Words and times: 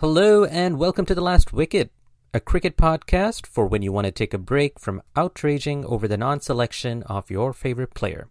Hello 0.00 0.44
and 0.44 0.78
welcome 0.78 1.06
to 1.06 1.14
The 1.16 1.20
Last 1.20 1.52
Wicket, 1.52 1.90
a 2.32 2.38
cricket 2.38 2.76
podcast 2.76 3.48
for 3.48 3.66
when 3.66 3.82
you 3.82 3.90
want 3.90 4.04
to 4.04 4.12
take 4.12 4.32
a 4.32 4.38
break 4.38 4.78
from 4.78 5.02
outraging 5.16 5.84
over 5.86 6.06
the 6.06 6.16
non 6.16 6.40
selection 6.40 7.02
of 7.02 7.32
your 7.32 7.52
favorite 7.52 7.94
player. 7.94 8.28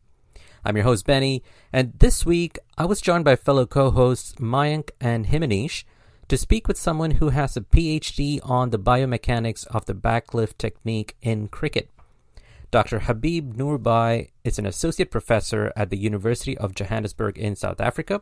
I'm 0.63 0.77
your 0.77 0.85
host, 0.85 1.05
Benny, 1.05 1.43
and 1.73 1.91
this 1.99 2.25
week 2.25 2.57
I 2.77 2.85
was 2.85 3.01
joined 3.01 3.25
by 3.25 3.35
fellow 3.35 3.65
co 3.65 3.91
hosts 3.91 4.35
Mayank 4.35 4.91
and 5.01 5.25
Himanish 5.25 5.83
to 6.29 6.37
speak 6.37 6.69
with 6.69 6.77
someone 6.77 7.11
who 7.11 7.31
has 7.31 7.57
a 7.57 7.61
PhD 7.61 8.39
on 8.49 8.69
the 8.69 8.79
biomechanics 8.79 9.67
of 9.67 9.87
the 9.87 9.93
backlift 9.93 10.57
technique 10.57 11.17
in 11.21 11.49
cricket. 11.49 11.89
Dr. 12.69 12.99
Habib 12.99 13.55
Noorbhai 13.55 14.31
is 14.43 14.59
an 14.59 14.65
associate 14.65 15.09
professor 15.09 15.71
at 15.77 15.89
the 15.89 15.97
University 15.97 16.57
of 16.57 16.75
Johannesburg 16.75 17.37
in 17.37 17.55
South 17.55 17.79
Africa 17.79 18.21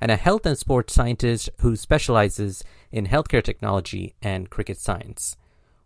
and 0.00 0.12
a 0.12 0.16
health 0.16 0.46
and 0.46 0.56
sports 0.56 0.94
scientist 0.94 1.50
who 1.60 1.74
specializes 1.74 2.62
in 2.92 3.08
healthcare 3.08 3.42
technology 3.42 4.14
and 4.22 4.48
cricket 4.48 4.78
science. 4.78 5.36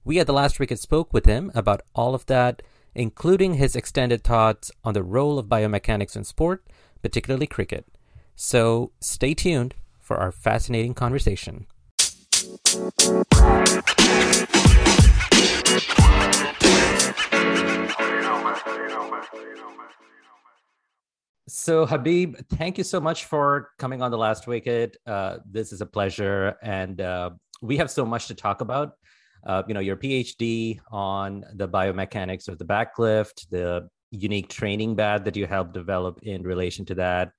We 0.05 0.21
at 0.21 0.27
the 0.27 0.35
last 0.35 0.61
wicket 0.61 0.79
spoke 0.79 1.15
with 1.15 1.25
him 1.25 1.51
about 1.55 1.81
all 1.95 2.15
of 2.15 2.27
that, 2.27 2.61
including 2.95 3.55
his 3.55 3.75
extended 3.75 4.23
thoughts 4.23 4.71
on 4.85 4.93
the 4.93 5.03
role 5.03 5.39
of 5.39 5.47
biomechanics 5.47 6.15
in 6.15 6.25
sport, 6.25 6.67
particularly 7.01 7.47
cricket. 7.47 7.87
So 8.37 8.93
stay 9.01 9.33
tuned 9.33 9.75
for 9.99 10.19
our 10.19 10.31
fascinating 10.31 10.93
conversation. 10.93 11.67
So, 21.47 21.85
Habib, 21.85 22.37
thank 22.55 22.79
you 22.79 22.85
so 22.85 23.01
much 23.01 23.27
for 23.27 23.71
coming 23.79 24.01
on 24.01 24.11
the 24.11 24.17
last 24.17 24.47
wicket. 24.47 24.97
Uh, 25.07 25.39
this 25.51 25.73
is 25.73 25.83
a 25.83 25.87
pleasure, 25.87 26.57
and 26.63 27.01
uh, 27.01 27.31
we 27.61 27.77
have 27.77 27.91
so 27.91 28.07
much 28.07 28.29
to 28.29 28.35
talk 28.35 28.63
about. 28.63 28.93
Uh, 29.47 29.63
you 29.69 29.75
know, 29.75 29.81
your 29.81 29.97
PhD 29.97 30.81
on 30.91 31.45
the 31.55 31.69
biomechanics 31.69 32.49
of 32.49 32.59
the 32.59 32.65
backlift, 32.65 33.47
the 33.51 33.89
unique 34.11 34.49
training 34.49 34.95
bad 34.95 35.25
that 35.27 35.37
you 35.37 35.47
helped 35.47 35.75
develop 35.75 36.21
in 36.23 36.43
relation 36.43 36.87
to 36.87 36.95
that. 36.95 37.33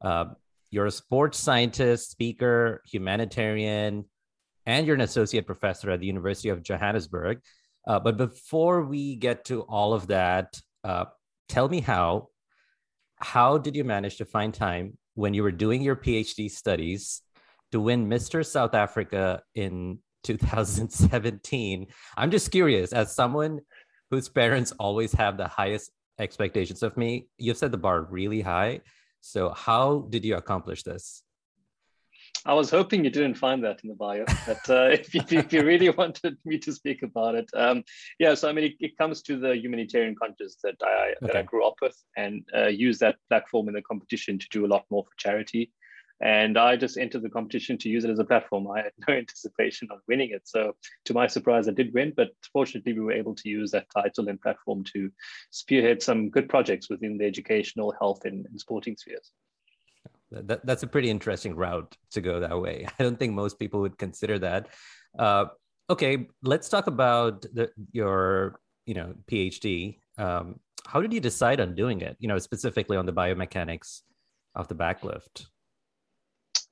Uh, 0.00 0.26
you're 0.70 0.86
a 0.86 0.90
sports 0.90 1.38
scientist, 1.38 2.10
speaker, 2.10 2.82
humanitarian, 2.86 4.06
and 4.64 4.86
you're 4.86 4.94
an 4.94 5.02
associate 5.02 5.46
professor 5.46 5.90
at 5.90 6.00
the 6.00 6.06
University 6.06 6.48
of 6.48 6.62
Johannesburg. 6.62 7.40
Uh, 7.86 7.98
but 7.98 8.16
before 8.16 8.82
we 8.82 9.16
get 9.16 9.44
to 9.46 9.62
all 9.62 9.92
of 9.92 10.06
that, 10.08 10.60
uh, 10.84 11.06
tell 11.48 11.68
me 11.68 11.80
how 11.80 12.28
how 13.16 13.56
did 13.56 13.76
you 13.76 13.84
manage 13.84 14.16
to 14.16 14.24
find 14.24 14.52
time 14.52 14.98
when 15.14 15.32
you 15.32 15.42
were 15.44 15.52
doing 15.52 15.80
your 15.80 15.94
PhD 15.94 16.50
studies 16.50 17.22
to 17.70 17.80
win 17.80 18.08
Mr. 18.08 18.44
South 18.44 18.74
Africa 18.74 19.42
in 19.54 19.98
2017? 20.24 21.86
I'm 22.16 22.30
just 22.30 22.50
curious, 22.50 22.92
as 22.92 23.14
someone 23.14 23.60
whose 24.10 24.28
parents 24.28 24.72
always 24.78 25.12
have 25.12 25.36
the 25.36 25.48
highest 25.48 25.90
expectations 26.18 26.82
of 26.82 26.96
me, 26.96 27.28
you've 27.38 27.56
set 27.56 27.70
the 27.70 27.78
bar 27.78 28.02
really 28.10 28.40
high. 28.40 28.80
So, 29.20 29.50
how 29.50 30.06
did 30.10 30.24
you 30.24 30.36
accomplish 30.36 30.82
this? 30.82 31.22
I 32.44 32.54
was 32.54 32.70
hoping 32.70 33.04
you 33.04 33.10
didn't 33.10 33.34
find 33.34 33.62
that 33.62 33.80
in 33.84 33.88
the 33.88 33.94
bio, 33.94 34.24
but 34.46 34.68
uh, 34.68 34.88
if, 34.92 35.14
you, 35.14 35.22
if, 35.26 35.52
you, 35.52 35.62
really 35.62 35.88
wanted 35.90 36.36
me 36.44 36.58
to 36.58 36.72
speak 36.72 37.02
about 37.02 37.36
it, 37.36 37.48
um, 37.54 37.84
yeah. 38.18 38.34
So 38.34 38.48
I 38.48 38.52
mean, 38.52 38.64
it, 38.64 38.74
it, 38.80 38.98
comes 38.98 39.22
to 39.22 39.38
the 39.38 39.56
humanitarian 39.56 40.16
conscience 40.16 40.56
that 40.64 40.76
I 40.82 41.14
okay. 41.16 41.16
that 41.22 41.36
I 41.36 41.42
grew 41.42 41.64
up 41.66 41.76
with, 41.80 41.96
and 42.16 42.44
uh, 42.56 42.66
use 42.66 42.98
that 42.98 43.16
platform 43.28 43.68
in 43.68 43.74
the 43.74 43.82
competition 43.82 44.38
to 44.38 44.46
do 44.50 44.66
a 44.66 44.68
lot 44.68 44.84
more 44.90 45.04
for 45.04 45.12
charity. 45.16 45.70
And 46.20 46.56
I 46.56 46.76
just 46.76 46.98
entered 46.98 47.22
the 47.22 47.30
competition 47.30 47.76
to 47.78 47.88
use 47.88 48.04
it 48.04 48.10
as 48.10 48.20
a 48.20 48.24
platform. 48.24 48.70
I 48.70 48.82
had 48.82 48.92
no 49.08 49.14
anticipation 49.14 49.88
of 49.90 50.00
winning 50.08 50.30
it. 50.30 50.42
So, 50.44 50.74
to 51.04 51.14
my 51.14 51.26
surprise, 51.26 51.68
I 51.68 51.72
did 51.72 51.94
win. 51.94 52.12
But 52.16 52.30
fortunately, 52.52 52.92
we 52.92 53.00
were 53.00 53.12
able 53.12 53.34
to 53.36 53.48
use 53.48 53.70
that 53.72 53.86
title 53.94 54.28
and 54.28 54.40
platform 54.40 54.84
to 54.94 55.10
spearhead 55.50 56.02
some 56.02 56.30
good 56.30 56.48
projects 56.48 56.88
within 56.90 57.18
the 57.18 57.26
educational, 57.26 57.94
health, 58.00 58.24
and, 58.24 58.46
and 58.46 58.60
sporting 58.60 58.96
spheres. 58.96 59.30
That, 60.32 60.64
that's 60.64 60.82
a 60.82 60.86
pretty 60.86 61.10
interesting 61.10 61.54
route 61.54 61.96
to 62.12 62.20
go 62.20 62.40
that 62.40 62.58
way. 62.60 62.86
I 62.98 63.02
don't 63.02 63.18
think 63.18 63.34
most 63.34 63.58
people 63.58 63.80
would 63.80 63.98
consider 63.98 64.38
that. 64.40 64.68
Uh, 65.18 65.46
okay, 65.90 66.26
let's 66.42 66.68
talk 66.68 66.86
about 66.86 67.42
the, 67.42 67.70
your 67.92 68.60
you 68.86 68.94
know 68.94 69.14
PhD. 69.30 69.98
Um, 70.18 70.60
how 70.86 71.00
did 71.00 71.12
you 71.12 71.20
decide 71.20 71.60
on 71.60 71.74
doing 71.74 72.00
it? 72.00 72.16
You 72.18 72.28
know, 72.28 72.38
specifically 72.38 72.96
on 72.96 73.06
the 73.06 73.12
biomechanics 73.12 74.00
of 74.54 74.68
the 74.68 74.74
backlift. 74.74 75.46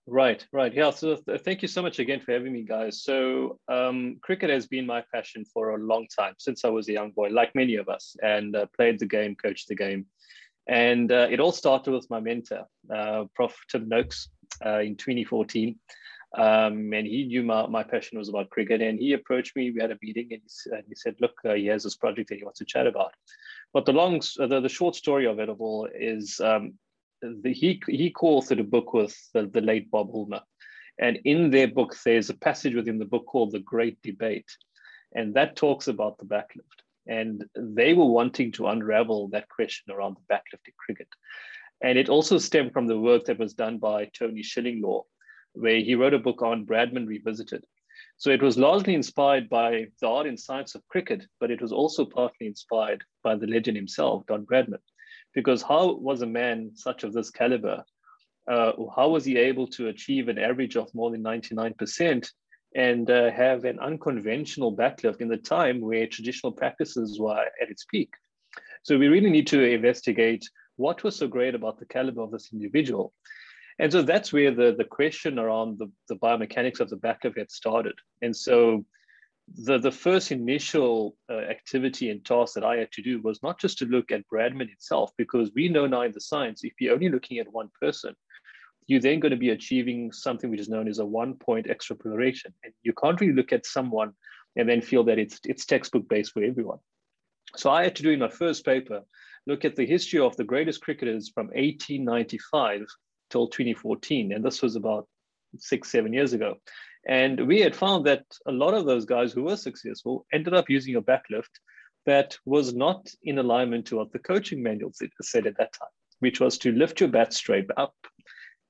Right, 0.07 0.45
right. 0.53 0.75
Yeah. 0.75 0.91
So 0.91 1.17
th- 1.17 1.43
thank 1.43 1.63
you 1.63 1.69
so 1.69 1.83
much 1.83 2.01
again 2.01 2.21
for 2.21 2.33
having 2.33 2.53
me, 2.53 2.63
guys. 2.63 3.05
So 3.05 3.61
um, 3.69 4.19
cricket 4.23 4.51
has 4.51 4.67
been 4.67 4.85
my 4.87 5.05
passion 5.15 5.45
for 5.45 5.71
a 5.71 5.79
long 5.79 6.09
time 6.09 6.35
since 6.39 6.65
I 6.65 6.69
was 6.69 6.89
a 6.89 6.93
young 6.93 7.13
boy, 7.13 7.29
like 7.29 7.55
many 7.55 7.77
of 7.77 7.89
us, 7.89 8.17
and 8.23 8.57
uh, 8.57 8.67
played 8.77 8.99
the 8.99 9.07
game, 9.07 9.37
coached 9.37 9.69
the 9.69 9.77
game. 9.77 10.07
And 10.69 11.11
uh, 11.11 11.29
it 11.31 11.41
all 11.41 11.53
started 11.53 11.93
with 11.93 12.09
my 12.11 12.21
mentor, 12.21 12.67
uh, 12.95 13.25
Prof. 13.35 13.57
Tim 13.71 13.89
Noakes, 13.89 14.29
uh, 14.65 14.81
in 14.81 14.97
2014. 14.97 15.79
Um, 16.37 16.93
and 16.93 17.07
he 17.07 17.25
knew 17.25 17.43
my, 17.43 17.67
my 17.67 17.83
passion 17.83 18.19
was 18.19 18.29
about 18.29 18.51
cricket. 18.51 18.81
And 18.81 18.99
he 18.99 19.15
approached 19.15 19.57
me. 19.57 19.73
We 19.73 19.81
had 19.81 19.91
a 19.91 19.99
meeting, 20.01 20.29
and 20.31 20.43
he, 20.43 20.71
and 20.71 20.85
he 20.89 20.95
said, 20.95 21.17
"Look, 21.21 21.35
uh, 21.45 21.55
he 21.55 21.67
has 21.67 21.83
this 21.83 21.97
project 21.97 22.29
that 22.29 22.39
he 22.39 22.45
wants 22.45 22.61
to 22.61 22.65
chat 22.65 22.87
about." 22.87 23.13
But 23.73 23.85
the 23.85 23.93
long, 23.93 24.21
the, 24.37 24.61
the 24.61 24.69
short 24.69 24.95
story 24.95 25.27
of 25.27 25.39
it 25.41 25.49
all 25.49 25.89
is 25.93 26.41
um, 26.41 26.75
the, 27.21 27.53
he 27.53 27.83
he 27.89 28.11
co-authored 28.11 28.61
a 28.61 28.65
book 28.65 28.93
with 28.93 29.17
the, 29.35 29.47
the 29.47 29.61
late 29.61 29.91
Bob 29.91 30.13
Woolmer, 30.13 30.43
and 30.99 31.19
in 31.25 31.51
their 31.51 31.69
book, 31.69 31.97
there's 32.05 32.31
a 32.31 32.35
passage 32.35 32.75
within 32.75 32.99
the 32.99 33.05
book 33.05 33.27
called 33.27 33.53
"The 33.53 33.61
Great 33.61 34.01
Debate," 34.03 34.51
and 35.15 35.35
that 35.35 35.57
talks 35.57 35.89
about 35.89 36.19
the 36.19 36.27
backlift. 36.27 36.80
And 37.07 37.45
they 37.57 37.95
were 37.95 38.07
wanting 38.07 38.53
to 38.53 38.69
unravel 38.69 39.29
that 39.29 39.49
question 39.49 39.93
around 39.93 40.17
the 40.17 40.35
backlifting 40.35 40.77
cricket. 40.77 41.09
And 41.83 41.99
it 41.99 42.09
also 42.09 42.39
stemmed 42.39 42.73
from 42.73 42.87
the 42.87 42.99
work 42.99 43.25
that 43.25 43.39
was 43.39 43.55
done 43.55 43.79
by 43.79 44.11
Tony 44.17 44.43
Shillinglaw, 44.43 45.03
where 45.55 45.81
he 45.81 45.95
wrote 45.95 46.15
a 46.15 46.19
book 46.19 46.43
on 46.43 46.67
Bradman 46.67 47.07
Revisited. 47.07 47.65
So 48.19 48.31
it 48.31 48.43
was 48.43 48.59
largely 48.59 48.95
inspired 48.95 49.49
by 49.49 49.87
the 50.01 50.09
art 50.09 50.27
and 50.27 50.39
science 50.39 50.75
of 50.75 50.87
cricket, 50.89 51.25
but 51.41 51.51
it 51.51 51.63
was 51.63 51.73
also 51.73 52.05
partly 52.05 52.47
inspired 52.47 53.03
by 53.25 53.35
the 53.37 53.47
legend 53.47 53.77
himself, 53.77 54.27
Don 54.27 54.45
Bradman. 54.45 54.81
Because 55.35 55.63
how 55.63 55.95
was 55.95 56.21
a 56.21 56.27
man 56.27 56.73
such 56.75 57.03
of 57.03 57.15
this 57.15 57.31
caliber 57.31 57.83
uh, 58.51 58.73
how 58.97 59.09
was 59.09 59.25
he 59.25 59.37
able 59.37 59.67
to 59.69 59.89
achieve 59.89 60.29
an 60.29 60.39
average 60.39 60.77
of 60.77 60.93
more 60.95 61.11
than 61.11 61.23
99% 61.23 62.29
and 62.75 63.11
uh, 63.11 63.31
have 63.31 63.65
an 63.65 63.79
unconventional 63.81 64.77
backlift 64.77 65.21
in 65.21 65.29
the 65.29 65.37
time 65.37 65.81
where 65.81 66.07
traditional 66.07 66.53
practices 66.53 67.19
were 67.19 67.45
at 67.61 67.71
its 67.71 67.85
peak? 67.85 68.11
So 68.83 68.97
we 68.97 69.09
really 69.09 69.31
need 69.31 69.47
to 69.49 69.63
investigate 69.63 70.49
what 70.77 71.03
was 71.05 71.17
so 71.17 71.29
great 71.29 71.55
about 71.55 71.79
the 71.79 71.87
caliber 71.87 72.23
of 72.23 72.31
this 72.31 72.51
individual. 72.53 73.13
And 73.79 73.91
so 73.91 74.03
that's 74.03 74.33
where 74.33 74.55
the, 74.55 74.75
the 74.77 74.85
question 74.85 75.39
around 75.39 75.79
the, 75.79 75.91
the 76.09 76.17
biomechanics 76.17 76.81
of 76.81 76.91
the 76.91 76.97
backlift 76.97 77.39
had 77.39 77.51
started. 77.51 77.95
And 78.23 78.37
so 78.37 78.85
the, 79.55 79.79
the 79.79 79.91
first 79.91 80.31
initial 80.33 81.17
uh, 81.29 81.39
activity 81.39 82.11
and 82.11 82.25
task 82.25 82.55
that 82.55 82.65
I 82.65 82.77
had 82.77 82.93
to 82.93 83.03
do 83.03 83.21
was 83.21 83.43
not 83.43 83.59
just 83.59 83.79
to 83.79 83.87
look 83.87 84.13
at 84.13 84.29
Bradman 84.33 84.71
itself, 84.71 85.13
because 85.19 85.51
we 85.55 85.69
know 85.69 85.87
now 85.87 86.03
in 86.03 86.13
the 86.13 86.21
science, 86.21 86.63
if 86.63 86.75
you're 86.79 86.95
only 86.95 87.09
looking 87.09 87.39
at 87.39 87.53
one 87.53 87.71
person, 87.81 88.15
you're 88.91 89.01
then 89.01 89.21
going 89.21 89.31
to 89.31 89.37
be 89.37 89.51
achieving 89.51 90.11
something 90.11 90.51
which 90.51 90.59
is 90.59 90.69
known 90.69 90.89
as 90.89 90.99
a 90.99 91.07
one 91.07 91.35
point 91.35 91.69
extrapolation. 91.69 92.53
And 92.65 92.73
you 92.83 92.93
can't 92.93 93.21
really 93.21 93.33
look 93.33 93.53
at 93.53 93.65
someone 93.65 94.15
and 94.57 94.69
then 94.69 94.81
feel 94.81 95.05
that 95.05 95.17
it's, 95.17 95.39
it's 95.45 95.65
textbook 95.65 96.09
based 96.09 96.33
for 96.33 96.43
everyone. 96.43 96.81
So 97.55 97.71
I 97.71 97.85
had 97.85 97.95
to 97.97 98.03
do 98.03 98.11
in 98.11 98.19
my 98.19 98.29
first 98.29 98.65
paper, 98.65 99.03
look 99.47 99.65
at 99.65 99.77
the 99.77 99.87
history 99.87 100.19
of 100.19 100.37
the 100.37 100.43
greatest 100.43 100.81
cricketers 100.81 101.29
from 101.29 101.47
1895 101.47 102.85
till 103.31 103.47
2014. 103.47 104.33
And 104.33 104.45
this 104.45 104.61
was 104.61 104.75
about 104.75 105.07
six, 105.57 105.93
seven 105.93 106.13
years 106.13 106.33
ago. 106.33 106.57
And 107.07 107.47
we 107.47 107.61
had 107.61 107.77
found 107.77 108.07
that 108.07 108.25
a 108.49 108.53
lot 108.53 108.75
of 108.75 108.87
those 108.87 109.05
guys 109.05 109.33
who 109.33 109.45
were 109.45 109.57
successful 109.57 110.27
ended 110.33 110.53
up 110.53 110.69
using 110.69 110.97
a 110.97 111.03
backlift 111.03 111.61
that 112.07 112.37
was 112.45 112.75
not 112.75 113.07
in 113.23 113.39
alignment 113.39 113.87
to 113.87 113.99
what 113.99 114.11
the 114.11 114.19
coaching 114.19 114.65
manuals 114.65 115.01
said 115.23 115.47
at 115.47 115.59
that 115.59 115.73
time, 115.75 115.89
which 116.19 116.41
was 116.41 116.59
to 116.59 116.73
lift 116.73 116.99
your 116.99 117.09
bat 117.09 117.33
straight 117.33 117.71
up 117.77 117.95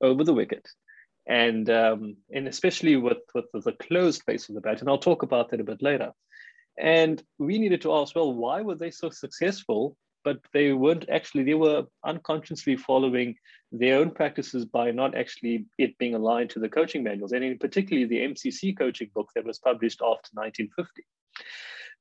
over 0.00 0.24
the 0.24 0.34
wicket. 0.34 0.66
And, 1.26 1.68
um, 1.70 2.16
and 2.34 2.48
especially 2.48 2.96
with, 2.96 3.18
with 3.34 3.64
the 3.64 3.72
closed 3.72 4.22
face 4.24 4.48
of 4.48 4.54
the 4.54 4.60
bat. 4.60 4.80
And 4.80 4.88
I'll 4.88 4.98
talk 4.98 5.22
about 5.22 5.50
that 5.50 5.60
a 5.60 5.64
bit 5.64 5.82
later. 5.82 6.12
And 6.78 7.22
we 7.38 7.58
needed 7.58 7.82
to 7.82 7.92
ask, 7.92 8.16
well, 8.16 8.32
why 8.32 8.62
were 8.62 8.74
they 8.74 8.90
so 8.90 9.10
successful? 9.10 9.96
But 10.24 10.38
they 10.52 10.72
weren't 10.72 11.08
actually, 11.08 11.44
they 11.44 11.54
were 11.54 11.84
unconsciously 12.04 12.76
following 12.76 13.36
their 13.72 13.98
own 13.98 14.10
practices 14.10 14.64
by 14.64 14.90
not 14.90 15.14
actually 15.14 15.66
it 15.78 15.96
being 15.98 16.14
aligned 16.14 16.50
to 16.50 16.58
the 16.58 16.68
coaching 16.68 17.02
manuals, 17.02 17.32
and 17.32 17.44
in 17.44 17.58
particularly 17.58 18.06
the 18.06 18.34
MCC 18.34 18.76
coaching 18.76 19.10
book 19.14 19.28
that 19.34 19.44
was 19.44 19.58
published 19.58 20.00
after 20.02 20.30
1950. 20.32 21.04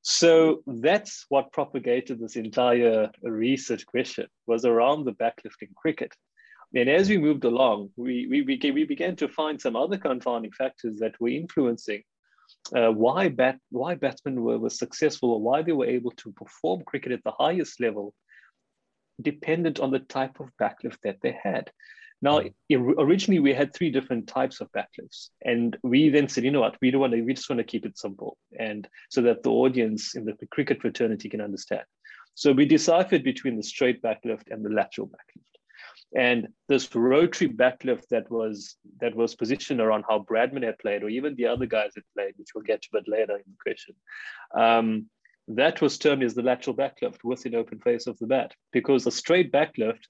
So 0.02 0.62
that's 0.66 1.26
what 1.28 1.52
propagated 1.52 2.18
this 2.18 2.36
entire 2.36 3.10
research 3.22 3.84
question 3.86 4.26
was 4.46 4.64
around 4.64 5.04
the 5.04 5.12
backlifting 5.12 5.74
cricket. 5.76 6.14
And 6.74 6.88
as 6.88 7.08
we 7.08 7.18
moved 7.18 7.44
along, 7.44 7.90
we, 7.96 8.26
we, 8.28 8.42
we 8.42 8.84
began 8.84 9.16
to 9.16 9.28
find 9.28 9.60
some 9.60 9.74
other 9.74 9.98
confounding 9.98 10.52
factors 10.52 10.98
that 11.00 11.20
were 11.20 11.28
influencing 11.28 12.02
uh, 12.74 12.90
why 12.90 13.28
bat 13.28 13.58
why 13.70 13.94
batsmen 13.94 14.42
were, 14.42 14.58
were 14.58 14.70
successful 14.70 15.32
or 15.32 15.40
why 15.40 15.62
they 15.62 15.72
were 15.72 15.86
able 15.86 16.10
to 16.12 16.32
perform 16.32 16.82
cricket 16.84 17.12
at 17.12 17.22
the 17.24 17.32
highest 17.32 17.80
level 17.80 18.14
dependent 19.20 19.80
on 19.80 19.90
the 19.90 19.98
type 19.98 20.40
of 20.40 20.50
backlift 20.60 20.98
that 21.02 21.18
they 21.22 21.36
had. 21.42 21.70
Now, 22.22 22.40
hmm. 22.40 22.92
originally 22.98 23.40
we 23.40 23.54
had 23.54 23.72
three 23.72 23.90
different 23.90 24.28
types 24.28 24.60
of 24.60 24.70
backlifts, 24.72 25.30
and 25.42 25.76
we 25.82 26.10
then 26.10 26.28
said, 26.28 26.44
you 26.44 26.50
know 26.50 26.60
what, 26.60 26.76
we 26.82 26.90
don't 26.90 27.00
want 27.00 27.14
to, 27.14 27.22
we 27.22 27.34
just 27.34 27.48
want 27.48 27.58
to 27.58 27.64
keep 27.64 27.86
it 27.86 27.98
simple, 27.98 28.36
and 28.58 28.88
so 29.10 29.22
that 29.22 29.42
the 29.42 29.50
audience 29.50 30.14
in 30.14 30.24
the 30.24 30.34
cricket 30.50 30.80
fraternity 30.80 31.28
can 31.28 31.40
understand. 31.40 31.84
So 32.34 32.52
we 32.52 32.66
deciphered 32.66 33.24
between 33.24 33.56
the 33.56 33.62
straight 33.62 34.02
backlift 34.02 34.50
and 34.50 34.64
the 34.64 34.70
lateral 34.70 35.08
backlift. 35.08 35.49
And 36.16 36.48
this 36.68 36.92
rotary 36.94 37.48
backlift 37.48 38.08
that 38.10 38.30
was 38.30 38.76
that 39.00 39.14
was 39.14 39.36
positioned 39.36 39.80
around 39.80 40.04
how 40.08 40.26
Bradman 40.28 40.64
had 40.64 40.78
played, 40.78 41.04
or 41.04 41.08
even 41.08 41.36
the 41.36 41.46
other 41.46 41.66
guys 41.66 41.92
had 41.94 42.04
played, 42.16 42.34
which 42.36 42.48
we'll 42.54 42.64
get 42.64 42.82
to 42.82 42.88
a 42.92 43.00
bit 43.00 43.08
later 43.08 43.36
in 43.36 43.44
the 43.46 43.62
question, 43.62 43.94
um, 44.54 45.06
that 45.48 45.80
was 45.80 45.98
termed 45.98 46.24
as 46.24 46.34
the 46.34 46.42
lateral 46.42 46.76
backlift 46.76 47.18
with 47.22 47.46
an 47.46 47.54
open 47.54 47.78
face 47.80 48.06
of 48.06 48.18
the 48.18 48.26
bat, 48.26 48.54
because 48.72 49.06
a 49.06 49.10
straight 49.10 49.52
backlift, 49.52 50.00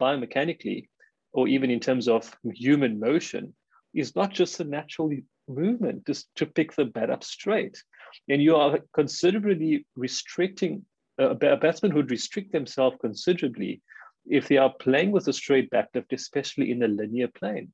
biomechanically, 0.00 0.88
or 1.32 1.46
even 1.46 1.70
in 1.70 1.80
terms 1.80 2.08
of 2.08 2.34
human 2.54 2.98
motion, 2.98 3.54
is 3.94 4.16
not 4.16 4.32
just 4.32 4.60
a 4.60 4.64
natural 4.64 5.10
movement, 5.48 6.06
just 6.06 6.28
to 6.36 6.46
pick 6.46 6.74
the 6.74 6.84
bat 6.84 7.10
up 7.10 7.24
straight. 7.24 7.82
And 8.28 8.42
you 8.42 8.56
are 8.56 8.78
considerably 8.94 9.86
restricting, 9.94 10.84
a 11.18 11.34
batsman 11.34 11.92
who 11.92 11.98
would 11.98 12.10
restrict 12.10 12.52
themselves 12.52 12.96
considerably 13.00 13.82
if 14.30 14.48
they 14.48 14.56
are 14.56 14.72
playing 14.80 15.10
with 15.10 15.28
a 15.28 15.32
straight 15.32 15.70
backlift, 15.70 16.12
especially 16.12 16.70
in 16.70 16.82
a 16.82 16.88
linear 16.88 17.28
plane. 17.28 17.72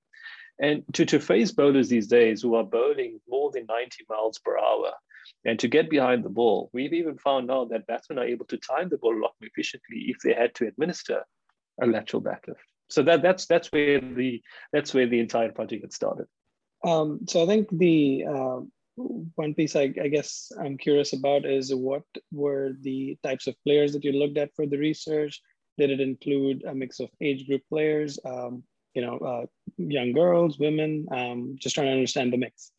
And 0.59 0.83
to, 0.95 1.05
to 1.05 1.21
face 1.21 1.53
bowlers 1.53 1.89
these 1.89 2.07
days 2.07 2.41
who 2.41 2.55
are 2.55 2.65
bowling 2.65 3.21
more 3.29 3.51
than 3.53 3.67
90 3.67 4.05
miles 4.09 4.39
per 4.39 4.59
hour 4.59 4.93
and 5.45 5.59
to 5.59 5.69
get 5.69 5.91
behind 5.91 6.25
the 6.25 6.31
ball, 6.31 6.71
we've 6.73 6.95
even 6.95 7.19
found 7.19 7.47
now 7.47 7.67
that 7.67 7.87
batsmen 7.87 8.19
are 8.19 8.25
able 8.25 8.47
to 8.47 8.57
time 8.57 8.89
the 8.89 8.97
ball 8.97 9.13
a 9.13 9.21
lot 9.21 9.35
more 9.41 9.49
efficiently 9.49 10.07
if 10.09 10.17
they 10.25 10.33
had 10.33 10.55
to 10.55 10.67
administer 10.67 11.25
a 11.83 11.87
lateral 11.87 12.23
backlift. 12.23 12.65
So 12.89 13.03
that 13.03 13.21
that's 13.21 13.47
that's 13.47 13.71
where 13.73 14.01
the 14.01 14.41
that's 14.73 14.95
where 14.95 15.09
the 15.09 15.19
entire 15.19 15.51
project 15.51 15.83
had 15.83 15.93
started. 15.93 16.27
Um, 16.85 17.21
so 17.27 17.43
I 17.43 17.47
think 17.47 17.69
the 17.71 18.25
uh, 18.25 18.61
one 18.97 19.55
piece 19.55 19.77
I, 19.77 19.93
I, 20.03 20.09
guess 20.09 20.53
I'm 20.59 20.79
curious 20.79 21.13
about 21.13 21.45
is 21.45 21.75
what 21.75 22.05
were 22.33 22.77
the 22.81 23.19
types 23.23 23.47
of 23.47 23.57
players 23.65 23.93
that 23.93 24.05
you 24.05 24.13
looked 24.13 24.39
at 24.39 24.55
for 24.55 24.67
the 24.67 24.79
research? 24.79 25.41
Did 25.79 25.91
it 25.91 26.01
include 26.01 26.65
a 26.65 26.75
mix 26.75 27.01
of 27.01 27.11
age 27.21 27.47
group 27.47 27.63
players, 27.69 28.19
um, 28.25 28.63
you 28.95 29.03
know, 29.03 29.19
uh, 29.19 29.47
young 29.77 30.13
girls, 30.13 30.59
women? 30.59 31.07
Um, 31.11 31.57
just 31.59 31.75
trying 31.75 31.89
to 31.89 31.93
understand 31.93 32.33
the 32.33 32.39
mix. 32.39 32.73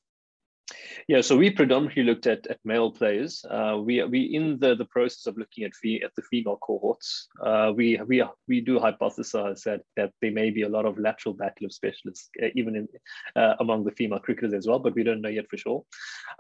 Yeah, 1.08 1.22
so 1.22 1.38
we 1.38 1.50
predominantly 1.50 2.04
looked 2.04 2.28
at, 2.28 2.46
at 2.48 2.60
male 2.66 2.92
players. 2.92 3.46
Uh, 3.50 3.78
we 3.82 4.04
we 4.04 4.24
in 4.24 4.60
the, 4.60 4.76
the 4.76 4.86
process 4.86 5.26
of 5.26 5.38
looking 5.38 5.64
at 5.64 5.74
fee, 5.74 6.02
at 6.04 6.14
the 6.16 6.22
female 6.24 6.58
cohorts. 6.58 7.30
Uh, 7.42 7.72
we 7.74 7.98
we 8.06 8.24
we 8.48 8.60
do 8.60 8.78
hypothesize 8.78 9.64
that 9.64 9.82
that 9.96 10.12
there 10.22 10.32
may 10.32 10.50
be 10.50 10.64
a 10.64 10.70
lot 10.70 10.86
of 10.86 11.00
lateral 11.00 11.34
battle 11.34 11.66
of 11.66 11.74
specialists 11.74 12.30
uh, 12.44 12.48
even 12.56 12.76
in 12.76 12.88
uh, 13.42 13.56
among 13.62 13.86
the 13.86 13.92
female 13.92 14.20
cricketers 14.20 14.54
as 14.54 14.68
well, 14.68 14.80
but 14.80 14.96
we 14.96 15.04
don't 15.04 15.22
know 15.22 15.30
yet 15.30 15.50
for 15.50 15.58
sure. 15.58 15.86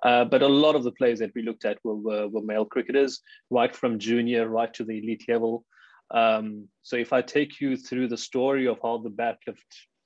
Uh, 0.03 0.25
but 0.25 0.41
a 0.41 0.47
lot 0.47 0.75
of 0.75 0.83
the 0.83 0.91
players 0.91 1.19
that 1.19 1.33
we 1.33 1.41
looked 1.41 1.63
at 1.63 1.77
were, 1.85 1.95
were, 1.95 2.27
were 2.27 2.41
male 2.41 2.65
cricketers, 2.65 3.21
right 3.49 3.73
from 3.73 3.97
junior 3.97 4.49
right 4.49 4.73
to 4.73 4.83
the 4.83 4.97
elite 4.97 5.23
level. 5.29 5.63
Um, 6.11 6.67
so 6.83 6.95
if 6.95 7.13
I 7.13 7.21
take 7.21 7.59
you 7.59 7.75
through 7.75 8.07
the 8.07 8.17
story 8.17 8.67
of 8.67 8.79
how 8.81 8.97
the 8.99 9.09
backlift 9.09 9.57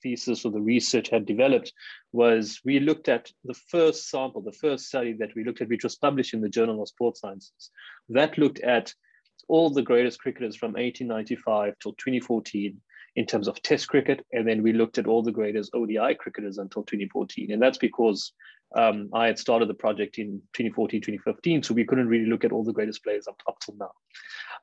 thesis 0.01 0.45
or 0.45 0.51
the 0.51 0.61
research 0.61 1.09
had 1.09 1.25
developed 1.25 1.73
was 2.11 2.59
we 2.65 2.79
looked 2.79 3.07
at 3.07 3.31
the 3.43 3.53
first 3.53 4.09
sample, 4.09 4.41
the 4.41 4.51
first 4.51 4.87
study 4.87 5.13
that 5.13 5.35
we 5.35 5.43
looked 5.43 5.61
at, 5.61 5.69
which 5.69 5.83
was 5.83 5.95
published 5.95 6.33
in 6.33 6.41
the 6.41 6.49
Journal 6.49 6.81
of 6.81 6.89
Sports 6.89 7.21
Sciences. 7.21 7.69
That 8.09 8.37
looked 8.37 8.59
at 8.59 8.93
all 9.47 9.69
the 9.69 9.81
greatest 9.81 10.19
cricketers 10.19 10.55
from 10.55 10.73
1895 10.73 11.75
till 11.79 11.93
2014 11.93 12.79
in 13.15 13.25
terms 13.25 13.47
of 13.47 13.61
test 13.61 13.87
cricket. 13.87 14.25
And 14.31 14.47
then 14.47 14.63
we 14.63 14.73
looked 14.73 14.97
at 14.97 15.07
all 15.07 15.23
the 15.23 15.31
greatest 15.31 15.71
ODI 15.73 16.15
cricketers 16.15 16.57
until 16.57 16.83
2014. 16.83 17.51
And 17.51 17.61
that's 17.61 17.77
because 17.77 18.33
um, 18.75 19.09
I 19.13 19.27
had 19.27 19.37
started 19.37 19.67
the 19.67 19.73
project 19.73 20.17
in 20.17 20.41
2014, 20.53 21.01
2015, 21.01 21.63
so 21.63 21.73
we 21.73 21.85
couldn't 21.85 22.07
really 22.07 22.25
look 22.25 22.45
at 22.45 22.51
all 22.51 22.63
the 22.63 22.71
greatest 22.71 23.03
players 23.03 23.27
up, 23.27 23.41
up 23.47 23.59
till 23.59 23.75
now. 23.77 23.91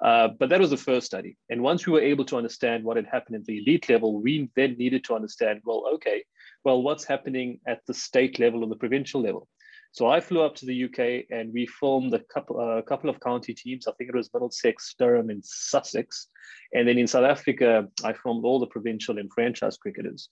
Uh, 0.00 0.28
but 0.38 0.48
that 0.48 0.60
was 0.60 0.70
the 0.70 0.76
first 0.76 1.06
study. 1.06 1.36
And 1.50 1.62
once 1.62 1.86
we 1.86 1.92
were 1.92 2.00
able 2.00 2.24
to 2.26 2.36
understand 2.36 2.84
what 2.84 2.96
had 2.96 3.06
happened 3.06 3.36
at 3.36 3.44
the 3.44 3.58
elite 3.58 3.88
level, 3.88 4.20
we 4.20 4.50
then 4.56 4.76
needed 4.78 5.04
to 5.04 5.14
understand, 5.14 5.60
well, 5.64 5.84
okay, 5.94 6.24
well, 6.64 6.82
what's 6.82 7.04
happening 7.04 7.60
at 7.66 7.80
the 7.86 7.94
state 7.94 8.38
level 8.38 8.62
or 8.62 8.68
the 8.68 8.76
provincial 8.76 9.20
level? 9.20 9.48
So 9.92 10.06
I 10.06 10.20
flew 10.20 10.42
up 10.42 10.54
to 10.56 10.66
the 10.66 10.84
UK 10.84 11.26
and 11.30 11.52
we 11.52 11.66
filmed 11.66 12.14
a 12.14 12.20
couple, 12.32 12.60
a 12.60 12.82
couple 12.82 13.10
of 13.10 13.20
county 13.20 13.54
teams. 13.54 13.86
I 13.86 13.92
think 13.92 14.10
it 14.10 14.16
was 14.16 14.30
Middlesex, 14.32 14.94
Durham, 14.98 15.30
and 15.30 15.44
Sussex. 15.44 16.28
And 16.72 16.86
then 16.86 16.98
in 16.98 17.06
South 17.06 17.24
Africa, 17.24 17.88
I 18.04 18.12
filmed 18.12 18.44
all 18.44 18.60
the 18.60 18.66
provincial 18.66 19.18
and 19.18 19.32
franchise 19.32 19.76
cricketers. 19.76 20.28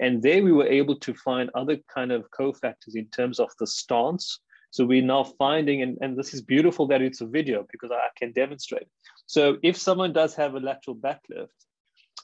And 0.00 0.22
there 0.22 0.42
we 0.42 0.52
were 0.52 0.66
able 0.66 0.96
to 1.00 1.14
find 1.14 1.50
other 1.54 1.78
kind 1.92 2.12
of 2.12 2.30
cofactors 2.30 2.94
in 2.94 3.06
terms 3.06 3.38
of 3.40 3.50
the 3.58 3.66
stance. 3.66 4.40
So 4.70 4.86
we're 4.86 5.02
now 5.02 5.24
finding, 5.24 5.82
and, 5.82 5.98
and 6.00 6.16
this 6.16 6.32
is 6.32 6.40
beautiful 6.40 6.86
that 6.86 7.02
it's 7.02 7.20
a 7.20 7.26
video 7.26 7.66
because 7.70 7.90
I 7.90 8.08
can 8.16 8.32
demonstrate. 8.32 8.86
So 9.26 9.58
if 9.62 9.76
someone 9.76 10.12
does 10.14 10.34
have 10.36 10.54
a 10.54 10.60
lateral 10.60 10.96
backlift, 10.96 11.48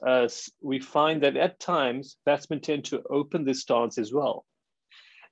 uh, 0.06 0.28
we 0.62 0.78
find 0.78 1.22
that 1.22 1.36
at 1.36 1.60
times 1.60 2.16
batsmen 2.24 2.60
tend 2.60 2.84
to 2.86 3.02
open 3.10 3.44
this 3.44 3.60
stance 3.60 3.98
as 3.98 4.12
well. 4.12 4.46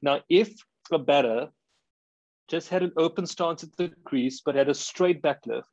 Now, 0.03 0.21
if 0.29 0.53
a 0.93 0.99
batter 0.99 1.49
just 2.49 2.69
had 2.69 2.83
an 2.83 2.93
open 2.97 3.26
stance 3.26 3.64
at 3.64 3.76
the 3.76 3.90
crease 4.05 4.40
but 4.45 4.55
had 4.55 4.69
a 4.69 4.75
straight 4.75 5.23
backlift, 5.23 5.64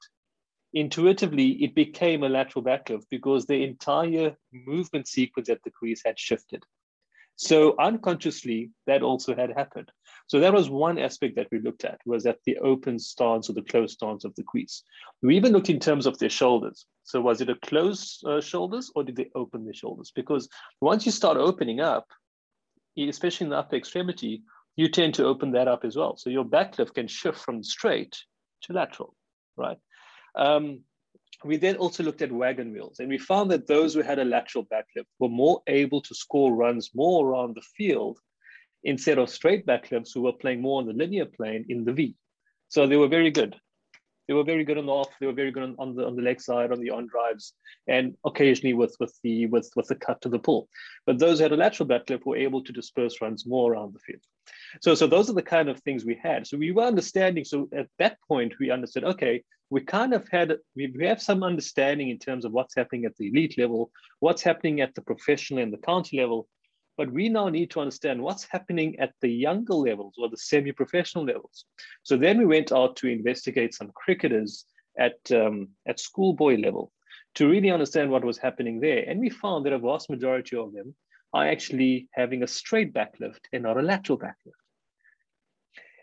intuitively 0.74 1.64
it 1.64 1.76
became 1.76 2.24
a 2.24 2.30
lateral 2.30 2.64
backlift 2.64 3.06
because 3.10 3.46
the 3.46 3.64
entire 3.64 4.36
movement 4.52 5.08
sequence 5.08 5.50
at 5.50 5.64
the 5.64 5.72
crease 5.72 6.02
had 6.04 6.18
shifted. 6.18 6.64
So 7.36 7.76
unconsciously, 7.80 8.72
that 8.86 9.02
also 9.02 9.36
had 9.36 9.52
happened. 9.52 9.92
So 10.28 10.40
that 10.40 10.54
was 10.54 10.70
one 10.70 11.00
aspect 11.00 11.36
that 11.36 11.48
we 11.52 11.60
looked 11.60 11.84
at 11.84 12.00
was 12.06 12.26
at 12.26 12.38
the 12.46 12.58
open 12.60 13.00
stance 13.00 13.50
or 13.50 13.54
the 13.54 13.64
closed 13.64 13.96
stance 13.96 14.24
of 14.24 14.36
the 14.36 14.44
crease. 14.44 14.84
We 15.22 15.36
even 15.36 15.52
looked 15.52 15.70
in 15.70 15.80
terms 15.80 16.06
of 16.06 16.18
their 16.20 16.30
shoulders. 16.30 16.86
So 17.04 17.22
was 17.22 17.42
it 17.42 17.50
a 17.50 17.56
closed 17.56 18.24
uh, 18.26 18.40
shoulders 18.40 18.92
or 18.96 19.04
did 19.04 19.16
they 19.16 19.30
open 19.36 19.66
their 19.66 19.74
shoulders? 19.74 20.12
Because 20.16 20.48
once 20.80 21.06
you 21.06 21.12
start 21.12 21.38
opening 21.38 21.82
up, 21.82 22.08
especially 22.98 23.46
in 23.46 23.50
the 23.50 23.58
upper 23.58 23.76
extremity, 23.76 24.44
you 24.76 24.90
tend 24.90 25.14
to 25.16 25.26
open 25.26 25.52
that 25.52 25.68
up 25.68 25.86
as 25.86 25.96
well. 25.96 26.18
So 26.18 26.30
your 26.30 26.46
back 26.46 26.78
lift 26.80 26.96
can 26.96 27.08
shift 27.08 27.40
from 27.40 27.64
straight 27.64 28.18
to 28.64 28.74
lateral, 28.74 29.16
right? 29.56 29.78
Um, 30.36 30.82
we 31.46 31.58
then 31.58 31.76
also 31.76 32.04
looked 32.04 32.22
at 32.22 32.32
wagon 32.32 32.72
wheels 32.72 33.00
and 33.00 33.10
we 33.10 33.18
found 33.18 33.52
that 33.52 33.68
those 33.68 33.94
who 33.94 34.02
had 34.02 34.20
a 34.20 34.26
lateral 34.26 34.64
back 34.64 34.86
lift 34.96 35.10
were 35.20 35.30
more 35.30 35.62
able 35.68 36.02
to 36.02 36.16
score 36.16 36.56
runs 36.56 36.92
more 36.96 37.28
around 37.28 37.56
the 37.56 37.62
field 37.78 38.20
instead 38.84 39.18
of 39.18 39.30
straight 39.30 39.66
back 39.66 39.92
lifts 39.92 40.12
who 40.14 40.22
were 40.22 40.34
playing 40.34 40.62
more 40.62 40.80
on 40.80 40.88
the 40.88 40.94
linear 40.94 41.26
plane 41.26 41.66
in 41.70 41.84
the 41.84 41.94
V. 41.94 42.16
So 42.70 42.88
they 42.88 42.98
were 42.98 43.08
very 43.08 43.32
good. 43.32 43.56
They 44.28 44.34
were 44.34 44.44
very 44.44 44.64
good 44.64 44.78
on 44.78 44.86
the 44.86 44.92
off. 44.92 45.10
They 45.20 45.26
were 45.26 45.34
very 45.34 45.52
good 45.52 45.64
on, 45.64 45.76
on 45.80 45.96
the 45.96 46.06
on 46.06 46.16
the 46.16 46.22
leg 46.22 46.40
side, 46.40 46.72
on 46.72 46.80
the 46.80 46.92
on 46.92 47.08
drives, 47.08 47.54
and 47.88 48.16
occasionally 48.26 48.74
with 48.74 48.96
with 49.00 49.14
the 49.22 49.48
with 49.48 49.70
with 49.76 49.88
the 49.88 49.96
cut 49.96 50.22
to 50.22 50.30
the 50.30 50.40
pull. 50.40 50.70
But 51.06 51.20
those 51.20 51.40
who 51.40 51.44
had 51.44 51.52
a 51.52 51.58
lateral 51.58 51.88
back 51.88 52.10
lift 52.10 52.26
were 52.26 52.38
able 52.38 52.64
to 52.64 52.72
disperse 52.72 53.22
runs 53.22 53.46
more 53.46 53.74
around 53.74 53.94
the 53.94 54.00
field. 54.00 54.22
So 54.82 54.96
so 54.96 55.08
those 55.08 55.30
are 55.30 55.34
the 55.34 55.42
kind 55.42 55.70
of 55.70 55.80
things 55.80 56.06
we 56.06 56.20
had. 56.22 56.48
So 56.48 56.58
we 56.58 56.72
were 56.72 56.84
understanding. 56.84 57.46
So 57.46 57.70
at 57.74 57.88
that 58.00 58.18
point, 58.28 58.54
we 58.60 58.72
understood. 58.72 59.04
Okay, 59.04 59.44
we 59.70 59.82
kind 59.82 60.14
of 60.14 60.28
had 60.30 60.58
we, 60.76 60.94
we 60.98 61.06
have 61.06 61.22
some 61.22 61.44
understanding 61.44 62.10
in 62.10 62.20
terms 62.20 62.46
of 62.46 62.52
what's 62.52 62.76
happening 62.76 63.06
at 63.06 63.16
the 63.18 63.30
elite 63.30 63.58
level, 63.58 63.92
what's 64.20 64.42
happening 64.42 64.82
at 64.82 64.94
the 64.96 65.02
professional 65.02 65.64
and 65.64 65.74
the 65.74 65.78
county 65.78 66.20
level, 66.20 66.48
but 66.98 67.12
we 67.12 67.30
now 67.30 67.50
need 67.50 67.72
to 67.72 67.80
understand 67.80 68.22
what's 68.22 68.48
happening 68.50 69.00
at 69.00 69.14
the 69.22 69.30
younger 69.30 69.74
levels 69.74 70.14
or 70.18 70.30
the 70.30 70.38
semi-professional 70.38 71.26
levels. 71.26 71.66
So 72.04 72.18
then 72.18 72.38
we 72.38 72.46
went 72.46 72.72
out 72.72 72.96
to 72.98 73.08
investigate 73.08 73.74
some 73.74 73.92
cricketers 73.96 74.66
at, 75.00 75.18
um, 75.32 75.70
at 75.88 76.00
schoolboy 76.00 76.58
level 76.58 76.92
to 77.36 77.50
really 77.50 77.72
understand 77.72 78.12
what 78.12 78.24
was 78.24 78.38
happening 78.38 78.80
there. 78.80 79.04
And 79.08 79.20
we 79.20 79.30
found 79.30 79.66
that 79.66 79.74
a 79.74 79.80
vast 79.80 80.10
majority 80.10 80.56
of 80.56 80.74
them 80.74 80.94
are 81.34 81.48
actually 81.48 82.10
having 82.12 82.44
a 82.44 82.48
straight 82.48 82.94
backlift 82.94 83.40
and 83.52 83.64
not 83.64 83.78
a 83.78 83.82
lateral 83.82 84.20
backlift. 84.20 84.63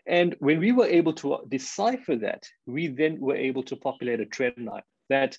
And 0.07 0.35
when 0.39 0.59
we 0.59 0.71
were 0.71 0.87
able 0.87 1.13
to 1.13 1.39
decipher 1.47 2.15
that, 2.17 2.43
we 2.65 2.87
then 2.87 3.19
were 3.19 3.35
able 3.35 3.63
to 3.63 3.75
populate 3.75 4.19
a 4.19 4.25
trend 4.25 4.57
line 4.57 4.83
that 5.09 5.37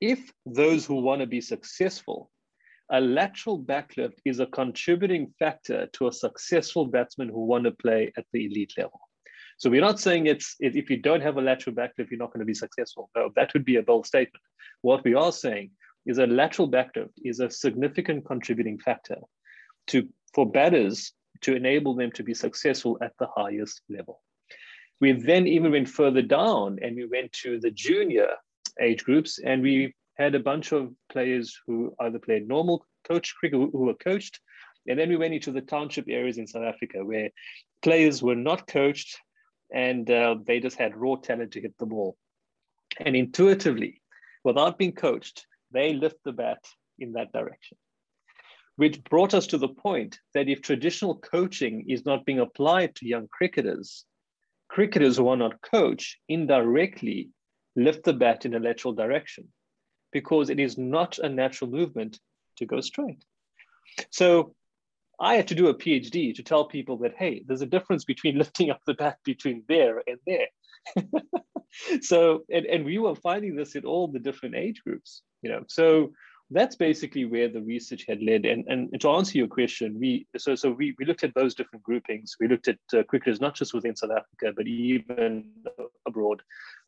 if 0.00 0.32
those 0.46 0.86
who 0.86 0.96
want 0.96 1.20
to 1.20 1.26
be 1.26 1.40
successful 1.40 2.30
a 2.90 3.00
lateral 3.00 3.62
backlift 3.62 4.14
is 4.24 4.40
a 4.40 4.46
contributing 4.46 5.32
factor 5.38 5.88
to 5.92 6.08
a 6.08 6.12
successful 6.12 6.86
batsman 6.86 7.28
who 7.28 7.44
want 7.44 7.64
to 7.64 7.70
play 7.70 8.12
at 8.16 8.24
the 8.32 8.46
elite 8.46 8.72
level. 8.78 9.00
So 9.58 9.68
we're 9.68 9.82
not 9.82 10.00
saying 10.00 10.26
it's 10.26 10.56
if 10.60 10.88
you 10.88 10.96
don't 10.96 11.20
have 11.20 11.36
a 11.36 11.42
lateral 11.42 11.76
backlift, 11.76 12.10
you're 12.10 12.18
not 12.18 12.32
going 12.32 12.40
to 12.40 12.46
be 12.46 12.54
successful. 12.54 13.10
No, 13.16 13.30
that 13.36 13.52
would 13.52 13.64
be 13.64 13.76
a 13.76 13.82
bold 13.82 14.06
statement. 14.06 14.42
What 14.82 15.04
we 15.04 15.14
are 15.14 15.32
saying 15.32 15.72
is 16.06 16.18
a 16.18 16.26
lateral 16.26 16.70
backlift 16.70 17.12
is 17.24 17.40
a 17.40 17.50
significant 17.50 18.24
contributing 18.24 18.78
factor 18.78 19.18
to 19.88 20.08
for 20.34 20.50
batters 20.50 21.12
to 21.42 21.54
enable 21.54 21.94
them 21.94 22.10
to 22.12 22.22
be 22.22 22.34
successful 22.34 22.98
at 23.02 23.12
the 23.18 23.28
highest 23.34 23.82
level. 23.88 24.20
We 25.00 25.12
then 25.12 25.46
even 25.46 25.72
went 25.72 25.88
further 25.88 26.22
down 26.22 26.78
and 26.82 26.96
we 26.96 27.06
went 27.06 27.32
to 27.44 27.60
the 27.60 27.70
junior 27.70 28.30
age 28.80 29.04
groups 29.04 29.38
and 29.38 29.62
we 29.62 29.94
had 30.16 30.34
a 30.34 30.40
bunch 30.40 30.72
of 30.72 30.92
players 31.10 31.56
who 31.66 31.94
either 32.00 32.18
played 32.18 32.48
normal 32.48 32.84
coach 33.06 33.34
cricket 33.38 33.70
who 33.72 33.84
were 33.84 33.94
coached. 33.94 34.40
And 34.88 34.98
then 34.98 35.08
we 35.08 35.16
went 35.16 35.34
into 35.34 35.52
the 35.52 35.60
township 35.60 36.06
areas 36.08 36.38
in 36.38 36.46
South 36.46 36.64
Africa 36.64 37.04
where 37.04 37.30
players 37.82 38.22
were 38.22 38.34
not 38.34 38.66
coached 38.66 39.18
and 39.72 40.10
uh, 40.10 40.36
they 40.44 40.60
just 40.60 40.78
had 40.78 40.96
raw 40.96 41.16
talent 41.16 41.52
to 41.52 41.60
hit 41.60 41.74
the 41.78 41.86
ball. 41.86 42.16
And 42.98 43.14
intuitively, 43.14 44.00
without 44.44 44.78
being 44.78 44.92
coached, 44.92 45.46
they 45.70 45.92
lift 45.92 46.16
the 46.24 46.32
bat 46.32 46.64
in 46.98 47.12
that 47.12 47.32
direction. 47.32 47.76
Which 48.78 49.02
brought 49.02 49.34
us 49.34 49.48
to 49.48 49.58
the 49.58 49.68
point 49.68 50.20
that 50.34 50.48
if 50.48 50.62
traditional 50.62 51.16
coaching 51.16 51.86
is 51.88 52.06
not 52.06 52.24
being 52.24 52.38
applied 52.38 52.94
to 52.94 53.08
young 53.08 53.26
cricketers, 53.26 54.04
cricketers 54.68 55.16
who 55.16 55.26
are 55.26 55.36
not 55.36 55.60
coached 55.62 56.16
indirectly 56.28 57.30
lift 57.74 58.04
the 58.04 58.12
bat 58.12 58.46
in 58.46 58.54
a 58.54 58.60
lateral 58.60 58.94
direction 58.94 59.48
because 60.12 60.48
it 60.48 60.60
is 60.60 60.78
not 60.78 61.18
a 61.18 61.28
natural 61.28 61.68
movement 61.68 62.20
to 62.58 62.66
go 62.66 62.80
straight. 62.80 63.24
So 64.10 64.54
I 65.18 65.34
had 65.34 65.48
to 65.48 65.56
do 65.56 65.66
a 65.66 65.74
PhD 65.74 66.32
to 66.36 66.42
tell 66.44 66.66
people 66.66 66.98
that, 66.98 67.16
hey, 67.18 67.42
there's 67.44 67.62
a 67.62 67.66
difference 67.66 68.04
between 68.04 68.38
lifting 68.42 68.70
up 68.70 68.82
the 68.86 68.94
bat 68.94 69.18
between 69.24 69.64
there 69.66 70.04
and 70.06 70.18
there. 70.24 71.02
so, 72.00 72.44
and, 72.48 72.64
and 72.64 72.84
we 72.84 72.98
were 72.98 73.16
finding 73.16 73.56
this 73.56 73.74
in 73.74 73.84
all 73.84 74.06
the 74.06 74.20
different 74.20 74.54
age 74.54 74.82
groups, 74.86 75.22
you 75.42 75.50
know. 75.50 75.64
So 75.66 76.12
that's 76.50 76.76
basically 76.76 77.26
where 77.26 77.48
the 77.48 77.60
research 77.60 78.04
had 78.08 78.22
led. 78.22 78.46
And, 78.46 78.64
and 78.68 79.00
to 79.00 79.10
answer 79.10 79.36
your 79.36 79.48
question, 79.48 79.98
we 79.98 80.26
so 80.36 80.54
so 80.54 80.70
we, 80.70 80.94
we 80.98 81.04
looked 81.04 81.24
at 81.24 81.34
those 81.34 81.54
different 81.54 81.82
groupings. 81.82 82.36
We 82.40 82.48
looked 82.48 82.68
at 82.68 82.78
uh, 82.94 83.02
cricketers 83.02 83.40
not 83.40 83.54
just 83.54 83.74
within 83.74 83.94
South 83.94 84.10
Africa, 84.10 84.54
but 84.56 84.66
even 84.66 85.44
abroad. 86.06 86.40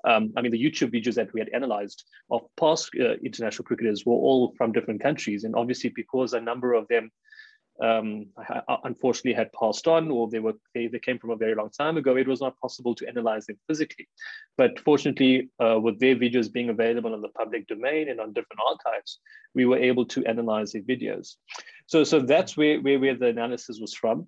Um, 0.05 0.33
I 0.37 0.41
mean, 0.41 0.53
the 0.53 0.63
YouTube 0.63 0.95
videos 0.95 1.15
that 1.15 1.33
we 1.35 1.41
had 1.41 1.51
analyzed 1.51 2.05
of 2.31 2.43
past 2.59 2.91
uh, 2.99 3.15
international 3.23 3.67
cricketers 3.67 4.07
were 4.07 4.15
all 4.15 4.55
from 4.57 4.73
different 4.73 5.03
countries, 5.03 5.45
and 5.45 5.55
obviously 5.55 5.93
because 5.95 6.33
a 6.33 6.41
number 6.41 6.73
of 6.73 6.89
them 6.89 7.11
um, 7.81 8.27
unfortunately 8.85 9.33
had 9.33 9.53
passed 9.53 9.89
on 9.89 10.11
or 10.11 10.29
they 10.29 10.39
were 10.39 10.55
they, 10.75 10.87
they 10.87 10.99
came 10.99 11.19
from 11.19 11.31
a 11.31 11.37
very 11.37 11.55
long 11.55 11.71
time 11.71 11.97
ago, 11.97 12.17
it 12.17 12.29
was 12.29 12.41
not 12.41 12.59
possible 12.61 12.95
to 12.95 13.09
analyze 13.09 13.47
them 13.47 13.59
physically. 13.67 14.09
But 14.57 14.79
fortunately, 14.81 15.51
uh, 15.59 15.79
with 15.81 15.99
their 15.99 16.17
videos 16.17 16.53
being 16.53 16.69
available 16.69 17.15
in 17.15 17.23
the 17.23 17.29
public 17.29 17.67
domain 17.67 18.11
and 18.11 18.21
on 18.21 18.33
different 18.33 18.61
archives, 18.69 19.21
we 19.55 19.65
were 19.65 19.79
able 19.79 20.05
to 20.07 20.25
analyze 20.27 20.73
their 20.73 20.83
videos. 20.83 21.37
So, 21.87 22.05
so 22.05 22.21
that's 22.21 22.57
where, 22.57 22.81
where, 22.81 23.01
where 23.01 23.17
the 23.17 23.29
analysis 23.29 23.79
was 23.81 23.95
from. 23.95 24.27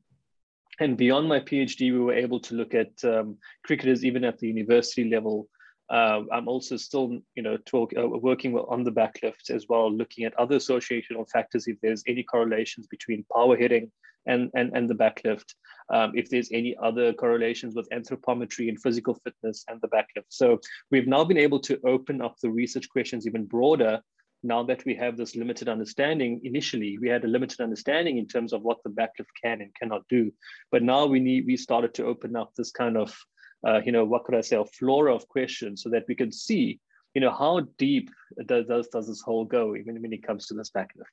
And 0.80 0.96
beyond 0.96 1.28
my 1.28 1.40
PhD, 1.40 1.92
we 1.92 1.98
were 1.98 2.14
able 2.14 2.40
to 2.40 2.54
look 2.54 2.74
at 2.74 2.92
um, 3.04 3.36
cricketers 3.64 4.04
even 4.04 4.24
at 4.24 4.38
the 4.38 4.48
university 4.48 5.08
level 5.08 5.48
uh, 5.92 6.22
I'm 6.32 6.48
also 6.48 6.78
still, 6.78 7.18
you 7.34 7.42
know, 7.42 7.58
talk, 7.66 7.92
uh, 7.96 8.08
working 8.08 8.56
on 8.56 8.82
the 8.82 8.90
backlift 8.90 9.50
as 9.50 9.66
well, 9.68 9.92
looking 9.92 10.24
at 10.24 10.34
other 10.38 10.56
associational 10.56 11.28
factors 11.28 11.68
if 11.68 11.78
there's 11.82 12.02
any 12.06 12.22
correlations 12.22 12.86
between 12.86 13.26
power 13.32 13.56
hitting 13.56 13.92
and 14.24 14.50
and, 14.54 14.74
and 14.74 14.88
the 14.88 14.94
backlift, 14.94 15.54
um, 15.92 16.12
if 16.14 16.30
there's 16.30 16.48
any 16.50 16.74
other 16.82 17.12
correlations 17.12 17.74
with 17.74 17.90
anthropometry 17.90 18.70
and 18.70 18.80
physical 18.80 19.14
fitness 19.22 19.66
and 19.68 19.82
the 19.82 19.88
backlift. 19.88 20.30
So 20.30 20.60
we've 20.90 21.06
now 21.06 21.24
been 21.24 21.36
able 21.36 21.60
to 21.60 21.78
open 21.84 22.22
up 22.22 22.36
the 22.40 22.50
research 22.50 22.88
questions 22.88 23.26
even 23.26 23.44
broader 23.44 24.00
now 24.44 24.62
that 24.64 24.84
we 24.84 24.94
have 24.94 25.16
this 25.16 25.36
limited 25.36 25.68
understanding 25.68 26.40
initially 26.42 26.98
we 26.98 27.08
had 27.08 27.24
a 27.24 27.28
limited 27.28 27.60
understanding 27.60 28.18
in 28.18 28.26
terms 28.26 28.52
of 28.52 28.62
what 28.62 28.78
the 28.82 28.90
backlift 28.90 29.30
can 29.40 29.60
and 29.60 29.72
cannot 29.76 30.02
do 30.08 30.32
but 30.72 30.82
now 30.82 31.06
we 31.06 31.20
need 31.20 31.46
we 31.46 31.56
started 31.56 31.94
to 31.94 32.04
open 32.04 32.34
up 32.34 32.50
this 32.56 32.72
kind 32.72 32.96
of 32.96 33.16
uh, 33.66 33.80
you 33.84 33.92
know, 33.92 34.04
what 34.04 34.24
could 34.24 34.34
I 34.34 34.40
say, 34.40 34.56
a 34.56 34.64
flora 34.64 35.14
of 35.14 35.28
questions 35.28 35.82
so 35.82 35.88
that 35.90 36.04
we 36.08 36.14
can 36.14 36.32
see, 36.32 36.80
you 37.14 37.20
know, 37.20 37.30
how 37.30 37.60
deep 37.78 38.10
does, 38.46 38.66
does, 38.66 38.88
does 38.88 39.08
this 39.08 39.20
hole 39.20 39.44
go, 39.44 39.76
even 39.76 40.00
when 40.00 40.12
it 40.12 40.26
comes 40.26 40.46
to 40.46 40.54
this 40.54 40.70
backlift. 40.70 41.12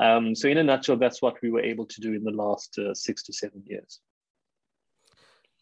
Um, 0.00 0.34
so 0.34 0.48
in 0.48 0.58
a 0.58 0.62
nutshell, 0.62 0.96
that's 0.96 1.22
what 1.22 1.36
we 1.42 1.50
were 1.50 1.60
able 1.60 1.86
to 1.86 2.00
do 2.00 2.12
in 2.12 2.24
the 2.24 2.32
last 2.32 2.78
uh, 2.78 2.94
six 2.94 3.22
to 3.24 3.32
seven 3.32 3.62
years. 3.64 4.00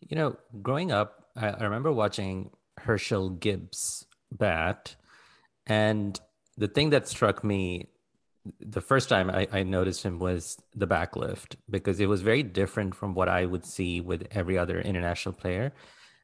You 0.00 0.16
know, 0.16 0.36
growing 0.62 0.92
up, 0.92 1.28
I, 1.36 1.48
I 1.50 1.64
remember 1.64 1.92
watching 1.92 2.50
Herschelle 2.80 3.38
Gibbs 3.38 4.06
bat, 4.32 4.96
and 5.66 6.18
the 6.56 6.68
thing 6.68 6.90
that 6.90 7.08
struck 7.08 7.44
me 7.44 7.88
the 8.60 8.80
first 8.80 9.08
time 9.08 9.30
I, 9.30 9.48
I, 9.50 9.62
noticed 9.62 10.02
him 10.02 10.18
was 10.18 10.58
the 10.74 10.86
backlift 10.86 11.56
because 11.70 11.98
it 11.98 12.08
was 12.10 12.20
very 12.20 12.42
different 12.42 12.94
from 12.94 13.14
what 13.14 13.28
I 13.28 13.46
would 13.46 13.64
see 13.64 14.02
with 14.02 14.26
every 14.30 14.58
other 14.58 14.80
international 14.80 15.34
player. 15.34 15.72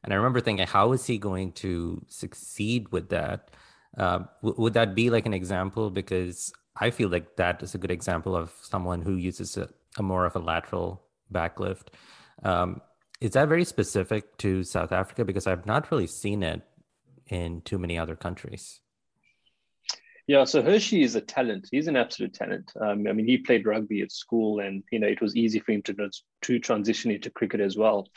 And 0.03 0.13
I 0.13 0.15
remember 0.17 0.41
thinking, 0.41 0.67
how 0.67 0.93
is 0.93 1.05
he 1.05 1.17
going 1.17 1.51
to 1.53 2.03
succeed 2.07 2.91
with 2.91 3.09
that? 3.09 3.51
Uh, 3.97 4.19
w- 4.41 4.55
would 4.57 4.73
that 4.73 4.95
be 4.95 5.09
like 5.09 5.25
an 5.25 5.33
example? 5.33 5.89
Because 5.89 6.51
I 6.75 6.89
feel 6.89 7.09
like 7.09 7.35
that 7.35 7.61
is 7.61 7.75
a 7.75 7.77
good 7.77 7.91
example 7.91 8.35
of 8.35 8.51
someone 8.61 9.01
who 9.01 9.15
uses 9.15 9.57
a, 9.57 9.69
a 9.97 10.03
more 10.03 10.25
of 10.25 10.35
a 10.35 10.39
lateral 10.39 11.03
backlift. 11.31 11.87
Um, 12.43 12.81
is 13.19 13.31
that 13.31 13.47
very 13.47 13.65
specific 13.65 14.37
to 14.37 14.63
South 14.63 14.91
Africa? 14.91 15.23
Because 15.23 15.45
I've 15.45 15.65
not 15.65 15.91
really 15.91 16.07
seen 16.07 16.41
it 16.41 16.61
in 17.27 17.61
too 17.61 17.77
many 17.77 17.99
other 17.99 18.15
countries. 18.15 18.79
Yeah, 20.27 20.45
so 20.45 20.61
Hershey 20.61 21.03
is 21.03 21.15
a 21.15 21.21
talent. 21.21 21.67
He's 21.71 21.87
an 21.87 21.95
absolute 21.95 22.33
talent. 22.33 22.71
Um, 22.79 23.05
I 23.07 23.13
mean, 23.13 23.27
he 23.27 23.37
played 23.37 23.65
rugby 23.65 24.01
at 24.01 24.11
school, 24.11 24.59
and 24.59 24.83
you 24.91 24.99
know 24.99 25.07
it 25.07 25.21
was 25.21 25.35
easy 25.35 25.59
for 25.59 25.71
him 25.71 25.81
to 25.83 26.09
to 26.43 26.59
transition 26.59 27.11
into 27.11 27.29
cricket 27.29 27.59
as 27.59 27.75
well. 27.75 28.07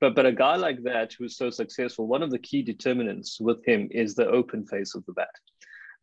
But 0.00 0.14
but 0.14 0.26
a 0.26 0.32
guy 0.32 0.56
like 0.56 0.82
that 0.84 1.12
who's 1.12 1.36
so 1.36 1.50
successful, 1.50 2.06
one 2.06 2.22
of 2.22 2.30
the 2.30 2.38
key 2.38 2.62
determinants 2.62 3.38
with 3.40 3.64
him 3.64 3.88
is 3.90 4.14
the 4.14 4.26
open 4.26 4.66
face 4.66 4.94
of 4.94 5.04
the 5.06 5.12
bat. 5.12 5.28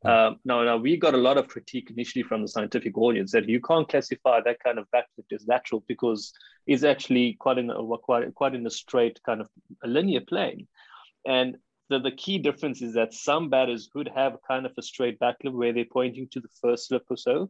Um, 0.05 0.39
now, 0.45 0.63
now 0.63 0.77
we 0.77 0.95
got 0.95 1.15
a 1.15 1.17
lot 1.17 1.37
of 1.37 1.47
critique 1.47 1.89
initially 1.89 2.21
from 2.21 2.43
the 2.43 2.47
scientific 2.47 2.95
audience 2.97 3.31
that 3.31 3.49
you 3.49 3.59
can't 3.59 3.89
classify 3.89 4.39
that 4.41 4.63
kind 4.63 4.77
of 4.77 4.85
backlift 4.93 5.33
as 5.33 5.47
lateral 5.47 5.83
because 5.87 6.31
it's 6.67 6.83
actually 6.83 7.33
quite 7.39 7.57
in 7.57 7.71
a 7.71 7.97
quite, 7.97 8.33
quite 8.35 8.53
in 8.53 8.65
a 8.67 8.69
straight 8.69 9.19
kind 9.25 9.41
of 9.41 9.49
a 9.83 9.87
linear 9.87 10.21
plane. 10.21 10.67
And 11.25 11.57
the, 11.89 11.99
the 11.99 12.11
key 12.11 12.37
difference 12.37 12.81
is 12.83 12.93
that 12.93 13.13
some 13.13 13.49
batters 13.49 13.89
would 13.95 14.09
have 14.13 14.37
kind 14.47 14.67
of 14.67 14.73
a 14.77 14.83
straight 14.83 15.19
backlift 15.19 15.53
where 15.53 15.73
they're 15.73 15.85
pointing 15.91 16.27
to 16.29 16.41
the 16.41 16.49
first 16.61 16.87
slip 16.87 17.05
or 17.09 17.17
so, 17.17 17.49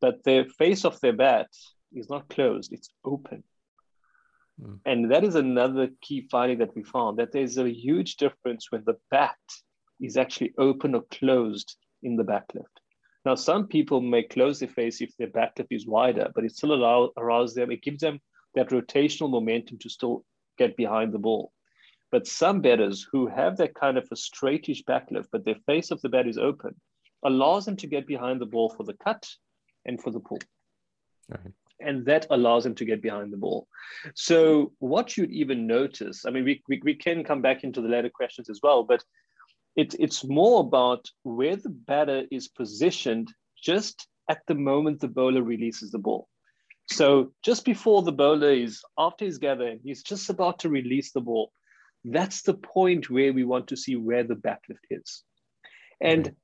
but 0.00 0.24
the 0.24 0.50
face 0.58 0.84
of 0.84 0.98
their 1.00 1.12
bat 1.12 1.48
is 1.92 2.08
not 2.08 2.28
closed, 2.28 2.72
it's 2.72 2.88
open. 3.04 3.44
Mm. 4.60 4.80
And 4.86 5.10
that 5.10 5.24
is 5.24 5.34
another 5.34 5.88
key 6.00 6.28
finding 6.30 6.58
that 6.58 6.74
we 6.74 6.82
found 6.82 7.18
that 7.18 7.32
there's 7.32 7.58
a 7.58 7.68
huge 7.68 8.16
difference 8.16 8.70
when 8.70 8.82
the 8.84 8.96
bat 9.10 9.36
is 10.00 10.16
actually 10.16 10.54
open 10.58 10.94
or 10.94 11.02
closed 11.10 11.76
in 12.02 12.16
the 12.16 12.24
backlift. 12.24 12.64
Now, 13.24 13.34
some 13.34 13.66
people 13.66 14.00
may 14.00 14.22
close 14.22 14.60
their 14.60 14.68
face 14.68 15.00
if 15.00 15.10
their 15.16 15.28
backlift 15.28 15.68
is 15.70 15.86
wider, 15.86 16.30
but 16.34 16.44
it 16.44 16.54
still 16.54 16.72
allow, 16.72 17.10
allows 17.16 17.54
them, 17.54 17.70
it 17.70 17.82
gives 17.82 18.00
them 18.00 18.20
that 18.54 18.70
rotational 18.70 19.30
momentum 19.30 19.78
to 19.78 19.88
still 19.88 20.24
get 20.58 20.76
behind 20.76 21.12
the 21.12 21.18
ball. 21.18 21.52
But 22.12 22.26
some 22.26 22.60
batters 22.60 23.06
who 23.10 23.26
have 23.26 23.56
that 23.56 23.74
kind 23.74 23.98
of 23.98 24.06
a 24.12 24.14
straightish 24.14 24.84
backlift, 24.84 25.26
but 25.32 25.44
their 25.44 25.58
face 25.66 25.90
of 25.90 26.00
the 26.02 26.08
bat 26.08 26.28
is 26.28 26.38
open, 26.38 26.80
allows 27.24 27.64
them 27.64 27.76
to 27.76 27.88
get 27.88 28.06
behind 28.06 28.40
the 28.40 28.46
ball 28.46 28.70
for 28.70 28.84
the 28.84 28.94
cut 28.94 29.28
and 29.84 30.00
for 30.00 30.12
the 30.12 30.20
pull. 30.20 30.38
Right. 31.28 31.52
And 31.80 32.06
that 32.06 32.26
allows 32.30 32.64
him 32.64 32.74
to 32.76 32.84
get 32.84 33.02
behind 33.02 33.32
the 33.32 33.36
ball. 33.36 33.68
So, 34.14 34.72
what 34.78 35.16
you'd 35.16 35.30
even 35.30 35.66
notice, 35.66 36.24
I 36.24 36.30
mean, 36.30 36.44
we, 36.44 36.62
we, 36.68 36.80
we 36.82 36.94
can 36.94 37.22
come 37.22 37.42
back 37.42 37.64
into 37.64 37.82
the 37.82 37.88
later 37.88 38.08
questions 38.08 38.48
as 38.48 38.60
well, 38.62 38.82
but 38.82 39.04
it, 39.76 39.94
it's 39.98 40.24
more 40.24 40.60
about 40.60 41.06
where 41.22 41.56
the 41.56 41.68
batter 41.68 42.24
is 42.30 42.48
positioned 42.48 43.28
just 43.62 44.08
at 44.28 44.40
the 44.46 44.54
moment 44.54 45.00
the 45.00 45.08
bowler 45.08 45.42
releases 45.42 45.90
the 45.90 45.98
ball. 45.98 46.28
So 46.88 47.32
just 47.42 47.64
before 47.64 48.02
the 48.02 48.12
bowler 48.12 48.52
is 48.52 48.80
after 48.98 49.24
he's 49.24 49.38
gathering, 49.38 49.80
he's 49.82 50.02
just 50.02 50.30
about 50.30 50.60
to 50.60 50.68
release 50.68 51.12
the 51.12 51.20
ball. 51.20 51.52
That's 52.04 52.42
the 52.42 52.54
point 52.54 53.10
where 53.10 53.32
we 53.32 53.44
want 53.44 53.66
to 53.68 53.76
see 53.76 53.96
where 53.96 54.22
the 54.22 54.34
backlift 54.34 54.84
is. 54.90 55.24
And 56.00 56.24
mm-hmm. 56.24 56.34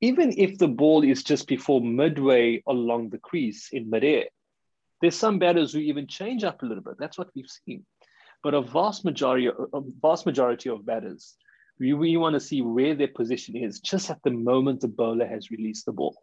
even 0.00 0.34
if 0.36 0.58
the 0.58 0.68
ball 0.68 1.04
is 1.04 1.22
just 1.22 1.46
before 1.46 1.80
midway 1.80 2.62
along 2.66 3.10
the 3.10 3.18
crease 3.18 3.68
in 3.72 3.88
midair, 3.88 4.24
there's 5.02 5.18
some 5.18 5.38
batters 5.38 5.74
who 5.74 5.80
even 5.80 6.06
change 6.06 6.44
up 6.44 6.62
a 6.62 6.66
little 6.66 6.82
bit. 6.82 6.94
That's 6.98 7.18
what 7.18 7.28
we've 7.34 7.50
seen. 7.66 7.84
But 8.42 8.54
a 8.54 8.62
vast 8.62 9.04
majority, 9.04 9.48
a 9.48 9.80
vast 10.00 10.24
majority 10.24 10.70
of 10.70 10.86
batters 10.86 11.36
we, 11.82 11.92
we 11.94 12.16
want 12.16 12.34
to 12.34 12.40
see 12.40 12.62
where 12.62 12.94
their 12.94 13.08
position 13.08 13.56
is 13.56 13.80
just 13.80 14.08
at 14.10 14.22
the 14.22 14.30
moment 14.30 14.80
the 14.80 14.88
bowler 14.88 15.26
has 15.26 15.50
released 15.50 15.86
the 15.86 15.92
ball. 15.92 16.16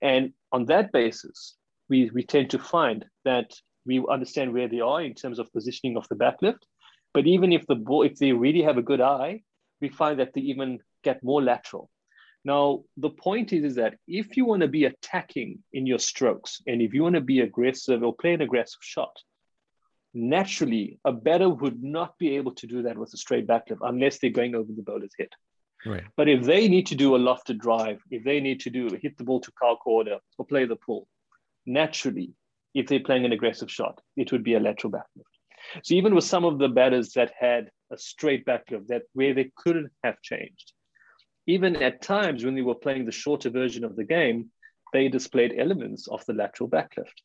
And 0.00 0.32
on 0.52 0.66
that 0.66 0.92
basis, 0.92 1.56
we, 1.88 2.10
we 2.14 2.22
tend 2.22 2.50
to 2.50 2.58
find 2.58 3.04
that 3.24 3.52
we 3.84 4.04
understand 4.08 4.52
where 4.52 4.68
they 4.68 4.80
are 4.80 5.02
in 5.02 5.14
terms 5.14 5.38
of 5.38 5.52
positioning 5.52 5.96
of 5.96 6.06
the 6.08 6.16
backlift. 6.16 6.60
But 7.14 7.26
even 7.26 7.52
if 7.52 7.66
the 7.66 7.74
ball, 7.74 8.02
if 8.02 8.16
they 8.16 8.32
really 8.32 8.62
have 8.62 8.78
a 8.78 8.82
good 8.82 9.00
eye, 9.00 9.42
we 9.80 9.88
find 9.88 10.20
that 10.20 10.34
they 10.34 10.42
even 10.42 10.78
get 11.02 11.22
more 11.22 11.42
lateral. 11.42 11.90
Now, 12.46 12.84
the 12.96 13.10
point 13.10 13.52
is, 13.52 13.64
is 13.64 13.74
that 13.74 13.96
if 14.06 14.36
you 14.36 14.44
want 14.44 14.62
to 14.62 14.68
be 14.68 14.84
attacking 14.84 15.64
in 15.72 15.84
your 15.84 15.98
strokes 15.98 16.62
and 16.68 16.80
if 16.80 16.94
you 16.94 17.02
want 17.02 17.16
to 17.16 17.20
be 17.20 17.40
aggressive 17.40 18.04
or 18.04 18.14
play 18.14 18.34
an 18.34 18.40
aggressive 18.40 18.78
shot, 18.82 19.10
naturally 20.14 21.00
a 21.04 21.10
batter 21.10 21.48
would 21.50 21.82
not 21.82 22.16
be 22.18 22.36
able 22.36 22.54
to 22.54 22.68
do 22.68 22.82
that 22.82 22.96
with 22.96 23.12
a 23.12 23.16
straight 23.16 23.48
backlift 23.48 23.78
unless 23.80 24.20
they're 24.20 24.30
going 24.30 24.54
over 24.54 24.70
the 24.72 24.84
bowler's 24.84 25.10
head. 25.18 25.30
Right. 25.84 26.04
But 26.16 26.28
if 26.28 26.44
they 26.44 26.68
need 26.68 26.86
to 26.86 26.94
do 26.94 27.16
a 27.16 27.18
lofted 27.18 27.58
drive, 27.58 28.00
if 28.12 28.22
they 28.22 28.38
need 28.38 28.60
to 28.60 28.70
do 28.70 28.96
hit 29.02 29.18
the 29.18 29.24
ball 29.24 29.40
to 29.40 29.52
cow 29.60 29.74
corner 29.82 30.18
or 30.38 30.46
play 30.46 30.66
the 30.66 30.76
pull, 30.76 31.08
naturally, 31.66 32.32
if 32.74 32.86
they're 32.86 33.00
playing 33.00 33.24
an 33.24 33.32
aggressive 33.32 33.72
shot, 33.72 34.00
it 34.16 34.30
would 34.30 34.44
be 34.44 34.54
a 34.54 34.60
lateral 34.60 34.92
backlift. 34.92 35.82
So 35.82 35.96
even 35.96 36.14
with 36.14 36.22
some 36.22 36.44
of 36.44 36.60
the 36.60 36.68
batters 36.68 37.10
that 37.14 37.32
had 37.36 37.70
a 37.90 37.98
straight 37.98 38.46
backlift, 38.46 38.86
that 38.86 39.02
where 39.14 39.34
they 39.34 39.50
couldn't 39.56 39.90
have 40.04 40.22
changed, 40.22 40.74
even 41.46 41.76
at 41.76 42.02
times 42.02 42.44
when 42.44 42.54
they 42.54 42.62
were 42.62 42.74
playing 42.74 43.06
the 43.06 43.12
shorter 43.12 43.50
version 43.50 43.84
of 43.84 43.96
the 43.96 44.04
game, 44.04 44.50
they 44.92 45.08
displayed 45.08 45.54
elements 45.58 46.08
of 46.08 46.24
the 46.26 46.32
lateral 46.32 46.68
backlift. 46.68 47.22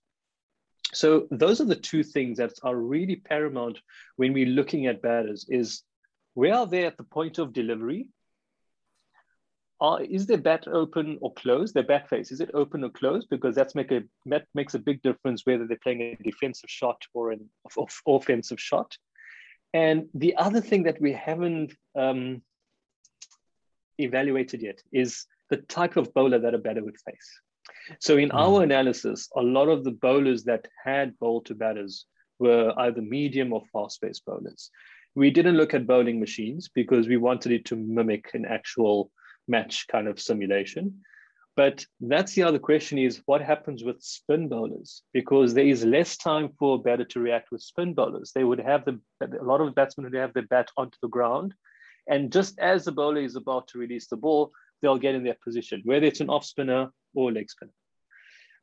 So 0.93 1.27
those 1.31 1.61
are 1.61 1.65
the 1.65 1.75
two 1.75 2.03
things 2.03 2.37
that 2.37 2.53
are 2.63 2.75
really 2.75 3.15
paramount 3.15 3.79
when 4.17 4.33
we're 4.33 4.45
looking 4.45 4.87
at 4.87 5.01
batters 5.01 5.45
is 5.49 5.83
where 6.33 6.55
are 6.55 6.67
they 6.67 6.85
at 6.85 6.97
the 6.97 7.03
point 7.03 7.39
of 7.39 7.53
delivery? 7.53 8.07
Are, 9.79 10.03
is 10.03 10.27
their 10.27 10.37
bat 10.37 10.67
open 10.67 11.17
or 11.21 11.33
closed? 11.33 11.73
Their 11.73 11.83
bat 11.83 12.07
face, 12.07 12.31
is 12.31 12.41
it 12.41 12.51
open 12.53 12.83
or 12.83 12.89
closed? 12.89 13.27
Because 13.29 13.55
that's 13.55 13.73
make 13.73 13.91
a, 13.91 14.03
that 14.27 14.45
makes 14.53 14.75
a 14.75 14.79
big 14.79 15.01
difference 15.01 15.45
whether 15.45 15.65
they're 15.65 15.77
playing 15.81 16.01
a 16.01 16.23
defensive 16.23 16.69
shot 16.69 17.01
or 17.13 17.31
an 17.31 17.49
offensive 18.05 18.59
shot. 18.59 18.95
And 19.73 20.07
the 20.13 20.35
other 20.35 20.61
thing 20.61 20.83
that 20.83 21.01
we 21.01 21.13
haven't 21.13 21.73
um, 21.95 22.41
evaluated 24.01 24.61
yet 24.61 24.81
is 24.91 25.25
the 25.49 25.57
type 25.57 25.97
of 25.97 26.13
bowler 26.13 26.39
that 26.39 26.53
a 26.53 26.57
batter 26.57 26.83
would 26.83 26.99
face. 26.99 27.39
So 27.99 28.17
in 28.17 28.29
mm. 28.29 28.35
our 28.35 28.63
analysis, 28.63 29.29
a 29.35 29.41
lot 29.41 29.67
of 29.67 29.83
the 29.83 29.91
bowlers 29.91 30.43
that 30.45 30.67
had 30.83 31.17
bowl 31.19 31.41
to 31.41 31.55
batters 31.55 32.05
were 32.39 32.73
either 32.77 33.01
medium 33.01 33.53
or 33.53 33.63
fast-paced 33.71 34.25
bowlers. 34.25 34.71
We 35.13 35.29
didn't 35.29 35.57
look 35.57 35.73
at 35.73 35.87
bowling 35.87 36.19
machines 36.19 36.69
because 36.73 37.07
we 37.07 37.17
wanted 37.17 37.51
it 37.51 37.65
to 37.65 37.75
mimic 37.75 38.33
an 38.33 38.45
actual 38.45 39.11
match 39.47 39.87
kind 39.87 40.07
of 40.07 40.19
simulation. 40.19 41.01
But 41.57 41.85
that's 41.99 42.33
the 42.33 42.43
other 42.43 42.59
question 42.59 42.97
is 42.97 43.21
what 43.25 43.41
happens 43.41 43.83
with 43.83 44.01
spin 44.01 44.47
bowlers? 44.47 45.03
Because 45.13 45.53
there 45.53 45.65
is 45.65 45.83
less 45.83 46.15
time 46.15 46.49
for 46.57 46.75
a 46.75 46.79
batter 46.79 47.03
to 47.05 47.19
react 47.19 47.51
with 47.51 47.61
spin 47.61 47.93
bowlers. 47.93 48.31
They 48.33 48.45
would 48.45 48.59
have 48.59 48.85
the, 48.85 48.99
a 49.21 49.43
lot 49.43 49.59
of 49.59 49.75
batsmen 49.75 50.05
would 50.05 50.13
have 50.13 50.33
their 50.33 50.47
bat 50.47 50.69
onto 50.77 50.97
the 51.01 51.09
ground. 51.09 51.53
And 52.11 52.31
just 52.31 52.59
as 52.59 52.83
the 52.83 52.91
bowler 52.91 53.21
is 53.21 53.37
about 53.37 53.69
to 53.69 53.79
release 53.79 54.07
the 54.07 54.17
ball, 54.17 54.51
they'll 54.81 54.97
get 54.97 55.15
in 55.15 55.23
their 55.23 55.37
position, 55.41 55.81
whether 55.85 56.05
it's 56.05 56.19
an 56.19 56.29
off 56.29 56.43
spinner 56.43 56.91
or 57.15 57.29
a 57.29 57.33
leg 57.33 57.49
spinner. 57.49 57.71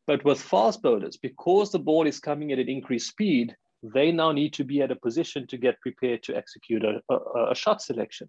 But 0.06 0.22
with 0.22 0.40
fast 0.40 0.82
bowlers, 0.82 1.16
because 1.16 1.72
the 1.72 1.78
ball 1.78 2.06
is 2.06 2.20
coming 2.20 2.52
at 2.52 2.58
an 2.58 2.68
increased 2.68 3.08
speed, 3.08 3.56
they 3.82 4.12
now 4.12 4.32
need 4.32 4.52
to 4.54 4.64
be 4.64 4.82
at 4.82 4.90
a 4.90 4.96
position 4.96 5.46
to 5.46 5.56
get 5.56 5.80
prepared 5.80 6.22
to 6.24 6.36
execute 6.36 6.84
a, 6.84 7.00
a, 7.10 7.52
a 7.52 7.54
shot 7.54 7.80
selection. 7.80 8.28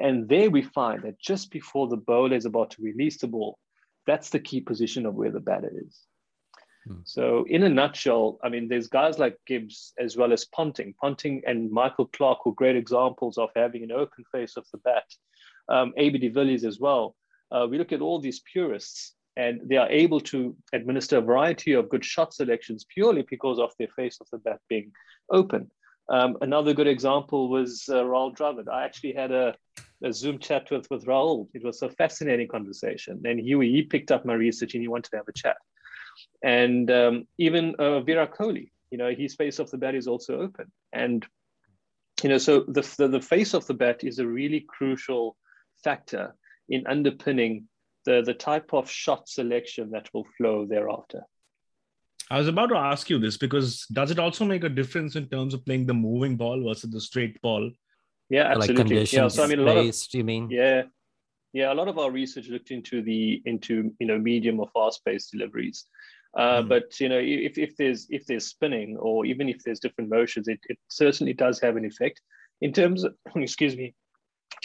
And 0.00 0.28
there 0.28 0.50
we 0.50 0.62
find 0.62 1.02
that 1.04 1.20
just 1.20 1.52
before 1.52 1.86
the 1.86 1.96
bowler 1.96 2.36
is 2.36 2.44
about 2.44 2.70
to 2.72 2.82
release 2.82 3.18
the 3.18 3.28
ball, 3.28 3.56
that's 4.06 4.30
the 4.30 4.40
key 4.40 4.60
position 4.60 5.06
of 5.06 5.14
where 5.14 5.30
the 5.30 5.40
batter 5.40 5.70
is. 5.86 6.00
Hmm. 6.86 7.00
So, 7.04 7.44
in 7.48 7.62
a 7.62 7.68
nutshell, 7.68 8.38
I 8.42 8.48
mean, 8.48 8.68
there's 8.68 8.88
guys 8.88 9.18
like 9.18 9.38
Gibbs 9.46 9.92
as 9.98 10.16
well 10.16 10.32
as 10.32 10.46
Ponting. 10.46 10.94
Ponting 11.00 11.42
and 11.46 11.70
Michael 11.70 12.06
Clarke 12.06 12.46
were 12.46 12.52
great 12.52 12.76
examples 12.76 13.38
of 13.38 13.50
having 13.54 13.82
an 13.82 13.92
open 13.92 14.24
face 14.32 14.56
of 14.56 14.66
the 14.72 14.78
bat. 14.78 15.04
Um, 15.68 15.92
AB 15.96 16.18
de 16.18 16.28
Villiers 16.28 16.64
as 16.64 16.80
well. 16.80 17.14
Uh, 17.52 17.66
we 17.68 17.78
look 17.78 17.92
at 17.92 18.00
all 18.00 18.20
these 18.20 18.40
purists 18.40 19.14
and 19.36 19.60
they 19.64 19.76
are 19.76 19.88
able 19.88 20.20
to 20.20 20.56
administer 20.72 21.18
a 21.18 21.22
variety 21.22 21.72
of 21.72 21.88
good 21.88 22.04
shot 22.04 22.34
selections 22.34 22.84
purely 22.92 23.24
because 23.28 23.58
of 23.58 23.72
their 23.78 23.88
face 23.88 24.18
of 24.20 24.28
the 24.30 24.38
bat 24.38 24.60
being 24.68 24.92
open. 25.30 25.70
Um, 26.10 26.36
another 26.40 26.74
good 26.74 26.88
example 26.88 27.48
was 27.48 27.84
uh, 27.88 28.02
Rahul 28.02 28.36
Dravid. 28.36 28.68
I 28.68 28.84
actually 28.84 29.12
had 29.12 29.30
a, 29.30 29.54
a, 30.02 30.12
Zoom 30.12 30.40
chat 30.40 30.68
with, 30.70 30.90
with 30.90 31.06
Rahul. 31.06 31.46
It 31.54 31.64
was 31.64 31.82
a 31.82 31.90
fascinating 31.90 32.48
conversation. 32.48 33.22
And 33.24 33.38
he, 33.38 33.56
he 33.70 33.82
picked 33.82 34.10
up 34.10 34.24
my 34.24 34.34
research 34.34 34.74
and 34.74 34.82
he 34.82 34.88
wanted 34.88 35.10
to 35.10 35.18
have 35.18 35.28
a 35.28 35.32
chat. 35.32 35.56
And 36.42 36.90
um, 36.90 37.26
even 37.38 37.74
uh, 37.78 38.00
Virat 38.00 38.34
Kohli, 38.34 38.70
you 38.90 38.98
know, 38.98 39.12
his 39.14 39.34
face 39.34 39.58
of 39.58 39.70
the 39.70 39.78
bat 39.78 39.94
is 39.94 40.06
also 40.06 40.40
open. 40.40 40.72
And, 40.92 41.26
you 42.22 42.28
know, 42.28 42.38
so 42.38 42.64
the, 42.66 42.82
the, 42.98 43.08
the 43.08 43.20
face 43.20 43.54
of 43.54 43.66
the 43.66 43.74
bat 43.74 44.04
is 44.04 44.18
a 44.18 44.26
really 44.26 44.64
crucial 44.68 45.36
factor 45.82 46.34
in 46.68 46.86
underpinning 46.86 47.68
the, 48.06 48.22
the 48.24 48.34
type 48.34 48.72
of 48.72 48.90
shot 48.90 49.28
selection 49.28 49.90
that 49.90 50.08
will 50.14 50.26
flow 50.36 50.66
thereafter. 50.66 51.22
I 52.30 52.38
was 52.38 52.46
about 52.46 52.68
to 52.68 52.76
ask 52.76 53.10
you 53.10 53.18
this 53.18 53.36
because 53.36 53.86
does 53.92 54.12
it 54.12 54.20
also 54.20 54.44
make 54.44 54.62
a 54.62 54.68
difference 54.68 55.16
in 55.16 55.26
terms 55.26 55.52
of 55.52 55.64
playing 55.64 55.86
the 55.86 55.94
moving 55.94 56.36
ball 56.36 56.62
versus 56.62 56.90
the 56.90 57.00
straight 57.00 57.40
ball? 57.42 57.70
Yeah, 58.28 58.44
absolutely. 58.44 59.00
Like 59.00 59.12
yeah, 59.12 59.26
so 59.26 59.42
I 59.42 59.48
mean, 59.48 59.58
a 59.58 59.62
lot 59.62 59.76
of 59.76 59.94
you 60.12 60.22
mean? 60.24 60.48
Yeah, 60.48 60.82
yeah. 61.52 61.72
A 61.72 61.74
lot 61.74 61.88
of 61.88 61.98
our 61.98 62.12
research 62.12 62.46
looked 62.46 62.70
into 62.70 63.02
the 63.02 63.42
into 63.44 63.92
you 63.98 64.06
know 64.06 64.16
medium 64.16 64.60
or 64.60 64.68
fast 64.72 65.04
paced 65.04 65.32
deliveries, 65.32 65.86
uh, 66.36 66.62
mm. 66.62 66.68
but 66.68 67.00
you 67.00 67.08
know 67.08 67.18
if, 67.18 67.58
if 67.58 67.76
there's 67.76 68.06
if 68.10 68.26
there's 68.26 68.46
spinning 68.46 68.96
or 68.98 69.26
even 69.26 69.48
if 69.48 69.62
there's 69.64 69.80
different 69.80 70.10
motions, 70.10 70.48
it, 70.48 70.60
it 70.68 70.78
certainly 70.88 71.32
does 71.32 71.60
have 71.60 71.76
an 71.76 71.84
effect 71.84 72.20
in 72.60 72.72
terms 72.72 73.04
of 73.04 73.14
excuse 73.36 73.76
me, 73.76 73.94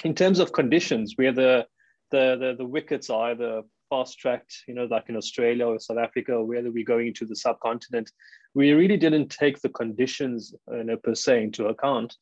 in 0.04 0.14
terms 0.14 0.40
of 0.40 0.52
conditions 0.52 1.14
where 1.16 1.34
the 1.34 1.66
the, 2.12 2.38
the, 2.40 2.56
the 2.58 2.66
wickets 2.66 3.10
are 3.10 3.32
either 3.32 3.64
fast 3.90 4.20
tracked, 4.20 4.64
you 4.68 4.74
know, 4.74 4.86
like 4.86 5.10
in 5.10 5.16
Australia 5.16 5.66
or 5.66 5.80
South 5.80 5.98
Africa, 5.98 6.34
or 6.34 6.46
whether 6.46 6.72
we're 6.72 6.86
going 6.86 7.08
into 7.08 7.26
the 7.26 7.36
subcontinent, 7.36 8.12
we 8.54 8.72
really 8.72 8.98
didn't 8.98 9.30
take 9.30 9.60
the 9.62 9.70
conditions, 9.70 10.54
you 10.72 10.84
know, 10.84 10.98
per 10.98 11.16
se 11.16 11.44
into 11.44 11.68
account. 11.68 12.16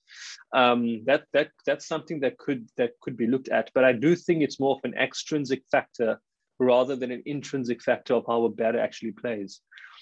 Um, 0.53 1.03
that 1.05 1.23
that 1.33 1.49
that's 1.65 1.87
something 1.87 2.19
that 2.21 2.37
could 2.37 2.67
that 2.77 2.91
could 3.01 3.17
be 3.17 3.27
looked 3.27 3.49
at. 3.49 3.69
But 3.73 3.83
I 3.83 3.93
do 3.93 4.15
think 4.15 4.41
it's 4.41 4.59
more 4.59 4.75
of 4.75 4.81
an 4.83 4.97
extrinsic 4.97 5.63
factor 5.71 6.19
rather 6.59 6.95
than 6.95 7.11
an 7.11 7.23
intrinsic 7.25 7.81
factor 7.81 8.13
of 8.13 8.25
how 8.27 8.43
a 8.43 8.49
batter 8.49 8.79
actually 8.79 9.11
plays. 9.11 9.61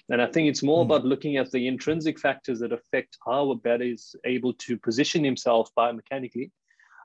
And 0.09 0.21
I 0.21 0.25
think 0.25 0.49
it's 0.49 0.63
more 0.63 0.83
mm. 0.83 0.85
about 0.85 1.05
looking 1.05 1.37
at 1.37 1.51
the 1.51 1.67
intrinsic 1.67 2.19
factors 2.19 2.59
that 2.59 2.73
affect 2.73 3.17
how 3.25 3.51
a 3.51 3.55
batter 3.55 3.83
is 3.83 4.15
able 4.25 4.53
to 4.53 4.77
position 4.77 5.23
himself 5.23 5.69
biomechanically, 5.77 6.51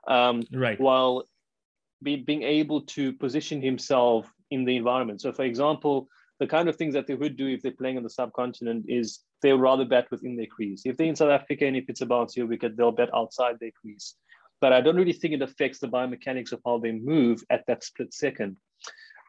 um, 0.07 0.43
right. 0.51 0.79
while 0.79 1.23
be, 2.03 2.17
being 2.17 2.43
able 2.43 2.81
to 2.81 3.13
position 3.13 3.61
himself 3.61 4.31
in 4.51 4.65
the 4.65 4.75
environment. 4.75 5.21
So, 5.21 5.31
for 5.31 5.43
example, 5.43 6.07
the 6.39 6.47
kind 6.47 6.69
of 6.69 6.75
things 6.75 6.93
that 6.93 7.07
they 7.07 7.15
would 7.15 7.37
do 7.37 7.47
if 7.47 7.61
they're 7.61 7.71
playing 7.71 7.97
on 7.97 8.03
the 8.03 8.09
subcontinent 8.09 8.85
is 8.87 9.19
they 9.41 9.51
would 9.53 9.61
rather 9.61 9.85
bat 9.85 10.07
within 10.11 10.35
their 10.35 10.45
crease. 10.45 10.83
If 10.85 10.97
they're 10.97 11.07
in 11.07 11.15
South 11.15 11.31
Africa 11.31 11.65
and 11.65 11.75
if 11.75 11.89
it's 11.89 12.01
a 12.01 12.05
bouncy 12.05 12.47
wicket, 12.47 12.77
they'll 12.77 12.91
bat 12.91 13.09
outside 13.15 13.57
their 13.59 13.71
crease. 13.71 14.15
But 14.59 14.73
I 14.73 14.81
don't 14.81 14.95
really 14.95 15.13
think 15.13 15.33
it 15.33 15.41
affects 15.41 15.79
the 15.79 15.87
biomechanics 15.87 16.51
of 16.51 16.61
how 16.65 16.79
they 16.79 16.91
move 16.91 17.43
at 17.49 17.65
that 17.67 17.83
split 17.83 18.13
second. 18.13 18.57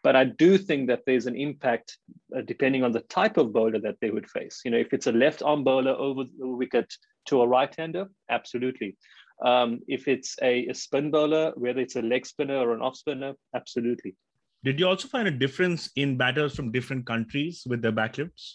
But 0.03 0.17
I 0.17 0.25
do 0.25 0.59
think 0.59 0.89
that 0.89 1.03
there's 1.07 1.27
an 1.27 1.37
impact 1.37 1.99
uh, 2.37 2.43
depending 2.43 2.85
on 2.85 2.93
the 2.93 3.01
type 3.01 3.37
of 3.37 3.53
bowler 3.53 3.81
that 3.81 3.97
they 4.01 4.11
would 4.11 4.31
face. 4.31 4.61
You 4.65 4.71
know, 4.71 4.79
if 4.79 4.93
it's 4.93 5.07
a 5.07 5.13
left 5.13 5.43
arm 5.43 5.65
bowler 5.65 5.93
over 5.93 6.25
the 6.25 6.49
wicket 6.49 6.93
to 7.27 7.43
a 7.43 7.49
right 7.49 7.75
hander, 7.77 8.07
absolutely. 8.31 8.97
Um, 9.45 9.81
if 9.87 10.09
it's 10.09 10.37
a, 10.43 10.67
a, 10.67 10.75
spin 10.75 11.11
bowler, 11.11 11.53
whether 11.57 11.81
it's 11.81 11.97
a 11.97 12.03
leg 12.03 12.27
spinner 12.27 12.57
or 12.57 12.75
an 12.75 12.83
off 12.83 12.97
spinner, 12.97 13.35
absolutely. 13.55 14.17
Did 14.65 14.81
you 14.81 14.89
also 14.89 15.07
find 15.07 15.29
a 15.29 15.33
difference 15.33 15.91
in 15.95 16.17
batters 16.17 16.57
from 16.57 16.73
different 16.73 17.07
countries 17.07 17.63
with 17.65 17.81
their 17.81 17.93
backlifts? 17.93 18.55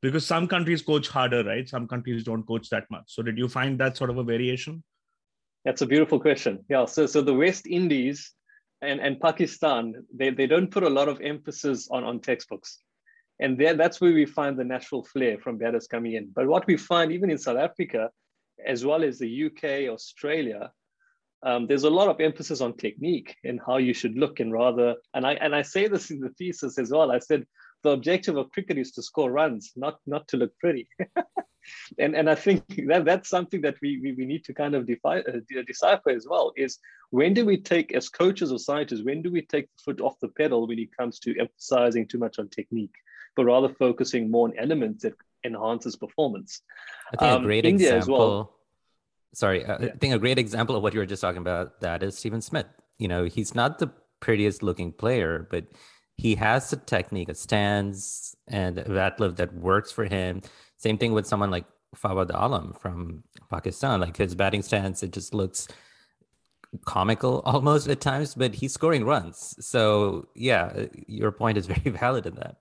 Because 0.00 0.26
some 0.26 0.48
countries 0.48 0.82
coach 0.82 1.08
harder, 1.08 1.44
right? 1.44 1.68
Some 1.68 1.86
countries 1.86 2.24
don't 2.24 2.42
coach 2.42 2.68
that 2.70 2.90
much. 2.90 3.04
So 3.06 3.22
did 3.22 3.38
you 3.38 3.48
find 3.48 3.78
that 3.78 3.96
sort 3.96 4.10
of 4.10 4.18
a 4.18 4.24
variation? 4.24 4.82
That's 5.64 5.82
a 5.82 5.86
beautiful 5.86 6.18
question. 6.18 6.64
Yeah. 6.68 6.86
So 6.86 7.06
so 7.06 7.22
the 7.22 7.34
West 7.34 7.68
Indies 7.68 8.32
and, 8.82 9.00
and 9.00 9.20
Pakistan, 9.20 9.94
they, 10.12 10.30
they 10.30 10.46
don't 10.46 10.70
put 10.70 10.82
a 10.82 10.90
lot 10.90 11.08
of 11.08 11.20
emphasis 11.20 11.88
on, 11.90 12.04
on 12.04 12.20
textbooks. 12.20 12.78
And 13.40 13.58
there, 13.58 13.74
that's 13.74 14.00
where 14.00 14.12
we 14.12 14.26
find 14.26 14.58
the 14.58 14.64
natural 14.64 15.04
flair 15.04 15.38
from 15.38 15.56
batters 15.56 15.86
coming 15.86 16.14
in. 16.14 16.30
But 16.34 16.48
what 16.48 16.66
we 16.66 16.76
find 16.76 17.12
even 17.12 17.30
in 17.30 17.38
South 17.38 17.58
Africa, 17.58 18.10
as 18.64 18.84
well 18.84 19.02
as 19.02 19.18
the 19.18 19.46
UK, 19.46 19.88
Australia, 19.88 20.72
um, 21.44 21.66
there's 21.66 21.84
a 21.84 21.90
lot 21.90 22.08
of 22.08 22.20
emphasis 22.20 22.60
on 22.60 22.76
technique 22.76 23.36
and 23.44 23.60
how 23.66 23.78
you 23.78 23.94
should 23.94 24.16
look 24.16 24.40
and 24.40 24.52
rather, 24.52 24.94
and 25.14 25.26
I, 25.26 25.32
and 25.34 25.54
I 25.54 25.62
say 25.62 25.88
this 25.88 26.10
in 26.10 26.20
the 26.20 26.30
thesis 26.30 26.78
as 26.78 26.90
well, 26.90 27.10
I 27.10 27.18
said, 27.18 27.46
the 27.82 27.90
objective 27.90 28.36
of 28.36 28.50
cricket 28.50 28.78
is 28.78 28.92
to 28.92 29.02
score 29.02 29.30
runs, 29.30 29.72
not, 29.76 29.98
not 30.06 30.28
to 30.28 30.36
look 30.36 30.56
pretty. 30.58 30.88
and 31.98 32.14
and 32.14 32.28
I 32.28 32.34
think 32.34 32.64
that 32.88 33.04
that's 33.04 33.28
something 33.28 33.60
that 33.62 33.76
we 33.82 34.00
we, 34.02 34.12
we 34.12 34.24
need 34.24 34.44
to 34.44 34.54
kind 34.54 34.74
of 34.74 34.86
defy, 34.86 35.20
uh, 35.20 35.40
decipher 35.66 36.10
as 36.10 36.26
well. 36.28 36.52
Is 36.56 36.78
when 37.10 37.34
do 37.34 37.44
we 37.44 37.56
take 37.56 37.92
as 37.92 38.08
coaches 38.08 38.52
or 38.52 38.58
scientists 38.58 39.02
when 39.04 39.22
do 39.22 39.30
we 39.30 39.42
take 39.42 39.66
the 39.66 39.82
foot 39.84 40.00
off 40.00 40.18
the 40.20 40.28
pedal 40.28 40.66
when 40.66 40.78
it 40.78 40.96
comes 40.96 41.18
to 41.20 41.38
emphasizing 41.38 42.06
too 42.06 42.18
much 42.18 42.38
on 42.38 42.48
technique, 42.48 42.94
but 43.36 43.44
rather 43.44 43.68
focusing 43.68 44.30
more 44.30 44.48
on 44.48 44.58
elements 44.58 45.02
that 45.02 45.14
enhances 45.44 45.96
performance. 45.96 46.62
I 47.12 47.16
think 47.16 47.32
um, 47.32 47.42
a 47.42 47.46
great 47.46 47.64
India 47.64 47.96
example. 47.96 48.18
Well, 48.18 48.58
sorry, 49.34 49.64
uh, 49.64 49.78
yeah. 49.80 49.88
I 49.94 49.96
think 49.98 50.14
a 50.14 50.18
great 50.18 50.38
example 50.38 50.76
of 50.76 50.82
what 50.82 50.94
you 50.94 51.00
were 51.00 51.06
just 51.06 51.22
talking 51.22 51.40
about 51.40 51.80
that 51.80 52.02
is 52.02 52.16
Steven 52.16 52.40
Smith. 52.40 52.66
You 52.98 53.08
know, 53.08 53.24
he's 53.24 53.54
not 53.54 53.78
the 53.78 53.90
prettiest 54.20 54.62
looking 54.62 54.92
player, 54.92 55.46
but 55.50 55.66
he 56.22 56.34
has 56.36 56.70
the 56.70 56.76
technique, 56.76 57.28
a 57.28 57.34
stance, 57.34 58.36
and 58.48 58.78
a 58.78 58.88
bat 58.88 59.18
lift 59.20 59.36
that 59.36 59.52
works 59.54 59.90
for 59.90 60.04
him 60.04 60.42
same 60.82 60.98
thing 60.98 61.12
with 61.12 61.28
someone 61.28 61.52
like 61.52 61.64
Fawad 61.96 62.32
Alam 62.34 62.72
from 62.72 63.22
Pakistan. 63.48 64.00
Like 64.00 64.16
his 64.16 64.34
batting 64.34 64.62
stance, 64.62 65.04
it 65.04 65.12
just 65.12 65.32
looks 65.32 65.68
comical 66.84 67.40
almost 67.46 67.86
at 67.88 68.00
times, 68.00 68.34
but 68.34 68.52
he's 68.52 68.74
scoring 68.74 69.04
runs. 69.04 69.54
So 69.64 70.26
yeah, 70.34 70.86
your 71.06 71.30
point 71.30 71.56
is 71.56 71.66
very 71.74 71.96
valid 71.96 72.26
in 72.26 72.34
that. 72.34 72.56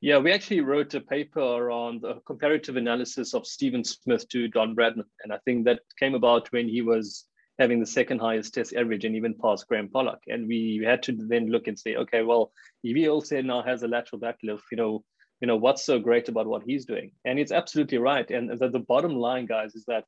Yeah, 0.00 0.18
we 0.18 0.32
actually 0.32 0.60
wrote 0.60 0.92
a 0.94 1.00
paper 1.00 1.70
on 1.70 2.00
the 2.00 2.20
comparative 2.26 2.76
analysis 2.76 3.32
of 3.32 3.46
Steven 3.46 3.84
Smith 3.84 4.28
to 4.30 4.48
Don 4.48 4.74
Bradman. 4.74 5.04
And 5.22 5.32
I 5.32 5.38
think 5.44 5.64
that 5.66 5.80
came 6.00 6.14
about 6.14 6.50
when 6.52 6.68
he 6.68 6.82
was 6.82 7.26
having 7.58 7.80
the 7.80 7.86
second 7.86 8.20
highest 8.20 8.54
test 8.54 8.74
average 8.74 9.04
and 9.04 9.16
even 9.16 9.34
past 9.34 9.66
Graham 9.68 9.88
Pollock. 9.88 10.20
And 10.28 10.46
we 10.46 10.82
had 10.84 11.02
to 11.04 11.12
then 11.12 11.48
look 11.50 11.66
and 11.66 11.78
say, 11.78 11.96
okay, 11.96 12.22
well, 12.22 12.52
he 12.82 13.08
also 13.08 13.40
now 13.42 13.62
has 13.62 13.82
a 13.82 13.88
lateral 13.88 14.20
backlift, 14.20 14.62
you 14.70 14.76
know, 14.76 15.04
you 15.40 15.46
know 15.46 15.56
what's 15.56 15.84
so 15.84 15.98
great 15.98 16.28
about 16.28 16.46
what 16.46 16.64
he's 16.66 16.84
doing? 16.84 17.12
And 17.24 17.38
it's 17.38 17.52
absolutely 17.52 17.98
right. 17.98 18.28
And 18.30 18.58
the, 18.58 18.68
the 18.68 18.80
bottom 18.80 19.14
line 19.14 19.46
guys 19.46 19.74
is 19.74 19.84
that 19.86 20.04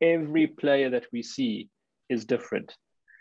every 0.00 0.46
player 0.46 0.90
that 0.90 1.06
we 1.12 1.22
see 1.22 1.68
is 2.08 2.24
different. 2.24 2.74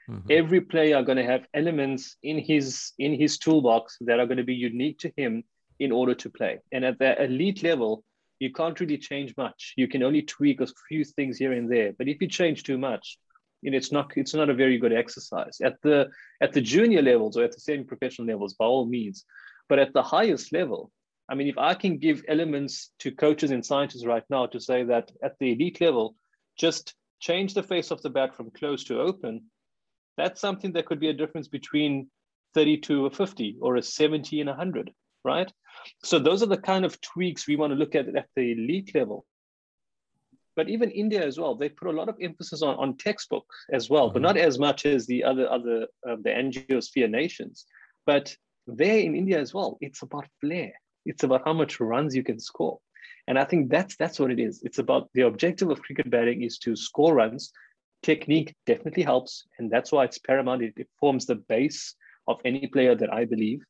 Mm-hmm. 0.10 0.32
every 0.32 0.60
player 0.60 0.98
are 0.98 1.04
going 1.04 1.18
to 1.18 1.24
have 1.24 1.48
elements 1.54 2.18
in 2.24 2.38
his 2.38 2.92
in 3.00 3.18
his 3.18 3.38
toolbox 3.38 3.96
that 4.02 4.20
are 4.20 4.26
going 4.26 4.38
to 4.38 4.44
be 4.44 4.54
unique 4.54 5.00
to 5.00 5.14
him 5.16 5.46
in 5.80 5.94
order 5.94 6.14
to 6.14 6.30
play. 6.30 6.60
And 6.74 6.84
at 6.84 7.00
the 7.00 7.24
elite 7.24 7.64
level 7.64 8.04
you 8.40 8.52
can't 8.52 8.78
really 8.82 8.98
change 8.98 9.34
much. 9.38 9.74
You 9.78 9.88
can 9.88 10.04
only 10.04 10.22
tweak 10.22 10.60
a 10.60 10.68
few 10.90 11.06
things 11.06 11.38
here 11.38 11.54
and 11.54 11.72
there. 11.72 11.94
But 11.98 12.10
if 12.10 12.22
you 12.22 12.28
change 12.28 12.64
too 12.64 12.78
much 12.78 13.18
you 13.64 13.72
know, 13.72 13.78
it's 13.78 13.92
not 13.92 14.12
it's 14.16 14.34
not 14.34 14.50
a 14.50 14.54
very 14.54 14.78
good 14.78 14.94
exercise 14.94 15.58
at 15.64 15.82
the 15.82 16.10
at 16.42 16.54
the 16.54 16.62
junior 16.62 17.02
levels 17.02 17.38
or 17.38 17.44
at 17.44 17.52
the 17.52 17.60
semi-professional 17.60 18.28
levels 18.28 18.54
by 18.54 18.66
all 18.66 18.86
means 18.86 19.26
but 19.70 19.80
at 19.80 19.94
the 19.94 20.04
highest 20.04 20.54
level 20.54 20.92
I 21.30 21.36
mean, 21.36 21.48
if 21.48 21.58
I 21.58 21.74
can 21.74 21.98
give 21.98 22.24
elements 22.28 22.92
to 23.00 23.12
coaches 23.12 23.52
and 23.52 23.66
scientists 23.66 24.06
right 24.06 24.24
now 24.30 24.46
to 24.48 24.60
say 24.60 24.84
that 24.84 25.12
at 25.24 25.38
the 25.40 25.54
elite 25.54 25.80
level, 25.80 26.16
just 26.58 26.94
change 27.20 27.54
the 27.54 27.64
face 27.64 27.92
of 27.92 28.02
the 28.02 28.10
bat 28.10 28.36
from 28.36 28.52
close 28.52 28.84
to 28.86 29.00
open, 29.00 29.46
that's 30.18 30.42
something 30.42 30.74
that 30.74 30.86
could 30.86 31.00
be 31.00 31.10
a 31.10 31.14
difference 31.14 31.48
between 31.48 32.10
32 32.54 33.06
or 33.06 33.10
50 33.10 33.58
or 33.62 33.78
a 33.78 33.82
70 33.82 34.42
and 34.42 34.50
100, 34.50 34.92
right? 35.24 35.52
So 36.04 36.20
those 36.20 36.44
are 36.44 36.48
the 36.48 36.58
kind 36.58 36.86
of 36.86 37.00
tweaks 37.02 37.48
we 37.48 37.56
want 37.56 37.72
to 37.72 37.80
look 37.80 37.96
at 37.96 38.16
at 38.16 38.28
the 38.36 38.52
elite 38.52 38.94
level. 38.94 39.26
But 40.56 40.70
even 40.70 40.92
India 40.92 41.26
as 41.26 41.40
well, 41.40 41.56
they 41.56 41.70
put 41.70 41.88
a 41.88 41.98
lot 41.98 42.10
of 42.10 42.18
emphasis 42.22 42.62
on, 42.62 42.76
on 42.76 42.98
textbook 42.98 43.46
as 43.72 43.90
well, 43.90 44.08
mm-hmm. 44.08 44.14
but 44.14 44.22
not 44.22 44.38
as 44.38 44.60
much 44.60 44.86
as 44.86 45.06
the 45.08 45.24
other 45.24 45.50
other 45.50 45.88
uh, 46.08 46.18
the 46.22 46.30
Anglosphere 46.30 47.10
nations. 47.10 47.66
But 48.06 48.36
there 48.68 49.00
in 49.00 49.16
India 49.16 49.40
as 49.40 49.54
well, 49.54 49.78
it's 49.82 50.02
about 50.02 50.28
flair 50.42 50.74
it's 51.06 51.24
about 51.24 51.42
how 51.46 51.54
much 51.54 51.80
runs 51.80 52.16
you 52.16 52.24
can 52.24 52.40
score. 52.40 52.80
And 53.28 53.40
I 53.40 53.46
think 53.46 53.70
that's 53.70 53.96
that's 53.96 54.20
what 54.20 54.32
it 54.32 54.40
is. 54.40 54.62
It's 54.64 54.80
about 54.80 55.10
the 55.14 55.22
objective 55.22 55.70
of 55.70 55.82
cricket 55.82 56.10
batting 56.10 56.44
is 56.44 56.58
to 56.60 56.76
score 56.76 57.14
runs. 57.14 57.52
Technique 58.02 58.54
definitely 58.66 59.04
helps, 59.04 59.46
and 59.58 59.72
that's 59.72 59.92
why 59.92 60.04
it's 60.04 60.20
paramount. 60.20 60.62
It, 60.62 60.74
it 60.76 60.90
forms 61.00 61.26
the 61.26 61.36
base 61.36 61.96
of 62.28 62.42
any 62.44 62.68
player 62.68 62.96
that 62.96 63.14
I 63.14 63.26
believe. 63.26 63.62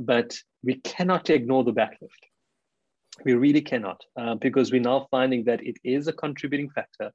But 0.00 0.36
we 0.62 0.74
cannot 0.76 1.30
ignore 1.30 1.64
the 1.64 1.72
backlift. 1.72 2.22
We 3.24 3.34
really 3.34 3.62
cannot, 3.62 4.02
uh, 4.16 4.34
because 4.36 4.70
we're 4.70 4.80
now 4.80 5.08
finding 5.10 5.44
that 5.44 5.66
it 5.66 5.76
is 5.82 6.06
a 6.06 6.12
contributing 6.12 6.70
factor 6.70 7.12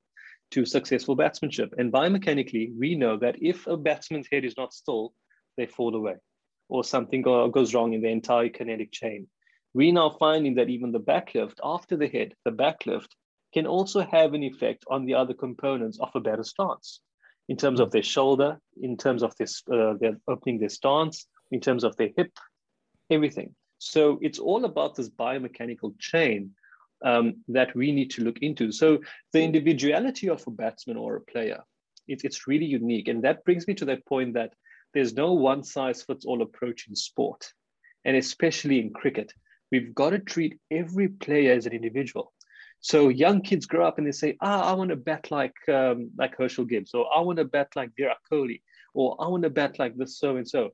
to 0.52 0.66
successful 0.66 1.16
batsmanship. 1.16 1.74
And 1.78 1.92
biomechanically, 1.92 2.74
we 2.78 2.96
know 2.96 3.18
that 3.18 3.36
if 3.42 3.68
a 3.68 3.78
batsman's 3.78 4.28
head 4.32 4.44
is 4.44 4.58
not 4.58 4.74
still, 4.74 5.14
they 5.58 5.68
fall 5.68 5.96
away, 5.96 6.16
or 6.70 6.84
something 6.84 7.22
go, 7.22 7.48
goes 7.50 7.74
wrong 7.74 7.94
in 7.94 8.02
the 8.02 8.10
entire 8.10 8.50
kinetic 8.50 8.92
chain 8.92 9.28
We're 9.74 9.94
now 9.94 10.10
finding 10.10 10.56
that 10.56 10.70
even 10.70 10.92
the 10.92 11.00
backlift 11.00 11.60
after 11.64 11.96
the 11.96 12.08
head, 12.08 12.36
the 12.44 12.52
backlift, 12.52 13.08
can 13.54 13.66
also 13.66 14.02
have 14.02 14.34
an 14.34 14.44
effect 14.44 14.86
on 14.90 15.06
the 15.06 15.16
other 15.16 15.34
components 15.34 16.00
of 16.00 16.10
a 16.16 16.20
better 16.20 16.44
stance 16.44 17.00
in 17.48 17.58
terms 17.58 17.80
of 17.80 17.92
their 17.92 18.04
shoulder, 18.04 18.60
in 18.82 18.98
terms 18.98 19.24
of 19.24 19.34
uh, 19.42 19.94
their 20.00 20.18
opening 20.28 20.60
their 20.60 20.70
stance, 20.70 21.26
in 21.52 21.60
terms 21.60 21.84
of 21.84 21.96
their 21.96 22.10
hip, 22.16 22.32
everything. 23.10 23.56
So 23.84 24.20
it's 24.22 24.38
all 24.38 24.66
about 24.66 24.96
this 24.96 25.10
biomechanical 25.10 25.98
chain 25.98 26.52
um, 27.04 27.44
that 27.48 27.76
we 27.76 27.92
need 27.92 28.12
to 28.12 28.24
look 28.24 28.40
into. 28.40 28.72
So 28.72 29.00
the 29.34 29.42
individuality 29.42 30.30
of 30.30 30.44
a 30.46 30.52
batsman 30.52 30.98
or 30.98 31.16
a 31.16 31.22
player, 31.22 31.64
it, 32.08 32.22
it's 32.24 32.48
really 32.48 32.68
unique. 32.68 33.08
And 33.08 33.24
that 33.24 33.44
brings 33.44 33.68
me 33.68 33.74
to 33.76 33.86
that 33.86 34.06
point 34.06 34.36
that 34.36 34.54
there's 34.94 35.16
no 35.16 35.34
one 35.34 35.64
size 35.64 36.04
fits 36.04 36.26
all 36.26 36.44
approach 36.44 36.88
in 36.88 36.96
sport, 36.96 37.52
and 38.06 38.16
especially 38.16 38.80
in 38.80 38.94
cricket 38.94 39.34
we've 39.72 39.96
got 39.96 40.12
to 40.12 40.20
treat 40.20 40.60
every 40.70 41.08
player 41.08 41.54
as 41.54 41.66
an 41.66 41.74
individual. 41.74 42.34
So 42.82 43.10
young 43.10 43.42
kids 43.42 43.66
grow 43.66 43.88
up 43.88 43.98
and 43.98 44.06
they 44.06 44.12
say, 44.12 44.38
ah, 44.42 44.70
I 44.70 44.74
want 44.74 44.90
to 44.90 44.96
bat 44.96 45.32
like 45.32 45.56
um, 45.70 46.12
like 46.18 46.38
Herschelle 46.38 46.68
Gibbs, 46.68 46.94
or 46.94 47.06
I 47.16 47.22
want 47.22 47.38
to 47.38 47.46
bat 47.46 47.70
like 47.76 47.92
Virat 47.96 48.18
Kohli, 48.32 48.62
or 48.94 49.16
I 49.20 49.28
want 49.28 49.44
to 49.44 49.50
bat 49.50 49.80
like 49.80 49.96
this 49.96 50.20
so 50.20 50.36
and 50.36 50.48
so. 50.48 50.72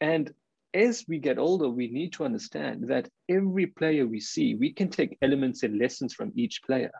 And 0.00 0.32
as 0.74 1.04
we 1.08 1.18
get 1.18 1.38
older, 1.38 1.68
we 1.68 1.88
need 1.88 2.12
to 2.14 2.24
understand 2.24 2.88
that 2.88 3.08
every 3.28 3.66
player 3.66 4.06
we 4.06 4.20
see, 4.20 4.54
we 4.54 4.72
can 4.72 4.88
take 4.88 5.18
elements 5.22 5.62
and 5.62 5.78
lessons 5.78 6.14
from 6.14 6.32
each 6.34 6.62
player, 6.62 6.92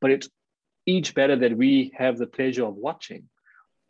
but 0.00 0.10
it's 0.10 0.28
each 0.86 1.14
batter 1.14 1.36
that 1.36 1.56
we 1.56 1.92
have 1.96 2.16
the 2.16 2.26
pleasure 2.26 2.64
of 2.64 2.74
watching 2.74 3.28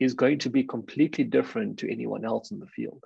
is 0.00 0.14
going 0.14 0.38
to 0.38 0.50
be 0.50 0.64
completely 0.64 1.24
different 1.24 1.78
to 1.78 1.90
anyone 1.90 2.24
else 2.24 2.50
in 2.50 2.58
the 2.58 2.66
field. 2.66 3.04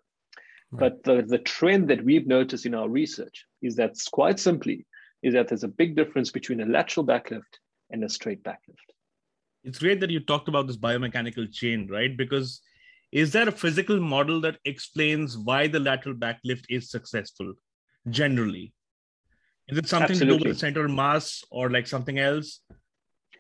But 0.73 1.05
the, 1.05 1.23
the 1.23 1.39
trend 1.39 1.89
that 1.89 2.03
we've 2.03 2.27
noticed 2.27 2.65
in 2.65 2.75
our 2.75 2.89
research 2.89 3.45
is 3.61 3.77
that 3.77 3.95
quite 4.11 4.41
simply 4.41 4.87
is 5.23 5.35
that 5.35 5.49
there's 5.49 5.65
a 5.65 5.69
big 5.69 5.95
difference 5.97 6.31
between 6.31 6.61
a 6.61 6.67
lateral 6.67 7.05
backlift 7.05 7.59
and 7.91 8.03
a 8.03 8.09
straight 8.09 8.43
backlift. 8.43 8.89
It's 9.65 9.79
great 9.79 10.01
that 10.01 10.11
you 10.11 10.21
talked 10.21 10.49
about 10.49 10.67
this 10.67 10.79
biomechanical 10.79 11.53
chain, 11.53 11.89
right? 11.89 12.17
Because 12.17 12.63
is 13.13 13.31
there 13.33 13.49
a 13.49 13.53
physical 13.53 14.01
model 14.01 14.41
that 14.41 14.59
explains 14.65 15.37
why 15.37 15.69
the 15.69 15.79
lateral 15.79 16.15
backlift 16.15 16.65
is 16.71 16.91
successful 16.91 17.53
generally? 18.09 18.73
Is 19.69 19.79
it 19.79 19.89
something 19.89 20.13
Absolutely. 20.13 20.39
to 20.39 20.45
do 20.45 20.49
with 20.49 20.57
the 20.57 20.61
center 20.61 20.85
of 20.87 20.91
mass 20.91 21.45
or 21.51 21.71
like 21.71 21.87
something 21.87 22.19
else? 22.19 22.61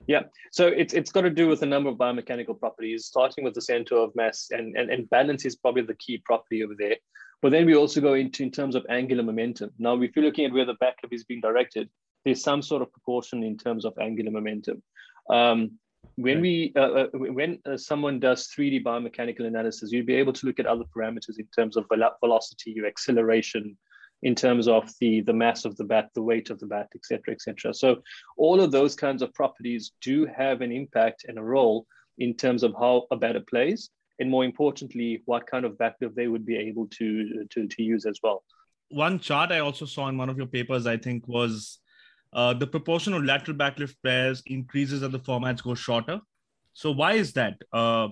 Yeah, 0.06 0.22
so 0.50 0.66
it's 0.66 0.94
it's 0.94 1.12
got 1.12 1.22
to 1.22 1.30
do 1.30 1.48
with 1.48 1.62
a 1.62 1.66
number 1.66 1.88
of 1.88 1.96
biomechanical 1.96 2.58
properties, 2.58 3.06
starting 3.06 3.44
with 3.44 3.54
the 3.54 3.60
center 3.60 3.96
of 3.96 4.14
mass 4.16 4.48
and, 4.50 4.76
and, 4.76 4.90
and 4.90 5.08
balance 5.10 5.44
is 5.44 5.56
probably 5.56 5.82
the 5.82 5.94
key 5.94 6.18
property 6.24 6.62
over 6.64 6.74
there. 6.76 6.96
But 7.40 7.52
then 7.52 7.66
we 7.66 7.74
also 7.74 8.00
go 8.00 8.14
into 8.14 8.42
in 8.42 8.50
terms 8.50 8.74
of 8.74 8.84
angular 8.88 9.22
momentum. 9.22 9.70
Now, 9.78 10.00
if 10.00 10.14
you're 10.14 10.24
looking 10.24 10.44
at 10.44 10.52
where 10.52 10.64
the 10.64 10.76
backlift 10.76 11.12
is 11.12 11.24
being 11.24 11.40
directed, 11.40 11.88
there's 12.24 12.42
some 12.42 12.62
sort 12.62 12.82
of 12.82 12.92
proportion 12.92 13.42
in 13.42 13.56
terms 13.56 13.84
of 13.84 13.94
angular 14.00 14.30
momentum. 14.30 14.82
Um, 15.30 15.78
when 16.16 16.40
we 16.40 16.72
uh, 16.76 16.80
uh, 16.80 17.06
when 17.12 17.58
uh, 17.66 17.76
someone 17.76 18.20
does 18.20 18.48
3D 18.48 18.84
biomechanical 18.84 19.46
analysis, 19.46 19.92
you'd 19.92 20.06
be 20.06 20.14
able 20.14 20.32
to 20.34 20.46
look 20.46 20.60
at 20.60 20.66
other 20.66 20.84
parameters 20.94 21.38
in 21.38 21.46
terms 21.56 21.76
of 21.76 21.86
velocity, 22.20 22.72
your 22.72 22.86
acceleration, 22.86 23.76
in 24.22 24.34
terms 24.34 24.68
of 24.68 24.90
the 25.00 25.20
the 25.22 25.32
mass 25.32 25.64
of 25.64 25.76
the 25.76 25.84
bat, 25.84 26.10
the 26.14 26.22
weight 26.22 26.50
of 26.50 26.58
the 26.60 26.66
bat, 26.66 26.88
etc., 26.94 27.34
etc. 27.34 27.72
So 27.74 28.02
all 28.36 28.60
of 28.60 28.70
those 28.70 28.94
kinds 28.94 29.22
of 29.22 29.32
properties 29.34 29.92
do 30.00 30.26
have 30.26 30.60
an 30.60 30.72
impact 30.72 31.24
and 31.26 31.38
a 31.38 31.42
role 31.42 31.86
in 32.18 32.34
terms 32.34 32.62
of 32.62 32.74
how 32.78 33.06
a 33.10 33.16
batter 33.16 33.40
plays, 33.48 33.90
and 34.18 34.30
more 34.30 34.44
importantly, 34.44 35.22
what 35.24 35.46
kind 35.46 35.64
of 35.64 35.72
backlift 35.72 36.14
they 36.14 36.28
would 36.28 36.44
be 36.44 36.56
able 36.56 36.86
to 36.88 37.46
to 37.50 37.66
to 37.66 37.82
use 37.82 38.06
as 38.06 38.20
well. 38.22 38.44
One 38.90 39.18
chart 39.18 39.50
I 39.50 39.60
also 39.60 39.86
saw 39.86 40.08
in 40.08 40.18
one 40.18 40.28
of 40.28 40.36
your 40.36 40.46
papers, 40.46 40.86
I 40.86 40.98
think, 40.98 41.26
was 41.26 41.78
uh, 42.32 42.54
the 42.54 42.66
proportion 42.66 43.12
of 43.14 43.24
lateral 43.24 43.56
backlift 43.56 43.96
pairs 44.04 44.42
increases 44.46 45.02
as 45.02 45.10
the 45.10 45.18
formats 45.18 45.62
go 45.62 45.74
shorter. 45.74 46.20
So 46.72 46.90
why 46.90 47.12
is 47.12 47.32
that? 47.34 47.54
Uh, 47.72 48.08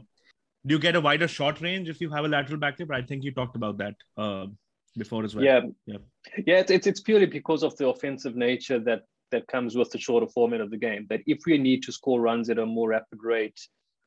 do 0.67 0.75
you 0.75 0.79
get 0.79 0.95
a 0.95 1.01
wider 1.01 1.27
shot 1.27 1.61
range 1.61 1.89
if 1.89 2.01
you 2.01 2.11
have 2.11 2.25
a 2.25 2.29
lateral 2.29 2.61
backlift? 2.61 2.93
I 2.93 3.03
think 3.03 3.25
you 3.25 3.33
talked 3.33 3.57
about 3.57 3.79
that 3.79 3.95
uh, 4.19 4.47
before 4.97 5.25
as 5.25 5.35
well. 5.35 5.45
Yeah, 5.45 5.61
yeah, 5.87 5.97
yeah. 6.47 6.59
It's, 6.59 6.71
it's 6.71 6.87
it's 6.87 7.01
purely 7.01 7.27
because 7.27 7.63
of 7.63 7.77
the 7.79 7.89
offensive 7.89 8.37
nature 8.37 8.79
that 8.81 9.05
that 9.31 9.47
comes 9.47 9.77
with 9.77 9.91
the 9.91 9.99
shorter 9.99 10.27
format 10.27 10.61
of 10.61 10.71
the 10.71 10.77
game. 10.77 11.07
That 11.09 11.21
if 11.27 11.39
we 11.47 11.57
need 11.57 11.83
to 11.85 11.93
score 11.93 12.21
runs 12.21 12.51
at 12.51 12.59
a 12.59 12.67
more 12.67 12.91
rapid 12.91 13.21
rate, 13.23 13.59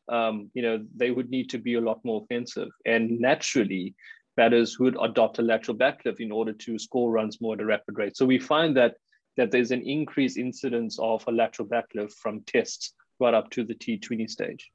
um, 0.10 0.52
you 0.54 0.62
know, 0.62 0.86
they 0.95 1.10
would 1.10 1.30
need 1.30 1.49
to 1.49 1.58
be 1.58 1.73
a 1.76 1.82
lot 1.82 1.99
more 2.04 2.21
offensive, 2.23 2.69
and 2.86 3.19
naturally, 3.19 3.95
batters 4.38 4.78
would 4.78 4.95
adopt 5.02 5.39
a 5.39 5.41
lateral 5.41 5.78
backlift 5.78 6.19
in 6.19 6.32
order 6.32 6.54
to 6.54 6.78
score 6.78 7.12
runs 7.12 7.41
more 7.41 7.56
at 7.56 7.62
a 7.62 7.65
rapid 7.65 7.97
rate. 7.97 8.15
So 8.15 8.26
we 8.26 8.38
find 8.38 8.78
that 8.78 8.95
that 9.38 9.52
there's 9.52 9.72
an 9.72 9.82
increased 9.82 10.38
incidence 10.38 11.00
of 11.00 11.24
a 11.28 11.32
lateral 11.32 11.67
backlift 11.67 12.13
from 12.13 12.41
tests 12.41 12.93
right 13.19 13.34
up 13.34 13.50
to 13.52 13.63
the 13.63 13.76
T20 13.76 14.30
stage. 14.30 14.72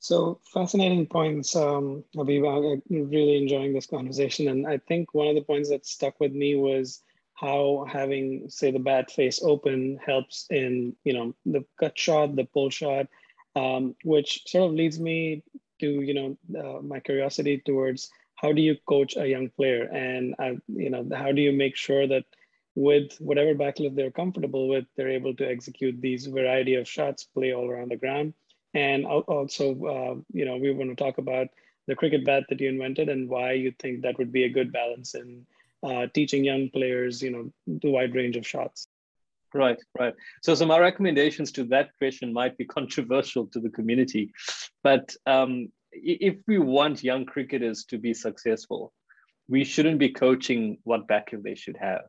So 0.00 0.40
fascinating 0.52 1.06
points, 1.06 1.54
um. 1.54 2.04
I'm 2.18 2.26
really 2.26 3.36
enjoying 3.36 3.74
this 3.74 3.86
conversation, 3.86 4.48
and 4.48 4.66
I 4.66 4.78
think 4.78 5.12
one 5.12 5.28
of 5.28 5.34
the 5.34 5.42
points 5.42 5.68
that 5.68 5.84
stuck 5.84 6.18
with 6.20 6.32
me 6.32 6.56
was 6.56 7.02
how 7.34 7.86
having, 7.90 8.48
say, 8.48 8.70
the 8.70 8.78
bat 8.78 9.10
face 9.10 9.42
open 9.42 9.98
helps 10.04 10.46
in 10.50 10.96
you 11.04 11.12
know 11.12 11.34
the 11.44 11.64
cut 11.78 11.98
shot, 11.98 12.34
the 12.34 12.44
pull 12.44 12.70
shot, 12.70 13.08
um, 13.56 13.94
which 14.02 14.42
sort 14.46 14.70
of 14.70 14.76
leads 14.76 14.98
me 14.98 15.42
to 15.80 16.00
you 16.00 16.14
know 16.14 16.36
uh, 16.58 16.80
my 16.80 17.00
curiosity 17.00 17.62
towards 17.66 18.10
how 18.36 18.52
do 18.52 18.62
you 18.62 18.76
coach 18.88 19.16
a 19.18 19.28
young 19.28 19.50
player, 19.50 19.84
and 19.84 20.34
uh, 20.38 20.52
you 20.68 20.88
know 20.88 21.06
how 21.14 21.30
do 21.30 21.42
you 21.42 21.52
make 21.52 21.76
sure 21.76 22.06
that 22.06 22.24
with 22.74 23.16
whatever 23.20 23.54
backlift 23.54 23.96
they're 23.96 24.10
comfortable 24.10 24.68
with, 24.68 24.84
they're 24.96 25.08
able 25.08 25.34
to 25.36 25.48
execute 25.48 26.00
these 26.00 26.26
variety 26.26 26.74
of 26.74 26.88
shots, 26.88 27.24
play 27.24 27.52
all 27.52 27.68
around 27.68 27.90
the 27.90 27.96
ground. 27.96 28.34
And 28.74 29.04
also, 29.04 29.70
uh, 29.84 30.14
you 30.32 30.44
know, 30.44 30.56
we 30.56 30.72
want 30.72 30.90
to 30.90 30.96
talk 30.96 31.18
about 31.18 31.48
the 31.88 31.96
cricket 31.96 32.24
bat 32.24 32.44
that 32.48 32.60
you 32.60 32.68
invented 32.68 33.08
and 33.08 33.28
why 33.28 33.52
you 33.52 33.72
think 33.80 34.02
that 34.02 34.16
would 34.18 34.30
be 34.30 34.44
a 34.44 34.48
good 34.48 34.72
balance 34.72 35.14
in 35.14 35.44
uh, 35.82 36.06
teaching 36.14 36.44
young 36.44 36.70
players, 36.70 37.20
you 37.20 37.30
know, 37.30 37.52
the 37.66 37.90
wide 37.90 38.14
range 38.14 38.36
of 38.36 38.46
shots. 38.46 38.86
Right, 39.52 39.78
right. 39.98 40.14
So, 40.42 40.54
so 40.54 40.64
my 40.66 40.78
recommendations 40.78 41.50
to 41.52 41.64
that 41.64 41.90
question 41.98 42.32
might 42.32 42.56
be 42.56 42.64
controversial 42.78 43.46
to 43.48 43.58
the 43.58 43.70
community, 43.70 44.32
but 44.84 45.12
um, 45.26 45.72
if 45.90 46.36
we 46.46 46.58
want 46.58 47.02
young 47.02 47.26
cricketers 47.26 47.84
to 47.86 47.98
be 47.98 48.14
successful, 48.14 48.92
we 49.48 49.64
shouldn't 49.64 49.98
be 49.98 50.10
coaching 50.10 50.78
what 50.84 51.08
backlift 51.08 51.42
they 51.42 51.56
should 51.56 51.76
have 51.76 52.02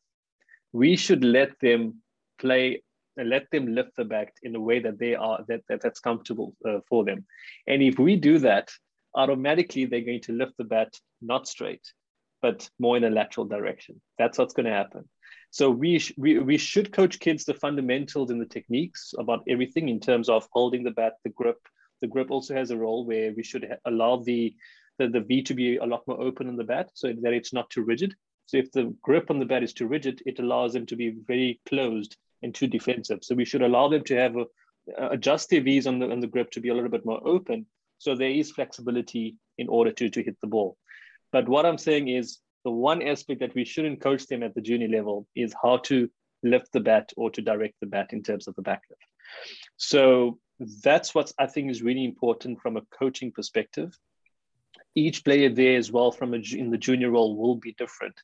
we 0.73 0.95
should 0.95 1.23
let 1.23 1.60
them 1.60 2.01
play 2.39 2.84
and 3.17 3.29
let 3.29 3.49
them 3.51 3.75
lift 3.75 3.95
the 3.97 4.05
bat 4.05 4.29
in 4.43 4.55
a 4.55 4.60
way 4.60 4.79
that 4.79 4.97
they 4.97 5.15
are 5.15 5.43
that, 5.47 5.62
that 5.67 5.81
that's 5.81 5.99
comfortable 5.99 6.55
uh, 6.67 6.79
for 6.88 7.03
them. 7.03 7.25
And 7.67 7.81
if 7.81 7.99
we 7.99 8.15
do 8.15 8.39
that 8.39 8.69
automatically 9.15 9.86
they're 9.86 10.01
going 10.01 10.21
to 10.21 10.34
lift 10.34 10.53
the 10.57 10.63
bat 10.63 10.93
not 11.21 11.47
straight 11.47 11.86
but 12.41 12.69
more 12.79 12.97
in 12.97 13.03
a 13.03 13.10
lateral 13.10 13.45
direction. 13.45 14.01
That's 14.17 14.38
what's 14.38 14.53
going 14.53 14.65
to 14.65 14.71
happen. 14.71 15.07
So 15.51 15.69
we, 15.69 15.99
sh- 15.99 16.13
we 16.17 16.39
we 16.39 16.57
should 16.57 16.91
coach 16.91 17.19
kids 17.19 17.43
the 17.43 17.53
fundamentals 17.53 18.31
and 18.31 18.41
the 18.41 18.45
techniques 18.45 19.13
about 19.17 19.43
everything 19.47 19.89
in 19.89 19.99
terms 19.99 20.29
of 20.29 20.47
holding 20.51 20.84
the 20.84 20.91
bat 20.91 21.13
the 21.23 21.29
grip. 21.29 21.60
The 22.01 22.07
grip 22.07 22.31
also 22.31 22.55
has 22.55 22.71
a 22.71 22.77
role 22.77 23.05
where 23.05 23.34
we 23.36 23.43
should 23.43 23.67
ha- 23.69 23.77
allow 23.86 24.17
the, 24.17 24.55
the 24.97 25.07
the 25.07 25.21
v 25.21 25.43
to 25.43 25.53
be 25.53 25.77
a 25.77 25.86
lot 25.86 26.07
more 26.07 26.21
open 26.21 26.47
in 26.47 26.55
the 26.55 26.63
bat 26.63 26.89
so 26.93 27.13
that 27.21 27.34
it's 27.34 27.53
not 27.53 27.69
too 27.69 27.84
rigid 27.84 28.15
so 28.52 28.58
if 28.58 28.70
the 28.74 28.94
grip 29.02 29.30
on 29.30 29.40
the 29.40 29.46
bat 29.46 29.64
is 29.64 29.72
too 29.72 29.88
rigid, 29.88 30.22
it 30.26 30.38
allows 30.40 30.74
them 30.74 30.86
to 30.88 30.98
be 30.98 31.16
very 31.26 31.62
closed 31.66 32.18
and 32.44 32.54
too 32.54 32.68
defensive. 32.68 33.20
So 33.22 33.34
we 33.34 33.46
should 33.46 33.62
allow 33.62 33.88
them 33.88 34.04
to 34.04 34.16
have 34.18 34.36
a, 34.36 34.42
uh, 35.02 35.12
adjust 35.12 35.50
their 35.50 35.62
V's 35.62 35.88
on 35.88 36.00
the, 36.00 36.12
on 36.12 36.20
the 36.20 36.28
grip 36.28 36.52
to 36.52 36.60
be 36.60 36.68
a 36.68 36.74
little 36.74 36.90
bit 36.90 37.06
more 37.06 37.26
open. 37.26 37.66
So 38.00 38.14
there 38.14 38.30
is 38.30 38.52
flexibility 38.52 39.38
in 39.58 39.70
order 39.70 39.94
to, 39.94 40.10
to 40.10 40.22
hit 40.22 40.36
the 40.42 40.48
ball. 40.48 40.76
But 41.32 41.48
what 41.48 41.66
I'm 41.66 41.78
saying 41.78 42.10
is 42.10 42.40
the 42.66 42.72
one 42.72 43.02
aspect 43.02 43.40
that 43.40 43.56
we 43.56 43.64
shouldn't 43.64 44.02
coach 44.02 44.28
them 44.28 44.44
at 44.44 44.54
the 44.54 44.60
junior 44.60 44.90
level 44.90 45.28
is 45.34 45.56
how 45.64 45.78
to 45.86 46.10
lift 46.44 46.74
the 46.74 46.82
bat 46.82 47.10
or 47.16 47.32
to 47.32 47.42
direct 47.42 47.76
the 47.80 47.88
bat 47.88 48.12
in 48.12 48.22
terms 48.22 48.50
of 48.50 48.56
the 48.56 48.64
backlift. 48.64 49.08
So 49.78 50.40
that's 50.84 51.16
what 51.16 51.32
I 51.40 51.48
think 51.48 51.72
is 51.72 51.82
really 51.82 52.04
important 52.04 52.60
from 52.60 52.76
a 52.76 52.82
coaching 53.00 53.32
perspective 53.32 53.98
each 54.95 55.23
player 55.23 55.49
there 55.49 55.77
as 55.77 55.91
well 55.91 56.12
from 56.12 56.34
a, 56.34 56.38
in 56.38 56.69
the 56.69 56.77
junior 56.77 57.12
role 57.12 57.36
will 57.36 57.56
be 57.56 57.73
different. 57.73 58.15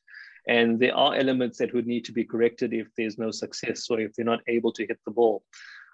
And 0.46 0.78
there 0.80 0.96
are 0.96 1.14
elements 1.14 1.58
that 1.58 1.74
would 1.74 1.86
need 1.86 2.04
to 2.06 2.12
be 2.12 2.24
corrected 2.24 2.72
if 2.72 2.88
there's 2.96 3.18
no 3.18 3.30
success 3.30 3.88
or 3.90 4.00
if 4.00 4.14
they're 4.14 4.24
not 4.24 4.40
able 4.48 4.72
to 4.72 4.86
hit 4.86 4.98
the 5.04 5.10
ball. 5.10 5.42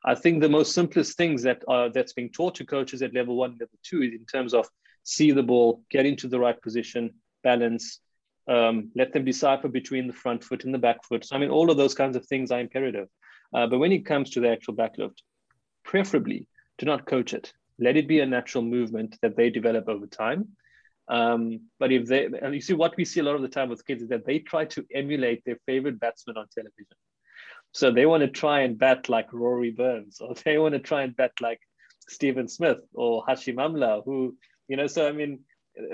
I 0.05 0.15
think 0.15 0.41
the 0.41 0.49
most 0.49 0.75
simplest 0.75 1.17
things 1.17 1.43
that 1.43 1.63
are 1.67 1.89
that's 1.89 2.13
being 2.13 2.31
taught 2.31 2.55
to 2.57 2.67
coaches 2.67 3.03
at 3.03 3.15
level 3.15 3.37
one, 3.37 3.53
level 3.53 3.79
two 3.83 4.03
is 4.03 4.13
in 4.13 4.25
terms 4.27 4.55
of 4.55 4.69
see 5.03 5.33
the 5.33 5.43
ball, 5.43 5.83
get 5.91 6.07
into 6.07 6.29
the 6.29 6.39
right 6.39 6.61
position, 6.61 7.15
balance, 7.43 8.01
um, 8.47 8.91
let 8.95 9.13
them 9.13 9.25
decipher 9.25 9.69
between 9.69 10.07
the 10.07 10.13
front 10.13 10.45
foot 10.45 10.65
and 10.65 10.75
the 10.75 10.79
back 10.79 11.03
foot. 11.05 11.25
So 11.25 11.37
I 11.37 11.39
mean, 11.39 11.51
all 11.51 11.71
of 11.71 11.77
those 11.77 11.95
kinds 11.95 12.17
of 12.17 12.27
things 12.27 12.51
are 12.51 12.61
imperative. 12.61 13.09
Uh, 13.55 13.67
but 13.67 13.79
when 13.79 13.93
it 13.93 14.07
comes 14.07 14.31
to 14.31 14.41
the 14.41 14.51
actual 14.51 14.75
backlift, 14.75 15.23
preferably 15.85 16.47
do 16.79 16.87
not 16.87 17.07
coach 17.07 17.33
it. 17.33 17.53
Let 17.79 17.97
it 17.97 18.07
be 18.07 18.21
a 18.21 18.27
natural 18.27 18.63
movement 18.63 19.17
that 19.23 19.37
they 19.37 19.51
develop 19.51 19.89
over 19.89 20.07
time. 20.07 20.49
Um, 21.09 21.61
but 21.79 21.93
if 21.93 22.07
they, 22.07 22.25
and 22.25 22.55
you 22.55 22.61
see 22.61 22.73
what 22.73 22.97
we 22.97 23.05
see 23.05 23.21
a 23.21 23.23
lot 23.23 23.35
of 23.35 23.43
the 23.43 23.49
time 23.49 23.69
with 23.69 23.87
kids 23.87 24.03
is 24.03 24.09
that 24.09 24.25
they 24.25 24.39
try 24.39 24.65
to 24.67 24.85
emulate 24.95 25.43
their 25.45 25.59
favorite 25.67 26.01
batsman 26.01 26.37
on 26.37 26.47
television. 26.55 26.87
So 27.73 27.91
they 27.91 28.07
want 28.07 28.23
to 28.23 28.29
try 28.29 28.61
and 28.61 28.79
bat 28.79 29.09
like 29.09 29.33
Rory 29.33 29.71
Burns, 29.71 30.21
or 30.21 30.35
they 30.45 30.59
want 30.59 30.75
to 30.75 30.81
try 30.81 31.03
and 31.03 31.17
bat 31.17 31.33
like 31.41 31.61
Steven 32.09 32.49
Smith 32.49 32.79
or 32.95 33.25
Hashim 33.27 33.57
Amla, 33.57 34.05
who, 34.05 34.37
you 34.69 34.77
know, 34.77 34.87
so 34.87 35.09
I 35.09 35.13
mean, 35.13 35.41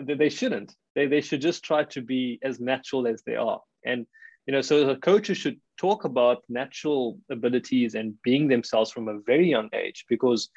they 0.02 0.28
shouldn't. 0.28 0.74
They, 0.94 1.06
they 1.06 1.20
should 1.20 1.40
just 1.40 1.64
try 1.64 1.84
to 1.84 2.02
be 2.02 2.38
as 2.42 2.60
natural 2.60 3.06
as 3.06 3.22
they 3.22 3.36
are. 3.36 3.60
And, 3.84 4.06
you 4.46 4.52
know, 4.52 4.60
so 4.60 4.84
the 4.84 4.96
coaches 4.96 5.38
should 5.38 5.58
talk 5.78 6.04
about 6.04 6.42
natural 6.48 7.18
abilities 7.30 7.94
and 7.94 8.14
being 8.22 8.48
themselves 8.48 8.90
from 8.90 9.08
a 9.08 9.20
very 9.20 9.48
young 9.48 9.70
age 9.72 10.04
because 10.08 10.50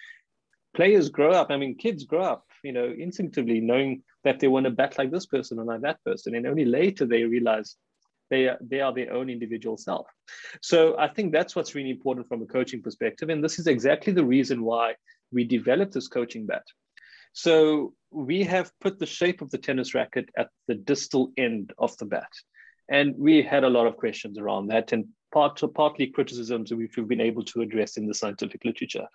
players 0.75 1.09
grow 1.09 1.31
up. 1.31 1.51
I 1.51 1.57
mean, 1.57 1.75
kids 1.75 2.03
grow 2.03 2.23
up, 2.23 2.45
you 2.63 2.73
know, 2.73 2.93
instinctively 2.97 3.61
knowing 3.61 4.03
that 4.23 4.39
they 4.39 4.47
want 4.47 4.65
to 4.65 4.71
bat 4.71 4.97
like 4.97 5.12
this 5.12 5.25
person 5.25 5.59
or 5.59 5.65
like 5.65 5.81
that 5.81 6.03
person. 6.03 6.36
And 6.36 6.47
only 6.47 6.65
later 6.65 7.05
they 7.05 7.23
realize 7.23 7.75
they 8.29 8.47
are, 8.47 8.57
they 8.62 8.79
are 8.79 8.93
their 8.93 9.13
own 9.13 9.29
individual 9.29 9.77
self. 9.77 10.07
So 10.62 10.97
I 10.97 11.07
think 11.07 11.31
that's 11.31 11.55
what's 11.55 11.75
really 11.75 11.91
important 11.91 12.27
from 12.27 12.41
a 12.41 12.45
coaching 12.45 12.81
perspective. 12.81 13.29
And 13.29 13.43
this 13.43 13.59
is 13.59 13.67
exactly 13.67 14.13
the 14.13 14.25
reason 14.25 14.63
why 14.63 14.95
we 15.31 15.43
developed 15.43 15.93
this 15.93 16.07
coaching 16.07 16.45
bat. 16.45 16.63
So 17.33 17.93
we 18.12 18.43
have 18.43 18.71
put 18.79 18.99
the 18.99 19.05
shape 19.05 19.41
of 19.41 19.49
the 19.49 19.57
tennis 19.57 19.93
racket 19.93 20.29
at 20.38 20.49
the 20.67 20.75
distal 20.75 21.31
end 21.38 21.73
of 21.77 21.97
the 21.97 22.05
bat. 22.05 22.29
And 22.89 23.15
we 23.17 23.41
had 23.41 23.63
a 23.63 23.69
lot 23.69 23.88
of 23.88 23.97
questions 23.97 24.38
around 24.38 24.67
that 24.67 24.93
and 24.93 25.05
part, 25.33 25.62
partly 25.73 26.07
criticisms 26.07 26.71
which 26.71 26.95
we've 26.95 27.07
been 27.07 27.21
able 27.21 27.43
to 27.45 27.62
address 27.62 27.97
in 27.97 28.07
the 28.07 28.13
scientific 28.13 28.63
literature. 28.65 29.07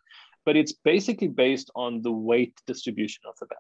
But 0.45 0.57
it's 0.57 0.73
basically 0.73 1.29
based 1.29 1.71
on 1.75 2.03
the 2.03 2.13
weight 2.13 2.55
distribution 2.67 3.23
of 3.29 3.35
the 3.39 3.47
bat. 3.47 3.59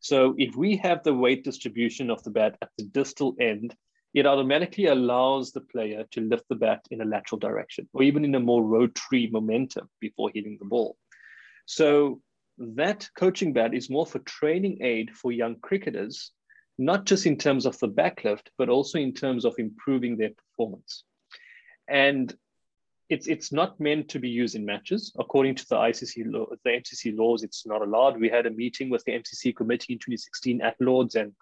So 0.00 0.34
if 0.38 0.56
we 0.56 0.76
have 0.78 1.02
the 1.02 1.14
weight 1.14 1.44
distribution 1.44 2.10
of 2.10 2.22
the 2.22 2.30
bat 2.30 2.56
at 2.62 2.70
the 2.78 2.84
distal 2.84 3.34
end, 3.40 3.74
it 4.14 4.26
automatically 4.26 4.86
allows 4.86 5.52
the 5.52 5.60
player 5.60 6.04
to 6.12 6.20
lift 6.20 6.44
the 6.48 6.54
bat 6.54 6.84
in 6.90 7.00
a 7.00 7.04
lateral 7.04 7.38
direction 7.38 7.88
or 7.92 8.02
even 8.02 8.24
in 8.24 8.34
a 8.34 8.40
more 8.40 8.64
rotary 8.64 9.28
momentum 9.30 9.88
before 10.00 10.30
hitting 10.32 10.56
the 10.58 10.64
ball. 10.64 10.96
So 11.66 12.22
that 12.58 13.08
coaching 13.16 13.52
bat 13.52 13.74
is 13.74 13.90
more 13.90 14.06
for 14.06 14.18
training 14.20 14.78
aid 14.82 15.14
for 15.14 15.30
young 15.30 15.56
cricketers, 15.60 16.32
not 16.78 17.04
just 17.04 17.26
in 17.26 17.36
terms 17.36 17.66
of 17.66 17.78
the 17.78 17.88
backlift, 17.88 18.48
but 18.56 18.68
also 18.68 18.98
in 18.98 19.12
terms 19.12 19.44
of 19.44 19.54
improving 19.58 20.16
their 20.16 20.30
performance. 20.30 21.04
And 21.88 22.34
it's 23.08 23.26
it's 23.26 23.52
not 23.52 23.80
meant 23.80 24.08
to 24.10 24.18
be 24.18 24.28
used 24.28 24.54
in 24.54 24.64
matches 24.64 25.12
according 25.18 25.54
to 25.54 25.66
the 25.68 25.76
ICC 25.76 26.30
law, 26.30 26.46
the 26.64 26.70
MCC 26.70 27.16
laws. 27.16 27.42
It's 27.42 27.66
not 27.66 27.82
allowed. 27.82 28.20
We 28.20 28.28
had 28.28 28.46
a 28.46 28.50
meeting 28.50 28.90
with 28.90 29.04
the 29.04 29.12
MCC 29.12 29.56
committee 29.56 29.94
in 29.94 29.98
2016 29.98 30.60
at 30.60 30.76
Lords, 30.80 31.14
and 31.14 31.32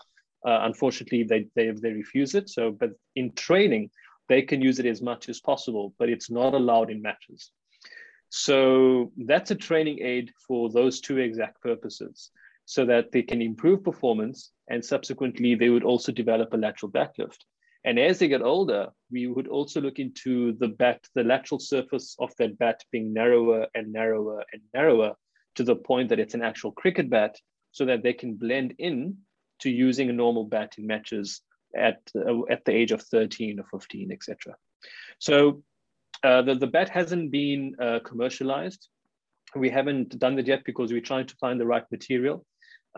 uh, 0.47 0.61
unfortunately 0.63 1.25
they, 1.25 1.47
they 1.57 1.71
they 1.71 1.93
refused 1.93 2.37
it. 2.37 2.49
So, 2.49 2.71
but 2.71 2.91
in 3.17 3.33
training, 3.33 3.91
they 4.29 4.43
can 4.43 4.61
use 4.61 4.79
it 4.79 4.87
as 4.87 5.03
much 5.03 5.29
as 5.29 5.41
possible, 5.41 5.93
but 5.99 6.09
it's 6.09 6.31
not 6.31 6.55
allowed 6.55 6.91
in 6.91 7.03
matches. 7.03 7.51
So 8.29 9.13
that's 9.17 9.51
a 9.51 9.57
training 9.57 10.01
aid 10.03 10.33
for 10.47 10.71
those 10.71 11.01
two 11.01 11.19
exact 11.19 11.61
purposes, 11.63 12.31
so 12.65 12.85
that 12.85 13.11
they 13.11 13.23
can 13.23 13.43
improve 13.43 13.83
performance, 13.83 14.53
and 14.69 14.85
subsequently 14.85 15.57
they 15.57 15.69
would 15.69 15.85
also 15.85 16.13
develop 16.13 16.53
a 16.53 16.57
lateral 16.57 16.93
backlift. 16.93 17.39
And 17.87 18.01
as 18.01 18.19
they 18.19 18.27
get 18.27 18.43
older, 18.43 18.89
we 19.13 19.29
would 19.29 19.47
also 19.47 19.81
look 19.81 20.01
into 20.01 20.53
the 20.55 20.69
bat, 20.69 21.07
the 21.15 21.23
lateral 21.23 21.61
surface 21.61 22.17
of 22.19 22.33
that 22.39 22.59
bat 22.59 22.83
being 22.91 23.13
narrower 23.13 23.69
and 23.77 23.93
narrower 23.93 24.45
and 24.53 24.61
narrower 24.75 25.15
to 25.55 25.63
the 25.63 25.77
point 25.77 26.09
that 26.09 26.19
it's 26.19 26.35
an 26.35 26.43
actual 26.43 26.73
cricket 26.73 27.09
bat 27.09 27.37
so 27.71 27.85
that 27.85 28.03
they 28.03 28.13
can 28.13 28.35
blend 28.35 28.75
in 28.79 29.17
to 29.61 29.71
using 29.71 30.11
a 30.11 30.13
normal 30.13 30.45
bat 30.45 30.75
in 30.79 30.87
matches 30.87 31.43
at, 31.77 32.01
uh, 32.17 32.45
at 32.51 32.65
the 32.65 32.73
age 32.73 32.91
of 32.91 33.03
13 33.03 33.61
or 33.61 33.79
15, 33.79 34.11
etc. 34.11 34.57
So 35.21 35.63
uh, 36.25 36.43
the, 36.43 36.57
the 36.57 36.67
bat 36.67 36.89
hasn't 36.89 37.31
been 37.31 37.77
uh, 37.81 38.01
commercialized. 38.05 38.89
We 39.55 39.71
haven't 39.71 40.19
done 40.19 40.35
that 40.37 40.49
yet 40.49 40.65
because 40.65 40.91
we're 40.91 41.01
trying 41.01 41.29
to 41.29 41.37
find 41.37 41.61
the 41.61 41.67
right 41.67 41.85
material. 41.93 42.45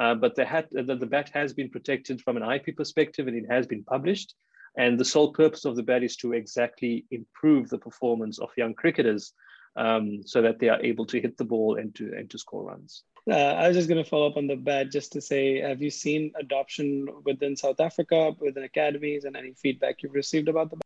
Uh, 0.01 0.15
but 0.15 0.35
the, 0.35 0.47
hat, 0.47 0.69
the, 0.71 0.97
the 0.97 1.07
bat 1.07 1.31
has 1.35 1.53
been 1.53 1.69
protected 1.69 2.23
from 2.23 2.39
an 2.39 2.51
IP 2.51 2.75
perspective 2.75 3.27
and 3.27 3.37
it 3.37 3.45
has 3.51 3.67
been 3.67 3.85
published. 3.85 4.35
And 4.79 4.99
the 4.99 5.05
sole 5.05 5.33
purpose 5.33 5.65
of 5.65 5.75
the 5.75 5.83
bat 5.83 6.05
is 6.05 6.17
to 6.19 6.33
exactly 6.33 7.05
improve 7.11 7.69
the 7.69 7.79
performance 7.79 8.39
of 8.39 8.51
young 8.57 8.75
cricketers 8.75 9.35
um, 9.77 10.23
so 10.25 10.41
that 10.41 10.61
they 10.61 10.69
are 10.69 10.81
able 10.81 11.05
to 11.07 11.21
hit 11.21 11.37
the 11.37 11.45
ball 11.45 11.77
and 11.77 11.93
to, 11.97 12.13
and 12.17 12.31
to 12.31 12.39
score 12.39 12.63
runs. 12.63 13.03
Uh, 13.29 13.35
I 13.35 13.67
was 13.67 13.77
just 13.77 13.89
going 13.89 14.03
to 14.03 14.09
follow 14.09 14.29
up 14.29 14.37
on 14.37 14.47
the 14.47 14.57
bat 14.57 14.91
just 14.93 15.13
to 15.13 15.21
say, 15.21 15.61
have 15.61 15.83
you 15.83 15.91
seen 15.91 16.33
adoption 16.39 17.07
within 17.25 17.57
South 17.57 17.81
Africa, 17.81 18.33
within 18.39 18.63
academies, 18.63 19.25
and 19.25 19.37
any 19.37 19.53
feedback 19.53 20.03
you've 20.03 20.15
received 20.15 20.49
about 20.49 20.71
the 20.71 20.77
bat? 20.77 20.85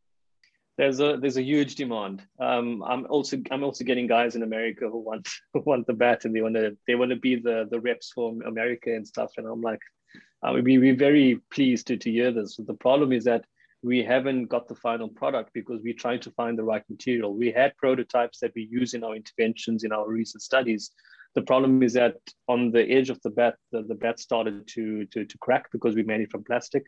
There's 0.78 1.00
a 1.00 1.18
there's 1.20 1.36
a 1.36 1.42
huge 1.42 1.74
demand. 1.74 2.22
Um, 2.40 2.82
I'm 2.82 3.06
also 3.10 3.36
I'm 3.50 3.62
also 3.62 3.84
getting 3.84 4.06
guys 4.06 4.36
in 4.36 4.42
America 4.42 4.88
who 4.88 4.98
want 4.98 5.28
who 5.52 5.60
want 5.60 5.86
the 5.86 5.92
bat 5.92 6.24
and 6.24 6.34
they 6.34 6.40
want 6.40 6.54
to 6.54 6.76
they 6.86 6.94
want 6.94 7.10
to 7.10 7.16
be 7.16 7.36
the 7.36 7.68
the 7.70 7.78
reps 7.78 8.10
for 8.10 8.32
America 8.46 8.92
and 8.92 9.06
stuff. 9.06 9.32
And 9.36 9.46
I'm 9.46 9.60
like, 9.60 9.80
I 10.42 10.50
would 10.50 10.64
be 10.64 10.92
very 10.92 11.40
pleased 11.52 11.88
to 11.88 11.98
to 11.98 12.10
hear 12.10 12.32
this. 12.32 12.56
The 12.56 12.74
problem 12.74 13.12
is 13.12 13.24
that 13.24 13.44
we 13.82 14.02
haven't 14.02 14.46
got 14.46 14.68
the 14.68 14.76
final 14.76 15.08
product 15.08 15.50
because 15.52 15.80
we're 15.82 15.94
trying 15.94 16.20
to 16.20 16.30
find 16.32 16.56
the 16.56 16.62
right 16.62 16.84
material. 16.88 17.34
We 17.34 17.50
had 17.50 17.76
prototypes 17.76 18.38
that 18.40 18.52
we 18.54 18.68
use 18.70 18.94
in 18.94 19.02
our 19.02 19.16
interventions 19.16 19.82
in 19.82 19.92
our 19.92 20.08
recent 20.08 20.42
studies. 20.42 20.92
The 21.34 21.42
problem 21.42 21.82
is 21.82 21.94
that 21.94 22.16
on 22.46 22.70
the 22.70 22.88
edge 22.88 23.10
of 23.10 23.20
the 23.22 23.30
bat, 23.30 23.56
the, 23.72 23.82
the 23.82 23.94
bat 23.94 24.20
started 24.20 24.68
to, 24.68 25.06
to, 25.06 25.24
to 25.24 25.38
crack 25.38 25.70
because 25.72 25.94
we 25.94 26.04
made 26.04 26.20
it 26.20 26.30
from 26.30 26.44
plastic. 26.44 26.84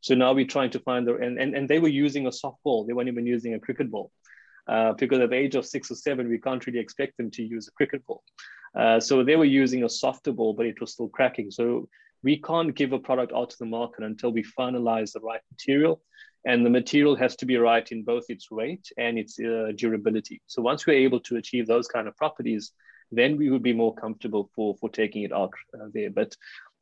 So 0.00 0.14
now 0.14 0.32
we're 0.32 0.46
trying 0.46 0.70
to 0.70 0.80
find 0.80 1.06
the, 1.06 1.14
and, 1.16 1.38
and, 1.38 1.54
and 1.54 1.68
they 1.68 1.78
were 1.78 1.88
using 1.88 2.26
a 2.26 2.30
softball. 2.30 2.86
They 2.86 2.92
weren't 2.92 3.08
even 3.08 3.26
using 3.26 3.54
a 3.54 3.60
cricket 3.60 3.90
ball. 3.90 4.10
Uh, 4.66 4.92
because 4.92 5.18
at 5.20 5.30
the 5.30 5.36
age 5.36 5.54
of 5.54 5.66
six 5.66 5.90
or 5.90 5.96
seven, 5.96 6.28
we 6.28 6.38
can't 6.38 6.64
really 6.66 6.78
expect 6.78 7.16
them 7.18 7.30
to 7.32 7.42
use 7.42 7.68
a 7.68 7.72
cricket 7.72 8.04
ball. 8.06 8.22
Uh, 8.76 8.98
so 8.98 9.22
they 9.22 9.36
were 9.36 9.44
using 9.44 9.84
a 9.84 9.88
softer 9.88 10.32
ball, 10.32 10.54
but 10.54 10.66
it 10.66 10.80
was 10.80 10.92
still 10.92 11.08
cracking. 11.08 11.50
So 11.50 11.88
we 12.22 12.40
can't 12.40 12.74
give 12.74 12.92
a 12.92 12.98
product 12.98 13.32
out 13.32 13.50
to 13.50 13.58
the 13.58 13.66
market 13.66 14.04
until 14.04 14.32
we 14.32 14.44
finalize 14.58 15.12
the 15.12 15.20
right 15.20 15.40
material 15.50 16.00
and 16.44 16.66
the 16.66 16.70
material 16.70 17.16
has 17.16 17.36
to 17.36 17.46
be 17.46 17.56
right 17.56 17.90
in 17.92 18.02
both 18.02 18.24
its 18.28 18.50
weight 18.50 18.90
and 18.98 19.18
its 19.18 19.38
uh, 19.38 19.72
durability. 19.76 20.42
So 20.46 20.62
once 20.62 20.86
we're 20.86 21.04
able 21.04 21.20
to 21.20 21.36
achieve 21.36 21.66
those 21.66 21.88
kind 21.88 22.08
of 22.08 22.16
properties, 22.16 22.72
then 23.12 23.36
we 23.36 23.50
would 23.50 23.62
be 23.62 23.72
more 23.72 23.94
comfortable 23.94 24.50
for, 24.54 24.74
for 24.80 24.88
taking 24.88 25.22
it 25.22 25.32
out 25.32 25.52
uh, 25.74 25.86
there. 25.92 26.10
But 26.10 26.34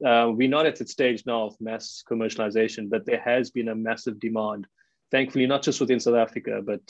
uh, 0.05 0.31
we're 0.35 0.49
not 0.49 0.67
at 0.67 0.77
the 0.77 0.87
stage 0.87 1.25
now 1.27 1.47
of 1.47 1.61
mass 1.61 2.03
commercialization, 2.09 2.89
but 2.89 3.05
there 3.05 3.21
has 3.21 3.51
been 3.51 3.69
a 3.69 3.75
massive 3.75 4.19
demand, 4.19 4.67
thankfully, 5.11 5.47
not 5.47 5.63
just 5.63 5.81
within 5.81 6.01
South 6.01 6.15
Africa, 6.15 6.63
but 6.65 6.81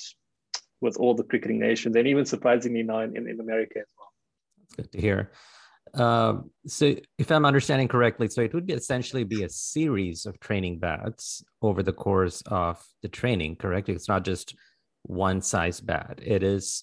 with 0.80 0.96
all 0.96 1.14
the 1.14 1.24
cricketing 1.24 1.59
nations, 1.59 1.96
and 1.96 2.06
even 2.06 2.24
surprisingly 2.24 2.83
now 2.83 3.00
in, 3.00 3.16
in 3.16 3.40
America 3.40 3.80
as 3.80 3.87
well. 3.98 4.12
That's 4.59 4.76
good 4.76 4.92
to 4.92 5.00
hear. 5.00 5.30
Um, 5.94 6.50
so 6.66 6.94
if 7.18 7.31
I'm 7.31 7.44
understanding 7.44 7.88
correctly, 7.88 8.29
so 8.29 8.42
it 8.42 8.55
would 8.55 8.66
be 8.66 8.74
essentially 8.74 9.24
be 9.24 9.42
a 9.42 9.48
series 9.48 10.26
of 10.26 10.38
training 10.40 10.79
bats 10.79 11.42
over 11.62 11.83
the 11.83 11.92
course 11.92 12.42
of 12.46 12.83
the 13.03 13.09
training, 13.09 13.57
correct? 13.57 13.88
It's 13.88 14.09
not 14.09 14.24
just 14.24 14.55
one 15.03 15.40
size 15.40 15.81
bat. 15.81 16.20
It 16.22 16.42
is 16.42 16.83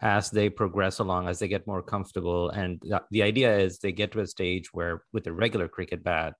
as 0.00 0.30
they 0.30 0.48
progress 0.48 0.98
along, 0.98 1.28
as 1.28 1.38
they 1.38 1.48
get 1.48 1.66
more 1.66 1.82
comfortable. 1.82 2.50
And 2.50 2.82
the 3.10 3.22
idea 3.22 3.56
is 3.58 3.78
they 3.78 3.92
get 3.92 4.12
to 4.12 4.20
a 4.20 4.26
stage 4.26 4.72
where 4.72 5.02
with 5.12 5.26
a 5.26 5.32
regular 5.32 5.68
cricket 5.68 6.02
bat, 6.04 6.34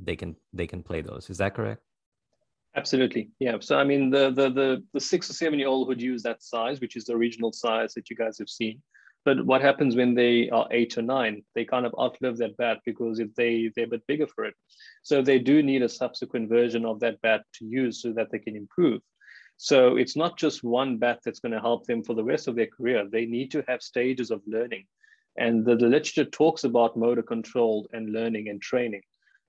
they 0.00 0.16
can 0.16 0.36
they 0.52 0.66
can 0.66 0.82
play 0.82 1.02
those. 1.02 1.28
Is 1.28 1.38
that 1.38 1.54
correct? 1.54 1.82
Absolutely. 2.76 3.30
Yeah. 3.40 3.56
So 3.60 3.78
I 3.78 3.84
mean 3.84 4.10
the 4.10 4.30
the 4.30 4.50
the, 4.50 4.84
the 4.94 5.00
six 5.00 5.28
or 5.28 5.32
seven 5.32 5.58
year 5.58 5.68
old 5.68 5.88
would 5.88 6.00
use 6.00 6.22
that 6.22 6.42
size, 6.42 6.80
which 6.80 6.96
is 6.96 7.04
the 7.04 7.14
original 7.14 7.52
size 7.52 7.94
that 7.94 8.10
you 8.10 8.16
guys 8.16 8.38
have 8.38 8.48
seen. 8.48 8.80
But 9.28 9.44
what 9.44 9.60
happens 9.60 9.94
when 9.94 10.14
they 10.14 10.48
are 10.48 10.66
eight 10.70 10.96
or 10.96 11.02
nine? 11.02 11.42
They 11.54 11.66
kind 11.66 11.84
of 11.84 11.94
outlive 12.00 12.38
that 12.38 12.56
bat 12.56 12.78
because 12.86 13.20
if 13.20 13.34
they 13.34 13.70
they're 13.76 13.84
a 13.84 13.94
bit 13.94 14.06
bigger 14.06 14.26
for 14.26 14.46
it, 14.46 14.54
so 15.02 15.20
they 15.20 15.38
do 15.38 15.62
need 15.62 15.82
a 15.82 15.88
subsequent 16.02 16.48
version 16.48 16.86
of 16.86 16.98
that 17.00 17.20
bat 17.20 17.42
to 17.56 17.66
use 17.66 18.00
so 18.00 18.14
that 18.14 18.30
they 18.30 18.38
can 18.38 18.56
improve. 18.56 19.02
So 19.58 19.96
it's 19.96 20.16
not 20.16 20.38
just 20.38 20.64
one 20.64 20.96
bat 20.96 21.18
that's 21.22 21.40
going 21.40 21.52
to 21.52 21.60
help 21.60 21.84
them 21.84 22.02
for 22.02 22.14
the 22.14 22.24
rest 22.24 22.48
of 22.48 22.56
their 22.56 22.68
career. 22.74 23.06
They 23.06 23.26
need 23.26 23.50
to 23.50 23.62
have 23.68 23.82
stages 23.82 24.30
of 24.30 24.40
learning, 24.46 24.86
and 25.36 25.62
the, 25.62 25.76
the 25.76 25.88
literature 25.88 26.24
talks 26.24 26.64
about 26.64 26.96
motor 26.96 27.22
control 27.34 27.86
and 27.92 28.14
learning 28.14 28.48
and 28.48 28.62
training. 28.62 29.02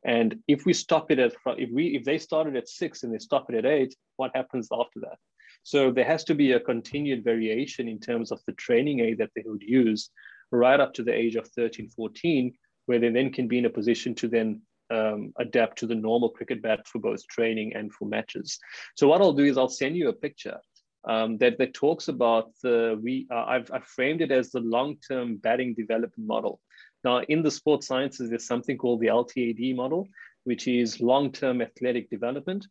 And 0.03 0.43
if 0.49 0.65
we 0.65 0.73
stop 0.73 1.09
it 1.09 1.19
at 1.19 1.31
if 1.57 1.69
we 1.71 1.95
if 1.95 2.03
they 2.03 2.17
started 2.17 2.57
at 2.57 2.67
six 2.67 3.03
and 3.03 3.13
they 3.13 3.19
stop 3.19 3.49
it 3.49 3.55
at 3.55 3.65
eight, 3.65 3.95
what 4.17 4.35
happens 4.35 4.67
after 4.73 4.99
that? 5.05 5.19
So 5.63 5.91
there 5.91 6.05
has 6.05 6.23
to 6.25 6.35
be 6.35 6.53
a 6.53 6.59
continued 6.59 7.23
variation 7.23 7.87
in 7.87 7.99
terms 7.99 8.31
of 8.31 8.41
the 8.45 8.53
training 8.53 8.99
aid 9.01 9.17
that 9.19 9.31
they 9.35 9.43
would 9.45 9.61
use 9.61 10.09
right 10.51 10.79
up 10.79 10.93
to 10.95 11.03
the 11.03 11.13
age 11.13 11.35
of 11.35 11.47
13, 11.47 11.89
14, 11.89 12.53
where 12.85 12.99
they 12.99 13.09
then 13.09 13.31
can 13.31 13.47
be 13.47 13.59
in 13.59 13.65
a 13.65 13.69
position 13.69 14.15
to 14.15 14.27
then 14.27 14.61
um, 14.89 15.31
adapt 15.37 15.77
to 15.79 15.87
the 15.87 15.95
normal 15.95 16.29
cricket 16.29 16.61
bat 16.61 16.87
for 16.87 16.99
both 16.99 17.25
training 17.27 17.73
and 17.75 17.93
for 17.93 18.07
matches. 18.07 18.57
So 18.95 19.07
what 19.07 19.21
I'll 19.21 19.33
do 19.33 19.43
is 19.43 19.57
I'll 19.57 19.69
send 19.69 19.95
you 19.95 20.09
a 20.09 20.13
picture 20.13 20.59
um, 21.07 21.37
that, 21.37 21.57
that 21.59 21.73
talks 21.73 22.07
about 22.07 22.51
the, 22.63 22.99
we, 23.01 23.27
uh, 23.31 23.45
I've, 23.45 23.69
I've 23.71 23.85
framed 23.85 24.21
it 24.21 24.31
as 24.31 24.51
the 24.51 24.59
long-term 24.59 25.37
batting 25.37 25.75
development 25.75 26.27
model. 26.27 26.59
Now 27.03 27.19
in 27.19 27.43
the 27.43 27.51
sports 27.51 27.87
sciences, 27.87 28.29
there's 28.29 28.47
something 28.47 28.77
called 28.77 28.99
the 28.99 29.07
LTAD 29.07 29.75
model, 29.75 30.07
which 30.43 30.67
is 30.67 30.99
long-term 30.99 31.61
athletic 31.61 32.09
development. 32.09 32.65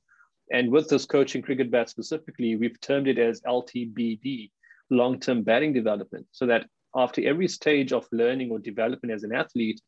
And 0.51 0.71
with 0.71 0.89
this 0.89 1.05
coaching 1.05 1.43
cricket 1.43 1.71
bat 1.71 1.91
specifically, 1.91 2.57
we've 2.57 2.81
termed 2.81 3.09
it 3.09 3.19
as 3.19 3.41
LTBD, 3.43 4.51
long 4.91 5.21
term 5.21 5.43
batting 5.43 5.73
development, 5.73 6.27
so 6.33 6.47
that 6.47 6.67
after 6.95 7.27
every 7.27 7.49
stage 7.49 7.93
of 7.93 8.07
learning 8.13 8.51
or 8.51 8.59
development 8.59 9.13
as 9.13 9.25
an 9.25 9.35
athlete, 9.35 9.81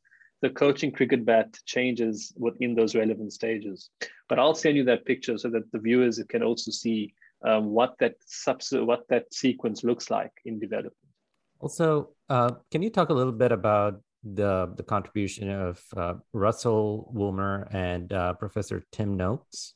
the 0.42 0.50
coaching 0.50 0.90
cricket 0.90 1.24
bat 1.24 1.56
changes 1.66 2.32
within 2.36 2.74
those 2.74 2.94
relevant 2.94 3.32
stages. 3.32 3.90
But 4.28 4.38
I'll 4.38 4.54
send 4.54 4.76
you 4.76 4.84
that 4.84 5.04
picture 5.04 5.36
so 5.36 5.50
that 5.50 5.70
the 5.72 5.78
viewers 5.78 6.22
can 6.28 6.42
also 6.42 6.70
see 6.70 7.14
um, 7.42 7.66
what 7.66 7.96
that 8.00 8.14
subs- 8.26 8.72
what 8.72 9.06
that 9.08 9.32
sequence 9.32 9.84
looks 9.84 10.10
like 10.10 10.32
in 10.44 10.58
development. 10.58 10.96
Also, 11.58 12.10
uh, 12.28 12.52
can 12.70 12.82
you 12.82 12.90
talk 12.90 13.10
a 13.10 13.14
little 13.14 13.32
bit 13.32 13.52
about 13.52 14.00
the 14.22 14.72
the 14.76 14.82
contribution 14.82 15.50
of 15.50 15.82
uh, 15.96 16.14
Russell 16.32 17.10
Woolmer 17.14 17.68
and 17.74 18.12
uh, 18.12 18.34
Professor 18.34 18.82
Tim 18.92 19.16
Noakes? 19.16 19.74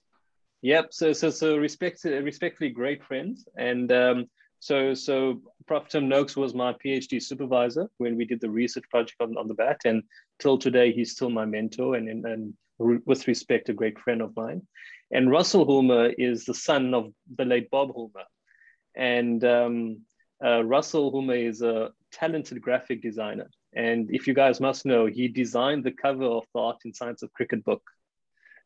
Yep. 0.64 0.94
So 0.94 1.12
so 1.12 1.28
so 1.28 1.58
respect 1.58 2.04
respectfully 2.04 2.70
great 2.70 3.04
friends, 3.04 3.46
and 3.58 3.92
um, 3.92 4.24
so 4.60 4.94
so 4.94 5.42
Prof. 5.66 5.88
Tim 5.88 6.08
Noakes 6.08 6.38
was 6.38 6.54
my 6.54 6.72
PhD 6.72 7.22
supervisor 7.22 7.90
when 7.98 8.16
we 8.16 8.24
did 8.24 8.40
the 8.40 8.48
research 8.48 8.84
project 8.90 9.20
on, 9.20 9.36
on 9.36 9.46
the 9.46 9.52
bat, 9.52 9.82
and 9.84 10.02
till 10.38 10.56
today 10.56 10.90
he's 10.90 11.12
still 11.12 11.28
my 11.28 11.44
mentor 11.44 11.96
and, 11.96 12.08
and 12.08 12.24
and 12.24 12.54
with 12.78 13.28
respect 13.28 13.68
a 13.68 13.74
great 13.74 13.98
friend 13.98 14.22
of 14.22 14.34
mine. 14.36 14.62
And 15.10 15.30
Russell 15.30 15.66
Woolmer 15.66 16.14
is 16.16 16.46
the 16.46 16.54
son 16.54 16.94
of 16.94 17.12
the 17.36 17.44
late 17.44 17.68
Bob 17.68 17.90
Woolmer, 17.90 18.24
and 18.96 19.44
um, 19.44 20.00
uh, 20.42 20.64
Russell 20.64 21.12
Woolmer 21.12 21.46
is 21.46 21.60
a 21.60 21.90
talented 22.10 22.62
graphic 22.62 23.02
designer, 23.02 23.50
And 23.74 24.08
if 24.10 24.26
you 24.26 24.32
guys 24.32 24.62
must 24.62 24.86
know, 24.86 25.04
he 25.04 25.28
designed 25.28 25.84
the 25.84 25.92
cover 25.92 26.24
of 26.24 26.44
the 26.54 26.60
Art 26.60 26.78
and 26.84 26.96
Science 26.96 27.22
of 27.22 27.32
Cricket 27.34 27.64
book. 27.64 27.82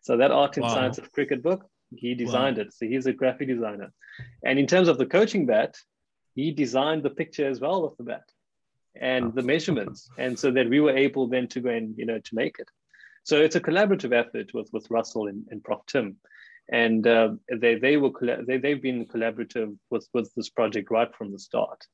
So 0.02 0.16
that 0.16 0.30
Art 0.30 0.58
and 0.58 0.64
wow. 0.64 0.74
Science 0.74 0.98
of 0.98 1.10
Cricket 1.10 1.42
book, 1.42 1.64
he 1.96 2.14
designed 2.14 2.56
wow. 2.56 2.64
it. 2.64 2.74
So 2.74 2.86
he's 2.86 3.06
a 3.06 3.12
graphic 3.12 3.48
designer. 3.48 3.92
And 4.44 4.58
in 4.58 4.66
terms 4.66 4.88
of 4.88 4.98
the 4.98 5.06
coaching 5.06 5.46
bat, 5.46 5.76
he 6.34 6.52
designed 6.52 7.02
the 7.02 7.10
picture 7.10 7.48
as 7.48 7.60
well 7.60 7.84
of 7.84 7.96
the 7.96 8.04
bat 8.04 8.24
and 9.00 9.26
oh. 9.26 9.32
the 9.34 9.42
measurements. 9.42 10.08
And 10.18 10.38
so 10.38 10.50
that 10.50 10.68
we 10.68 10.80
were 10.80 10.96
able 10.96 11.28
then 11.28 11.48
to 11.48 11.60
go 11.60 11.70
and, 11.70 11.96
you 11.96 12.06
know, 12.06 12.18
to 12.18 12.34
make 12.34 12.58
it. 12.58 12.68
So 13.24 13.40
it's 13.40 13.56
a 13.56 13.60
collaborative 13.60 14.12
effort 14.12 14.52
with, 14.54 14.68
with 14.72 14.90
Russell 14.90 15.26
and, 15.26 15.46
and 15.50 15.62
Prof. 15.62 15.80
Tim. 15.86 16.16
And 16.70 17.06
uh, 17.06 17.30
they, 17.50 17.76
they 17.76 17.96
were, 17.96 18.10
they, 18.46 18.58
they've 18.58 18.82
been 18.82 19.06
collaborative 19.06 19.76
with, 19.90 20.06
with 20.12 20.32
this 20.34 20.50
project 20.50 20.90
right 20.90 21.14
from 21.14 21.32
the 21.32 21.38
start. 21.38 21.84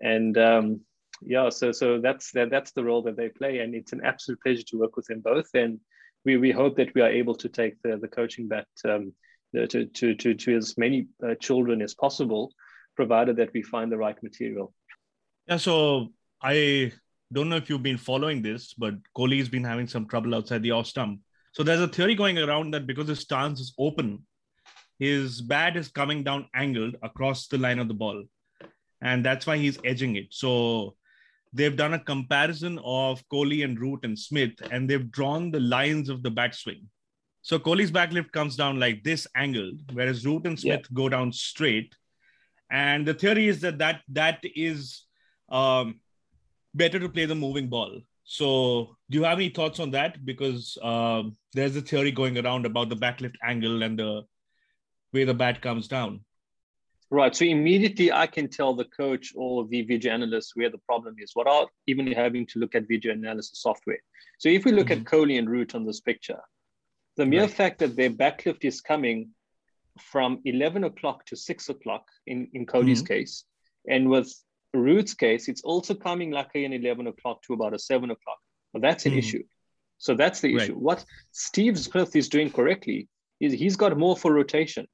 And 0.00 0.36
um, 0.38 0.80
yeah, 1.24 1.48
so 1.48 1.70
so 1.70 2.00
that's 2.00 2.32
that, 2.32 2.50
that's 2.50 2.72
the 2.72 2.82
role 2.82 3.02
that 3.02 3.16
they 3.16 3.28
play, 3.28 3.60
and 3.60 3.74
it's 3.74 3.92
an 3.92 4.00
absolute 4.04 4.40
pleasure 4.40 4.64
to 4.64 4.78
work 4.78 4.96
with 4.96 5.06
them 5.06 5.20
both. 5.20 5.48
And 5.54 5.78
we, 6.24 6.36
we 6.36 6.50
hope 6.50 6.76
that 6.76 6.94
we 6.94 7.00
are 7.02 7.10
able 7.10 7.36
to 7.36 7.48
take 7.48 7.80
the, 7.82 7.96
the 7.96 8.08
coaching 8.08 8.48
back 8.48 8.66
um, 8.84 9.12
to, 9.54 9.86
to, 9.86 10.14
to, 10.14 10.34
to 10.34 10.56
as 10.56 10.76
many 10.78 11.06
uh, 11.26 11.34
children 11.40 11.82
as 11.82 11.94
possible, 11.94 12.52
provided 12.96 13.36
that 13.36 13.50
we 13.52 13.62
find 13.62 13.90
the 13.90 13.96
right 13.96 14.20
material. 14.22 14.72
Yeah, 15.46 15.56
so 15.56 16.08
I 16.42 16.92
don't 17.32 17.48
know 17.48 17.56
if 17.56 17.68
you've 17.68 17.82
been 17.82 17.98
following 17.98 18.42
this, 18.42 18.74
but 18.74 18.94
Kohli's 19.16 19.48
been 19.48 19.64
having 19.64 19.86
some 19.86 20.06
trouble 20.06 20.34
outside 20.34 20.62
the 20.62 20.70
off 20.70 20.86
stump. 20.86 21.20
So 21.52 21.62
there's 21.62 21.80
a 21.80 21.88
theory 21.88 22.14
going 22.14 22.38
around 22.38 22.72
that 22.72 22.86
because 22.86 23.08
his 23.08 23.20
stance 23.20 23.60
is 23.60 23.74
open, 23.78 24.24
his 24.98 25.40
bat 25.40 25.76
is 25.76 25.88
coming 25.88 26.22
down 26.22 26.48
angled 26.54 26.96
across 27.02 27.48
the 27.48 27.58
line 27.58 27.78
of 27.78 27.88
the 27.88 27.94
ball. 27.94 28.24
And 29.00 29.24
that's 29.24 29.46
why 29.46 29.56
he's 29.56 29.78
edging 29.84 30.16
it. 30.16 30.26
So 30.30 30.94
they've 31.52 31.76
done 31.76 31.94
a 31.94 31.98
comparison 31.98 32.78
of 32.84 33.22
Kohli 33.32 33.64
and 33.64 33.78
Root 33.78 34.04
and 34.04 34.18
Smith, 34.18 34.52
and 34.70 34.88
they've 34.88 35.10
drawn 35.10 35.50
the 35.50 35.60
lines 35.60 36.08
of 36.08 36.22
the 36.22 36.30
bat 36.30 36.54
swing. 36.54 36.86
So 37.42 37.58
Kohli's 37.58 37.90
backlift 37.90 38.30
comes 38.32 38.56
down 38.56 38.78
like 38.78 39.02
this 39.02 39.26
angle, 39.34 39.72
whereas 39.92 40.24
Root 40.24 40.46
and 40.46 40.58
Smith 40.58 40.86
yeah. 40.88 40.94
go 40.94 41.08
down 41.08 41.32
straight. 41.32 41.94
And 42.70 43.06
the 43.06 43.14
theory 43.14 43.48
is 43.48 43.60
that 43.60 43.78
that, 43.78 44.00
that 44.08 44.38
is 44.42 45.04
um, 45.50 46.00
better 46.72 46.98
to 47.00 47.08
play 47.08 47.26
the 47.26 47.34
moving 47.34 47.68
ball. 47.68 48.00
So, 48.24 48.96
do 49.10 49.18
you 49.18 49.24
have 49.24 49.38
any 49.38 49.48
thoughts 49.48 49.80
on 49.80 49.90
that? 49.90 50.24
Because 50.24 50.78
um, 50.82 51.36
there's 51.52 51.76
a 51.76 51.82
theory 51.82 52.12
going 52.12 52.38
around 52.38 52.64
about 52.64 52.88
the 52.88 52.96
backlift 52.96 53.34
angle 53.44 53.82
and 53.82 53.98
the 53.98 54.22
way 55.12 55.24
the 55.24 55.34
bat 55.34 55.60
comes 55.60 55.88
down. 55.88 56.20
Right. 57.10 57.36
So 57.36 57.44
immediately 57.44 58.10
I 58.10 58.26
can 58.26 58.48
tell 58.48 58.74
the 58.74 58.86
coach 58.86 59.34
or 59.36 59.66
the 59.66 59.82
video 59.82 60.14
analyst 60.14 60.52
where 60.54 60.70
the 60.70 60.78
problem 60.78 61.16
is 61.18 61.32
without 61.36 61.68
even 61.86 62.10
having 62.10 62.46
to 62.46 62.58
look 62.58 62.74
at 62.74 62.88
video 62.88 63.12
analysis 63.12 63.60
software. 63.60 63.98
So 64.38 64.48
if 64.48 64.64
we 64.64 64.72
look 64.72 64.86
mm-hmm. 64.86 65.02
at 65.02 65.06
Kohli 65.06 65.38
and 65.38 65.50
Root 65.50 65.74
on 65.74 65.84
this 65.84 66.00
picture, 66.00 66.40
the 67.16 67.26
mere 67.26 67.42
right. 67.42 67.50
fact 67.50 67.78
that 67.80 67.96
their 67.96 68.10
backlift 68.10 68.64
is 68.64 68.80
coming 68.80 69.30
from 69.98 70.40
11 70.44 70.84
o'clock 70.84 71.26
to 71.26 71.36
6 71.36 71.68
o'clock 71.68 72.06
in, 72.26 72.48
in 72.54 72.66
Kohli's 72.66 73.02
mm-hmm. 73.02 73.14
case, 73.14 73.44
and 73.88 74.08
with 74.08 74.32
Root's 74.74 75.14
case, 75.14 75.48
it's 75.48 75.62
also 75.62 75.94
coming 75.94 76.30
like 76.30 76.54
an 76.54 76.72
11 76.72 77.06
o'clock 77.06 77.42
to 77.42 77.52
about 77.52 77.74
a 77.74 77.78
7 77.78 78.10
o'clock. 78.10 78.38
Well, 78.72 78.80
that's 78.80 79.04
an 79.06 79.12
mm-hmm. 79.12 79.18
issue. 79.18 79.42
So 79.98 80.14
that's 80.14 80.40
the 80.40 80.54
issue. 80.56 80.72
Right. 80.72 80.82
What 80.82 81.04
Steve 81.30 81.78
Smith 81.78 82.16
is 82.16 82.28
doing 82.28 82.50
correctly 82.50 83.08
is 83.40 83.52
he's 83.52 83.76
got 83.76 83.96
more 83.96 84.16
for 84.16 84.32
rotation 84.32 84.86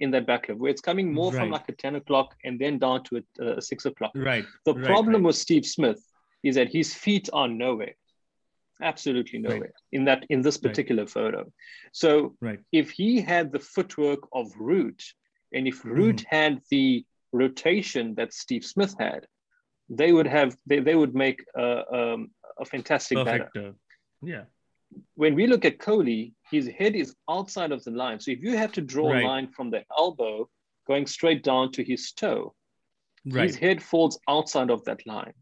in 0.00 0.10
that 0.10 0.26
backlift, 0.26 0.56
where 0.56 0.70
it's 0.70 0.80
coming 0.80 1.12
more 1.12 1.30
right. 1.32 1.40
from 1.40 1.50
like 1.50 1.68
a 1.68 1.72
10 1.72 1.96
o'clock 1.96 2.34
and 2.44 2.58
then 2.58 2.78
down 2.78 3.04
to 3.04 3.22
a, 3.40 3.56
a 3.58 3.62
6 3.62 3.84
o'clock. 3.84 4.12
Right. 4.14 4.44
The 4.64 4.74
right, 4.74 4.84
problem 4.84 5.22
with 5.22 5.36
Steve 5.36 5.64
Smith 5.64 6.02
is 6.42 6.56
that 6.56 6.72
his 6.72 6.94
feet 6.94 7.28
are 7.32 7.48
nowhere. 7.48 7.94
Absolutely 8.82 9.38
nowhere 9.38 9.72
in 9.92 10.04
that 10.04 10.24
in 10.30 10.42
this 10.42 10.56
particular 10.56 11.06
photo. 11.06 11.50
So 11.92 12.36
right. 12.40 12.60
if 12.72 12.90
he 12.90 13.20
had 13.20 13.52
the 13.52 13.58
footwork 13.58 14.20
of 14.32 14.52
Root, 14.58 15.02
and 15.52 15.66
if 15.66 15.84
Root 15.84 16.16
mm. 16.16 16.24
had 16.28 16.60
the 16.70 17.04
rotation 17.32 18.14
that 18.16 18.32
Steve 18.32 18.64
Smith 18.64 18.94
had, 18.98 19.26
they 19.88 20.12
would 20.12 20.26
have 20.26 20.56
they, 20.66 20.80
they 20.80 20.94
would 20.94 21.14
make 21.14 21.44
a, 21.56 21.94
um, 21.94 22.30
a 22.58 22.64
fantastic 22.64 23.18
Perfect, 23.18 23.54
batter. 23.54 23.68
Uh, 23.68 23.72
yeah 24.22 24.42
when 25.14 25.34
we 25.34 25.46
look 25.46 25.64
at 25.64 25.78
Kohli, 25.78 26.32
his 26.50 26.68
head 26.68 26.94
is 26.94 27.14
outside 27.28 27.72
of 27.72 27.82
the 27.84 27.90
line. 27.90 28.20
So 28.20 28.30
if 28.30 28.42
you 28.42 28.56
have 28.56 28.72
to 28.72 28.80
draw 28.80 29.10
right. 29.10 29.22
a 29.22 29.26
line 29.26 29.48
from 29.48 29.70
the 29.70 29.84
elbow 29.96 30.48
going 30.86 31.06
straight 31.06 31.42
down 31.42 31.72
to 31.72 31.84
his 31.84 32.12
toe, 32.12 32.54
right. 33.26 33.44
his 33.44 33.56
head 33.56 33.82
falls 33.82 34.18
outside 34.28 34.70
of 34.70 34.84
that 34.84 35.06
line, 35.06 35.32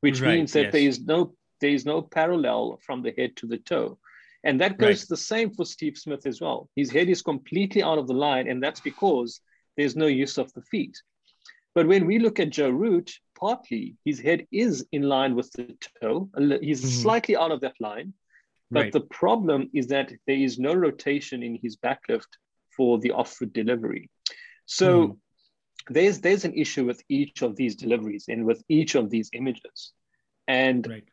which 0.00 0.20
right. 0.20 0.36
means 0.36 0.52
that 0.52 0.64
yes. 0.64 0.72
there 0.72 0.82
is 0.82 1.00
no 1.00 1.34
there 1.60 1.70
is 1.70 1.84
no 1.84 2.02
parallel 2.02 2.78
from 2.84 3.02
the 3.02 3.12
head 3.16 3.36
to 3.36 3.46
the 3.46 3.58
toe. 3.58 3.98
And 4.44 4.60
that 4.60 4.78
goes 4.78 5.06
the 5.06 5.16
same 5.16 5.50
for 5.50 5.64
Steve 5.64 5.98
Smith 5.98 6.24
as 6.26 6.40
well. 6.40 6.68
His 6.76 6.90
head 6.90 7.08
is 7.08 7.22
completely 7.22 7.82
out 7.82 7.98
of 7.98 8.06
the 8.06 8.14
line, 8.14 8.48
and 8.48 8.62
that's 8.62 8.80
because 8.80 9.40
there's 9.76 9.96
no 9.96 10.06
use 10.06 10.38
of 10.38 10.52
the 10.52 10.62
feet. 10.62 10.96
But 11.74 11.88
when 11.88 12.06
we 12.06 12.18
look 12.18 12.38
at 12.38 12.50
Joe 12.50 12.70
Root, 12.70 13.12
partly 13.38 13.96
his 14.04 14.20
head 14.20 14.46
is 14.52 14.86
in 14.92 15.02
line 15.02 15.34
with 15.34 15.50
the 15.52 15.76
toe. 16.00 16.30
He's 16.60 16.80
mm-hmm. 16.80 17.02
slightly 17.02 17.36
out 17.36 17.50
of 17.50 17.60
that 17.62 17.74
line, 17.80 18.14
but 18.70 18.84
right. 18.84 18.92
the 18.92 19.00
problem 19.00 19.70
is 19.74 19.88
that 19.88 20.12
there 20.26 20.36
is 20.36 20.58
no 20.58 20.74
rotation 20.74 21.42
in 21.42 21.58
his 21.62 21.76
backlift 21.76 22.38
for 22.76 22.98
the 22.98 23.10
off-foot 23.10 23.52
delivery. 23.52 24.10
So 24.66 25.08
mm. 25.08 25.16
there's 25.88 26.20
there's 26.20 26.44
an 26.44 26.54
issue 26.54 26.84
with 26.84 27.02
each 27.08 27.42
of 27.42 27.56
these 27.56 27.76
deliveries 27.76 28.26
and 28.28 28.44
with 28.44 28.62
each 28.68 28.94
of 28.94 29.10
these 29.10 29.30
images. 29.32 29.92
And 30.48 30.86
right. 30.86 31.04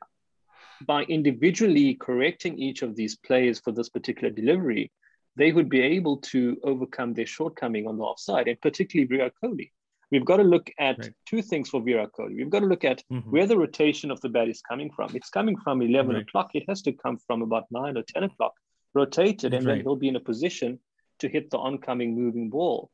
By 0.85 1.03
individually 1.03 1.95
correcting 1.95 2.57
each 2.57 2.81
of 2.81 2.95
these 2.95 3.15
players 3.15 3.59
for 3.59 3.71
this 3.71 3.89
particular 3.89 4.29
delivery, 4.29 4.91
they 5.35 5.51
would 5.51 5.69
be 5.69 5.81
able 5.81 6.17
to 6.17 6.57
overcome 6.63 7.13
their 7.13 7.25
shortcoming 7.25 7.87
on 7.87 7.97
the 7.97 8.03
offside, 8.03 8.47
and 8.47 8.59
particularly 8.61 9.07
Virat 9.07 9.33
Kohli 9.43 9.71
we've 10.13 10.25
got 10.25 10.37
to 10.37 10.43
look 10.43 10.69
at 10.77 10.99
right. 10.99 11.11
two 11.25 11.41
things 11.41 11.69
for 11.69 11.81
Virat 11.81 12.11
Kohli. 12.17 12.35
We've 12.37 12.49
got 12.49 12.59
to 12.59 12.67
look 12.67 12.85
at 12.85 13.03
mm-hmm. 13.11 13.31
where 13.31 13.47
the 13.47 13.57
rotation 13.57 14.11
of 14.11 14.21
the 14.21 14.29
bat 14.29 14.47
is 14.47 14.61
coming 14.61 14.91
from. 14.95 15.09
It's 15.15 15.29
coming 15.29 15.57
from 15.57 15.81
11 15.81 16.13
right. 16.13 16.21
o'clock. 16.21 16.51
It 16.53 16.65
has 16.69 16.83
to 16.83 16.93
come 16.93 17.17
from 17.17 17.41
about 17.41 17.65
9 17.71 17.97
or 17.97 18.03
10 18.03 18.23
o'clock, 18.23 18.53
rotated, 18.93 19.55
and 19.55 19.65
right. 19.65 19.77
then 19.77 19.81
he'll 19.81 19.95
be 19.95 20.09
in 20.09 20.15
a 20.15 20.19
position 20.19 20.79
to 21.19 21.27
hit 21.27 21.49
the 21.49 21.57
oncoming 21.57 22.15
moving 22.15 22.51
ball. 22.51 22.91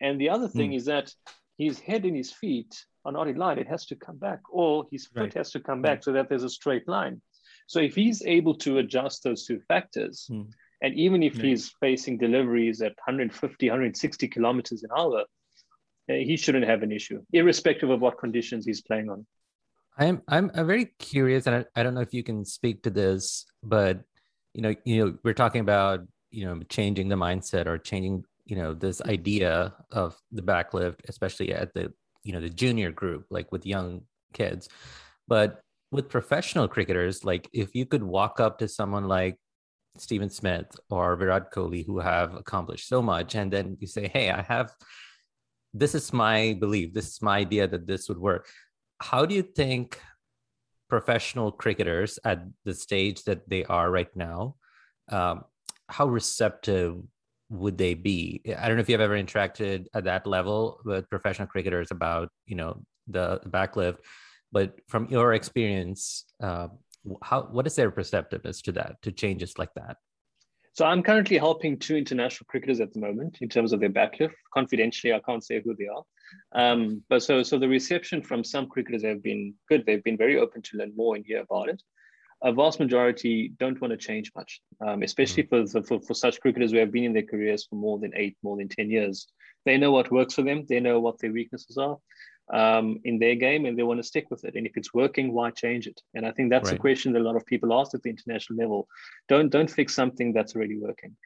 And 0.00 0.20
the 0.20 0.30
other 0.30 0.46
thing 0.46 0.70
mm. 0.70 0.76
is 0.76 0.84
that 0.84 1.12
his 1.58 1.80
head 1.80 2.04
and 2.04 2.16
his 2.16 2.30
feet 2.30 2.86
are 3.04 3.12
not 3.12 3.26
in 3.26 3.36
line. 3.36 3.58
It 3.58 3.66
has 3.66 3.84
to 3.86 3.96
come 3.96 4.18
back, 4.18 4.40
or 4.48 4.86
his 4.92 5.06
foot 5.06 5.34
has 5.34 5.50
to 5.50 5.60
come 5.60 5.82
back 5.82 6.04
so 6.04 6.12
that 6.12 6.28
there's 6.28 6.44
a 6.44 6.48
straight 6.48 6.86
line. 6.86 7.20
So 7.70 7.78
if 7.78 7.94
he's 7.94 8.20
able 8.26 8.56
to 8.66 8.78
adjust 8.78 9.22
those 9.22 9.46
two 9.46 9.60
factors, 9.68 10.26
mm. 10.28 10.44
and 10.82 10.92
even 10.94 11.22
if 11.22 11.36
he's 11.36 11.68
facing 11.78 12.18
deliveries 12.18 12.82
at 12.82 12.96
150, 13.06 13.68
160 13.68 14.26
kilometers 14.26 14.82
an 14.82 14.90
hour, 14.98 15.20
uh, 15.20 16.14
he 16.14 16.36
shouldn't 16.36 16.66
have 16.66 16.82
an 16.82 16.90
issue, 16.90 17.22
irrespective 17.32 17.88
of 17.88 18.00
what 18.00 18.18
conditions 18.18 18.66
he's 18.66 18.80
playing 18.80 19.08
on. 19.08 19.24
I'm 19.96 20.20
I'm, 20.26 20.50
I'm 20.52 20.66
very 20.66 20.86
curious, 20.98 21.46
and 21.46 21.54
I, 21.54 21.64
I 21.76 21.84
don't 21.84 21.94
know 21.94 22.00
if 22.00 22.12
you 22.12 22.24
can 22.24 22.44
speak 22.44 22.82
to 22.82 22.90
this, 22.90 23.46
but 23.62 24.00
you 24.52 24.62
know, 24.62 24.74
you 24.84 25.04
know, 25.04 25.18
we're 25.22 25.32
talking 25.32 25.60
about 25.60 26.00
you 26.32 26.46
know 26.46 26.60
changing 26.68 27.08
the 27.08 27.14
mindset 27.14 27.66
or 27.66 27.78
changing 27.78 28.24
you 28.46 28.56
know 28.56 28.74
this 28.74 29.00
idea 29.02 29.72
of 29.92 30.20
the 30.32 30.42
backlift, 30.42 30.96
especially 31.08 31.54
at 31.54 31.72
the 31.74 31.92
you 32.24 32.32
know 32.32 32.40
the 32.40 32.50
junior 32.50 32.90
group, 32.90 33.26
like 33.30 33.52
with 33.52 33.64
young 33.64 34.02
kids, 34.32 34.68
but 35.28 35.62
with 35.90 36.08
professional 36.08 36.68
cricketers, 36.68 37.24
like 37.24 37.48
if 37.52 37.74
you 37.74 37.86
could 37.86 38.02
walk 38.02 38.40
up 38.40 38.58
to 38.58 38.68
someone 38.68 39.08
like 39.08 39.36
Steven 39.96 40.30
Smith 40.30 40.78
or 40.88 41.16
Virat 41.16 41.52
Kohli 41.52 41.84
who 41.84 41.98
have 41.98 42.34
accomplished 42.34 42.88
so 42.88 43.02
much, 43.02 43.34
and 43.34 43.52
then 43.52 43.76
you 43.80 43.86
say, 43.86 44.08
"Hey, 44.08 44.30
I 44.30 44.42
have 44.42 44.72
this 45.72 45.94
is 45.94 46.12
my 46.12 46.56
belief 46.58 46.92
this 46.92 47.08
is 47.08 47.22
my 47.22 47.38
idea 47.38 47.66
that 47.66 47.86
this 47.86 48.08
would 48.08 48.18
work 48.18 48.48
how 49.00 49.24
do 49.24 49.34
you 49.34 49.42
think 49.42 50.00
professional 50.88 51.52
cricketers 51.52 52.18
at 52.24 52.42
the 52.64 52.74
stage 52.74 53.22
that 53.22 53.48
they 53.48 53.64
are 53.66 53.90
right 53.90 54.14
now 54.16 54.56
um, 55.10 55.44
how 55.88 56.06
receptive 56.06 57.02
would 57.50 57.76
they 57.76 57.94
be? 57.94 58.40
I 58.46 58.68
don't 58.68 58.76
know 58.76 58.80
if 58.80 58.88
you've 58.88 59.00
ever 59.00 59.20
interacted 59.20 59.86
at 59.92 60.04
that 60.04 60.26
level 60.26 60.80
with 60.84 61.10
professional 61.10 61.48
cricketers 61.48 61.90
about 61.90 62.30
you 62.46 62.54
know 62.54 62.80
the 63.08 63.40
backlift 63.48 63.98
but 64.52 64.74
from 64.88 65.06
your 65.10 65.34
experience 65.34 66.24
uh, 66.42 66.68
how 67.22 67.42
what 67.42 67.66
is 67.66 67.76
their 67.76 67.90
perceptiveness 67.90 68.62
to 68.62 68.72
that 68.72 69.00
to 69.02 69.10
changes 69.10 69.58
like 69.58 69.72
that 69.74 69.96
so 70.72 70.86
I'm 70.86 71.02
currently 71.02 71.36
helping 71.36 71.78
two 71.78 71.96
international 71.96 72.46
cricketers 72.48 72.80
at 72.80 72.92
the 72.92 73.00
moment 73.00 73.38
in 73.40 73.48
terms 73.48 73.72
of 73.72 73.80
their 73.80 73.90
backlift. 73.90 74.34
Confidentially, 74.54 75.12
I 75.12 75.20
can't 75.20 75.44
say 75.44 75.60
who 75.60 75.74
they 75.74 75.88
are. 75.88 76.04
Um, 76.52 77.02
but 77.08 77.22
so 77.22 77.42
so 77.42 77.58
the 77.58 77.68
reception 77.68 78.22
from 78.22 78.44
some 78.44 78.68
cricketers 78.68 79.02
have 79.04 79.22
been 79.22 79.54
good. 79.68 79.84
They've 79.84 80.02
been 80.02 80.16
very 80.16 80.38
open 80.38 80.62
to 80.62 80.76
learn 80.76 80.92
more 80.96 81.16
and 81.16 81.26
hear 81.26 81.40
about 81.40 81.68
it. 81.68 81.82
A 82.42 82.52
vast 82.52 82.80
majority 82.80 83.52
don't 83.58 83.80
want 83.80 83.90
to 83.90 83.98
change 83.98 84.32
much, 84.34 84.62
um, 84.86 85.02
especially 85.02 85.42
mm-hmm. 85.42 85.66
for, 85.66 85.82
for, 85.82 86.00
for 86.00 86.14
such 86.14 86.40
cricketers 86.40 86.70
who 86.70 86.78
have 86.78 86.92
been 86.92 87.04
in 87.04 87.12
their 87.12 87.24
careers 87.24 87.66
for 87.68 87.76
more 87.76 87.98
than 87.98 88.12
eight, 88.16 88.36
more 88.42 88.56
than 88.56 88.68
10 88.68 88.88
years. 88.88 89.26
They 89.66 89.76
know 89.76 89.92
what 89.92 90.10
works 90.10 90.34
for 90.34 90.42
them. 90.42 90.64
They 90.66 90.80
know 90.80 91.00
what 91.00 91.18
their 91.18 91.32
weaknesses 91.32 91.76
are. 91.76 91.98
Um, 92.52 93.00
in 93.04 93.18
their 93.18 93.34
game 93.34 93.64
and 93.64 93.78
they 93.78 93.82
want 93.82 93.98
to 94.00 94.06
stick 94.06 94.26
with 94.30 94.44
it. 94.44 94.54
And 94.54 94.66
if 94.66 94.76
it's 94.76 94.92
working, 94.92 95.32
why 95.32 95.50
change 95.50 95.86
it? 95.86 96.00
And 96.14 96.26
I 96.26 96.32
think 96.32 96.50
that's 96.50 96.70
right. 96.70 96.78
a 96.78 96.80
question 96.80 97.12
that 97.12 97.22
a 97.22 97.24
lot 97.24 97.36
of 97.36 97.46
people 97.46 97.72
ask 97.78 97.94
at 97.94 98.02
the 98.02 98.10
international 98.10 98.58
level. 98.58 98.88
Don't 99.28 99.50
don't 99.50 99.70
fix 99.70 99.94
something 99.94 100.32
that's 100.32 100.54
already 100.54 100.78
working. 100.78 101.16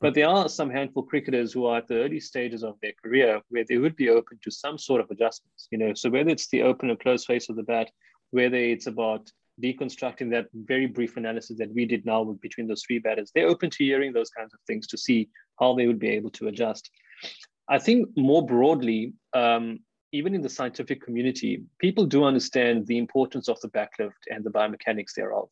But 0.00 0.14
there 0.14 0.28
are 0.28 0.48
some 0.48 0.68
handful 0.68 1.04
cricketers 1.04 1.52
who 1.52 1.64
are 1.66 1.78
at 1.78 1.88
the 1.88 1.96
early 1.96 2.20
stages 2.20 2.62
of 2.62 2.76
their 2.82 2.92
career 3.02 3.40
where 3.48 3.64
they 3.66 3.78
would 3.78 3.96
be 3.96 4.10
open 4.10 4.38
to 4.42 4.50
some 4.50 4.76
sort 4.76 5.00
of 5.00 5.10
adjustments. 5.10 5.68
You 5.70 5.78
know, 5.78 5.94
so 5.94 6.10
whether 6.10 6.30
it's 6.30 6.48
the 6.48 6.62
open 6.62 6.90
or 6.90 6.96
close 6.96 7.24
face 7.24 7.48
of 7.48 7.56
the 7.56 7.62
bat, 7.62 7.90
whether 8.30 8.56
it's 8.56 8.86
about 8.86 9.30
deconstructing 9.62 10.30
that 10.30 10.48
very 10.52 10.86
brief 10.86 11.16
analysis 11.16 11.56
that 11.58 11.72
we 11.72 11.86
did 11.86 12.04
now 12.04 12.24
between 12.42 12.66
those 12.66 12.82
three 12.82 12.98
batters, 12.98 13.30
they're 13.34 13.46
open 13.46 13.70
to 13.70 13.84
hearing 13.84 14.12
those 14.12 14.30
kinds 14.30 14.52
of 14.52 14.60
things 14.66 14.86
to 14.88 14.98
see 14.98 15.28
how 15.60 15.74
they 15.74 15.86
would 15.86 16.00
be 16.00 16.08
able 16.08 16.30
to 16.30 16.48
adjust. 16.48 16.90
I 17.68 17.78
think 17.78 18.08
more 18.16 18.44
broadly, 18.44 19.14
um, 19.32 19.80
even 20.14 20.32
in 20.32 20.42
the 20.42 20.48
scientific 20.48 21.02
community, 21.02 21.64
people 21.80 22.06
do 22.06 22.22
understand 22.22 22.86
the 22.86 22.98
importance 22.98 23.48
of 23.48 23.60
the 23.60 23.68
backlift 23.70 24.22
and 24.30 24.44
the 24.44 24.50
biomechanics 24.50 25.14
thereof. 25.16 25.48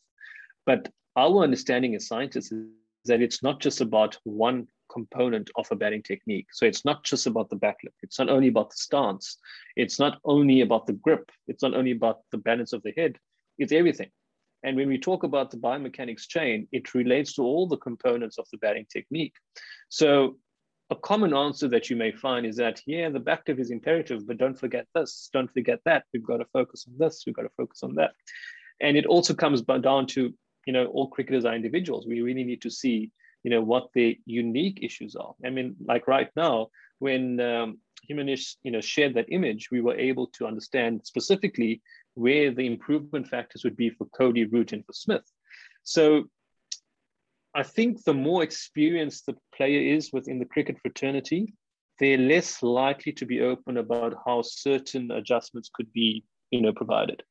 But 0.67 0.89
our 1.17 1.43
understanding 1.43 1.97
as 1.97 2.07
scientists 2.07 2.53
is 2.53 2.69
that 3.07 3.21
it's 3.21 3.43
not 3.43 3.59
just 3.59 3.81
about 3.81 4.17
one 4.23 4.69
component 4.89 5.51
of 5.57 5.67
a 5.73 5.75
batting 5.75 6.05
technique. 6.05 6.47
So 6.53 6.65
it's 6.65 6.85
not 6.85 7.03
just 7.03 7.27
about 7.27 7.51
the 7.51 7.57
backlift. 7.57 7.99
It's 8.05 8.21
not 8.21 8.29
only 8.29 8.47
about 8.49 8.71
the 8.71 8.77
stance. 8.77 9.37
It's 9.75 9.99
not 9.99 10.19
only 10.25 10.61
about 10.61 10.87
the 10.87 10.93
grip. 10.93 11.33
It's 11.49 11.63
not 11.63 11.75
only 11.75 11.91
about 11.91 12.21
the 12.31 12.39
balance 12.39 12.73
of 12.73 12.83
the 12.83 12.93
head. 12.97 13.17
It's 13.59 13.73
everything. 13.73 14.11
And 14.63 14.77
when 14.77 14.89
we 14.89 14.97
talk 14.97 15.25
about 15.25 15.51
the 15.51 15.57
biomechanics 15.57 16.29
chain, 16.29 16.69
it 16.71 16.95
relates 16.95 17.35
to 17.35 17.43
all 17.43 17.67
the 17.67 17.79
components 17.79 18.39
of 18.39 18.47
the 18.53 18.59
batting 18.59 18.87
technique. 18.93 19.35
So 19.89 20.37
a 20.93 20.97
common 20.97 21.35
answer 21.35 21.69
that 21.69 21.91
you 21.91 21.97
may 21.97 22.13
find 22.13 22.47
is 22.47 22.57
that, 22.57 22.81
yeah, 22.87 23.09
the 23.09 23.21
backlift 23.21 23.59
is 23.59 23.71
imperative, 23.71 24.27
but 24.27 24.39
don't 24.39 24.59
forget 24.59 24.87
this, 24.95 25.29
don't 25.33 25.53
forget 25.53 25.81
that. 25.85 26.05
We've 26.13 26.25
got 26.25 26.39
to 26.39 26.47
focus 26.53 26.87
on 26.89 26.95
this, 26.99 27.25
we've 27.27 27.35
got 27.35 27.43
to 27.43 27.57
focus 27.57 27.83
on 27.83 27.95
that. 27.97 28.13
And 28.81 28.97
it 28.97 29.07
also 29.07 29.35
comes 29.35 29.63
down 29.63 30.07
to 30.09 30.33
you 30.67 30.73
know, 30.73 30.87
all 30.87 31.09
cricketers 31.09 31.45
are 31.45 31.55
individuals. 31.55 32.07
We 32.07 32.21
really 32.21 32.45
need 32.45 32.63
to 32.63 32.71
see, 32.71 33.11
you 33.43 33.51
know, 33.51 33.61
what 33.61 33.89
the 33.95 34.19
unique 34.27 34.79
issues 34.83 35.17
are. 35.17 35.35
I 35.45 35.51
mean, 35.51 35.77
like 35.85 36.07
right 36.07 36.31
now, 36.37 36.69
when 36.99 37.41
um, 37.41 37.79
Himanish, 38.09 38.57
you 38.63 38.71
know, 38.71 38.81
shared 38.81 39.15
that 39.15 39.27
image, 39.31 39.71
we 39.71 39.81
were 39.81 39.97
able 39.97 40.29
to 40.29 40.47
understand 40.47 41.01
specifically 41.05 41.83
where 42.15 42.53
the 42.53 42.67
improvement 42.67 43.27
factors 43.27 43.65
would 43.65 43.77
be 43.77 43.91
for 43.91 44.07
Kohli, 44.07 44.51
Root, 44.51 44.73
and 44.73 44.85
for 44.85 44.93
Smith. 44.93 45.25
So 45.83 46.25
I 47.55 47.63
think 47.63 48.05
the 48.05 48.15
more 48.15 48.43
experienced 48.43 49.27
the 49.27 49.37
player 49.55 49.81
is 49.81 50.13
within 50.13 50.39
the 50.39 50.47
cricket 50.47 50.79
fraternity, 50.81 51.55
they're 51.99 52.19
less 52.19 52.63
likely 52.63 53.13
to 53.13 53.27
be 53.27 53.41
open 53.41 53.77
about 53.77 54.15
how 54.27 54.43
certain 54.43 55.11
adjustments 55.11 55.71
could 55.73 55.93
be, 55.93 56.25
you 56.51 56.63
know, 56.63 56.73
provided 56.73 57.23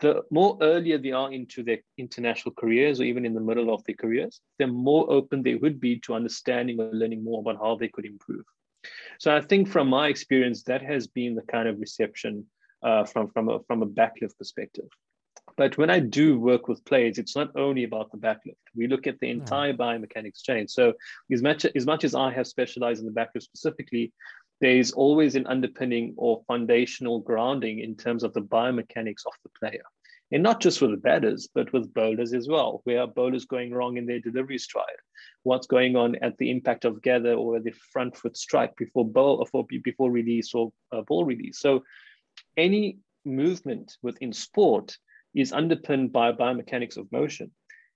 the 0.00 0.22
more 0.30 0.56
earlier 0.60 0.98
they 0.98 1.12
are 1.12 1.32
into 1.32 1.62
their 1.62 1.78
international 1.98 2.54
careers 2.54 3.00
or 3.00 3.04
even 3.04 3.24
in 3.24 3.34
the 3.34 3.40
middle 3.40 3.72
of 3.72 3.84
their 3.84 3.94
careers, 3.94 4.40
the 4.58 4.66
more 4.66 5.10
open 5.10 5.42
they 5.42 5.54
would 5.54 5.78
be 5.80 5.98
to 6.00 6.14
understanding 6.14 6.80
or 6.80 6.90
learning 6.92 7.22
more 7.22 7.40
about 7.40 7.58
how 7.62 7.76
they 7.76 7.88
could 7.88 8.06
improve. 8.06 8.44
So 9.18 9.34
I 9.34 9.40
think 9.40 9.68
from 9.68 9.88
my 9.88 10.08
experience, 10.08 10.62
that 10.64 10.82
has 10.82 11.06
been 11.06 11.34
the 11.34 11.42
kind 11.42 11.68
of 11.68 11.78
reception 11.78 12.46
uh, 12.82 13.04
from, 13.04 13.28
from, 13.30 13.48
a, 13.50 13.60
from 13.66 13.82
a 13.82 13.86
backlift 13.86 14.38
perspective. 14.38 14.88
But 15.56 15.76
when 15.78 15.90
I 15.90 16.00
do 16.00 16.38
work 16.38 16.68
with 16.68 16.84
players, 16.84 17.18
it's 17.18 17.36
not 17.36 17.50
only 17.56 17.84
about 17.84 18.10
the 18.10 18.18
backlift. 18.18 18.56
We 18.74 18.86
look 18.86 19.06
at 19.06 19.18
the 19.20 19.30
entire 19.30 19.74
biomechanics 19.74 20.42
chain. 20.42 20.68
So 20.68 20.94
as 21.32 21.42
much, 21.42 21.64
as 21.64 21.86
much 21.86 22.04
as 22.04 22.14
I 22.14 22.32
have 22.32 22.46
specialized 22.46 23.00
in 23.00 23.06
the 23.06 23.20
backlift 23.20 23.42
specifically, 23.42 24.12
there's 24.60 24.92
always 24.92 25.36
an 25.36 25.46
underpinning 25.46 26.14
or 26.16 26.42
foundational 26.46 27.20
grounding 27.20 27.80
in 27.80 27.96
terms 27.96 28.22
of 28.22 28.32
the 28.34 28.42
biomechanics 28.42 29.26
of 29.26 29.32
the 29.42 29.50
player. 29.58 29.82
And 30.32 30.42
not 30.42 30.60
just 30.60 30.80
with 30.80 30.92
the 30.92 30.96
batters, 30.96 31.48
but 31.52 31.72
with 31.72 31.92
bowlers 31.92 32.32
as 32.34 32.46
well. 32.46 32.82
Where 32.84 33.00
are 33.00 33.06
bowlers 33.08 33.46
going 33.46 33.72
wrong 33.72 33.96
in 33.96 34.06
their 34.06 34.20
delivery 34.20 34.58
stride? 34.58 34.84
What's 35.42 35.66
going 35.66 35.96
on 35.96 36.14
at 36.16 36.38
the 36.38 36.50
impact 36.50 36.84
of 36.84 37.02
gather 37.02 37.34
or 37.34 37.58
the 37.58 37.72
front 37.92 38.16
foot 38.16 38.36
strike 38.36 38.76
before 38.76 39.04
bowl 39.04 39.44
or 39.52 39.66
before 39.82 40.10
release 40.10 40.54
or 40.54 40.72
uh, 40.92 41.02
ball 41.02 41.24
release? 41.24 41.58
So 41.58 41.82
any 42.56 42.98
movement 43.24 43.96
within 44.02 44.32
sport 44.32 44.96
is 45.34 45.52
underpinned 45.52 46.12
by 46.12 46.32
biomechanics 46.32 46.96
of 46.96 47.10
motion. 47.12 47.50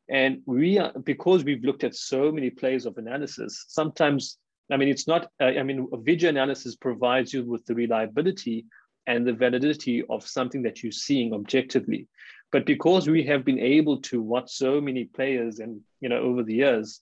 And 0.08 0.42
we 0.46 0.78
are, 0.78 0.92
because 1.04 1.44
we've 1.44 1.64
looked 1.64 1.84
at 1.84 1.94
so 1.94 2.30
many 2.30 2.50
plays 2.50 2.86
of 2.86 2.98
analysis, 2.98 3.64
sometimes 3.68 4.38
I 4.70 4.76
mean, 4.76 4.88
it's 4.88 5.06
not, 5.06 5.30
uh, 5.40 5.44
I 5.44 5.62
mean, 5.62 5.88
video 6.04 6.30
analysis 6.30 6.76
provides 6.76 7.32
you 7.34 7.44
with 7.44 7.64
the 7.66 7.74
reliability 7.74 8.66
and 9.06 9.26
the 9.26 9.32
validity 9.32 10.02
of 10.08 10.26
something 10.26 10.62
that 10.62 10.82
you're 10.82 10.92
seeing 10.92 11.34
objectively. 11.34 12.08
But 12.50 12.64
because 12.64 13.08
we 13.08 13.24
have 13.24 13.44
been 13.44 13.58
able 13.58 14.00
to 14.02 14.22
watch 14.22 14.50
so 14.52 14.80
many 14.80 15.04
players 15.04 15.58
and, 15.58 15.80
you 16.00 16.08
know, 16.08 16.18
over 16.18 16.42
the 16.42 16.54
years, 16.54 17.00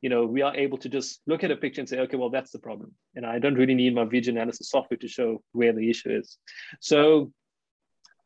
you 0.00 0.10
know, 0.10 0.26
we 0.26 0.42
are 0.42 0.54
able 0.54 0.78
to 0.78 0.88
just 0.88 1.20
look 1.26 1.42
at 1.42 1.50
a 1.50 1.56
picture 1.56 1.80
and 1.80 1.88
say, 1.88 1.98
okay, 2.00 2.16
well, 2.16 2.30
that's 2.30 2.50
the 2.50 2.58
problem. 2.58 2.92
And 3.14 3.24
I 3.24 3.38
don't 3.38 3.54
really 3.54 3.74
need 3.74 3.94
my 3.94 4.04
video 4.04 4.32
analysis 4.32 4.70
software 4.70 4.98
to 4.98 5.08
show 5.08 5.42
where 5.52 5.72
the 5.72 5.88
issue 5.88 6.10
is. 6.10 6.38
So 6.80 7.32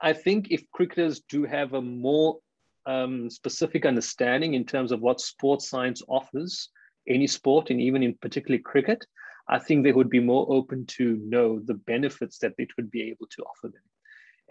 I 0.01 0.13
think 0.13 0.49
if 0.51 0.71
cricketers 0.71 1.21
do 1.21 1.45
have 1.45 1.73
a 1.73 1.81
more 1.81 2.39
um, 2.87 3.31
specific 3.31 3.87
understanding 3.87 4.55
in 4.55 4.65
terms 4.65 4.93
of 4.93 5.01
what 5.01 5.21
sports 5.21 5.69
science 5.69 6.03
offers, 6.09 6.69
any 7.09 7.27
sport 7.27 7.71
and 7.71 7.81
even 7.81 8.03
in 8.03 8.15
particularly 8.21 8.63
cricket, 8.63 9.05
I 9.49 9.59
think 9.59 9.85
they 9.85 9.93
would 9.93 10.11
be 10.11 10.21
more 10.21 10.47
open 10.51 10.87
to 10.99 11.17
know 11.23 11.61
the 11.61 11.75
benefits 11.75 12.39
that 12.39 12.55
it 12.59 12.77
would 12.77 12.91
be 12.91 13.03
able 13.03 13.27
to 13.31 13.43
offer 13.43 13.69
them. 13.69 13.83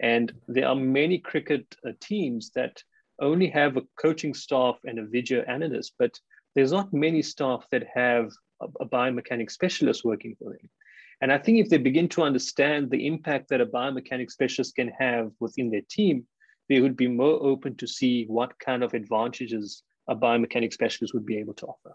And 0.00 0.32
there 0.48 0.68
are 0.68 0.74
many 0.74 1.18
cricket 1.18 1.66
uh, 1.86 1.92
teams 2.00 2.50
that 2.54 2.82
only 3.20 3.48
have 3.48 3.76
a 3.76 3.82
coaching 4.00 4.34
staff 4.34 4.78
and 4.84 4.98
a 4.98 5.06
video 5.06 5.42
analyst, 5.42 5.94
but 5.98 6.18
there's 6.54 6.72
not 6.72 6.92
many 6.92 7.22
staff 7.22 7.66
that 7.70 7.84
have 7.94 8.30
a, 8.60 8.66
a 8.80 8.86
biomechanic 8.86 9.50
specialist 9.50 10.04
working 10.04 10.34
for 10.38 10.50
them. 10.50 10.68
And 11.20 11.32
I 11.32 11.38
think 11.38 11.58
if 11.58 11.68
they 11.68 11.78
begin 11.78 12.08
to 12.10 12.22
understand 12.22 12.90
the 12.90 13.06
impact 13.06 13.48
that 13.48 13.60
a 13.60 13.66
biomechanics 13.66 14.32
specialist 14.32 14.76
can 14.76 14.88
have 14.98 15.30
within 15.40 15.70
their 15.70 15.82
team, 15.88 16.26
they 16.68 16.80
would 16.80 16.96
be 16.96 17.08
more 17.08 17.42
open 17.42 17.76
to 17.76 17.86
see 17.86 18.24
what 18.26 18.58
kind 18.58 18.82
of 18.82 18.94
advantages 18.94 19.82
a 20.08 20.14
biomechanics 20.14 20.74
specialist 20.74 21.14
would 21.14 21.26
be 21.26 21.38
able 21.38 21.54
to 21.54 21.66
offer. 21.66 21.92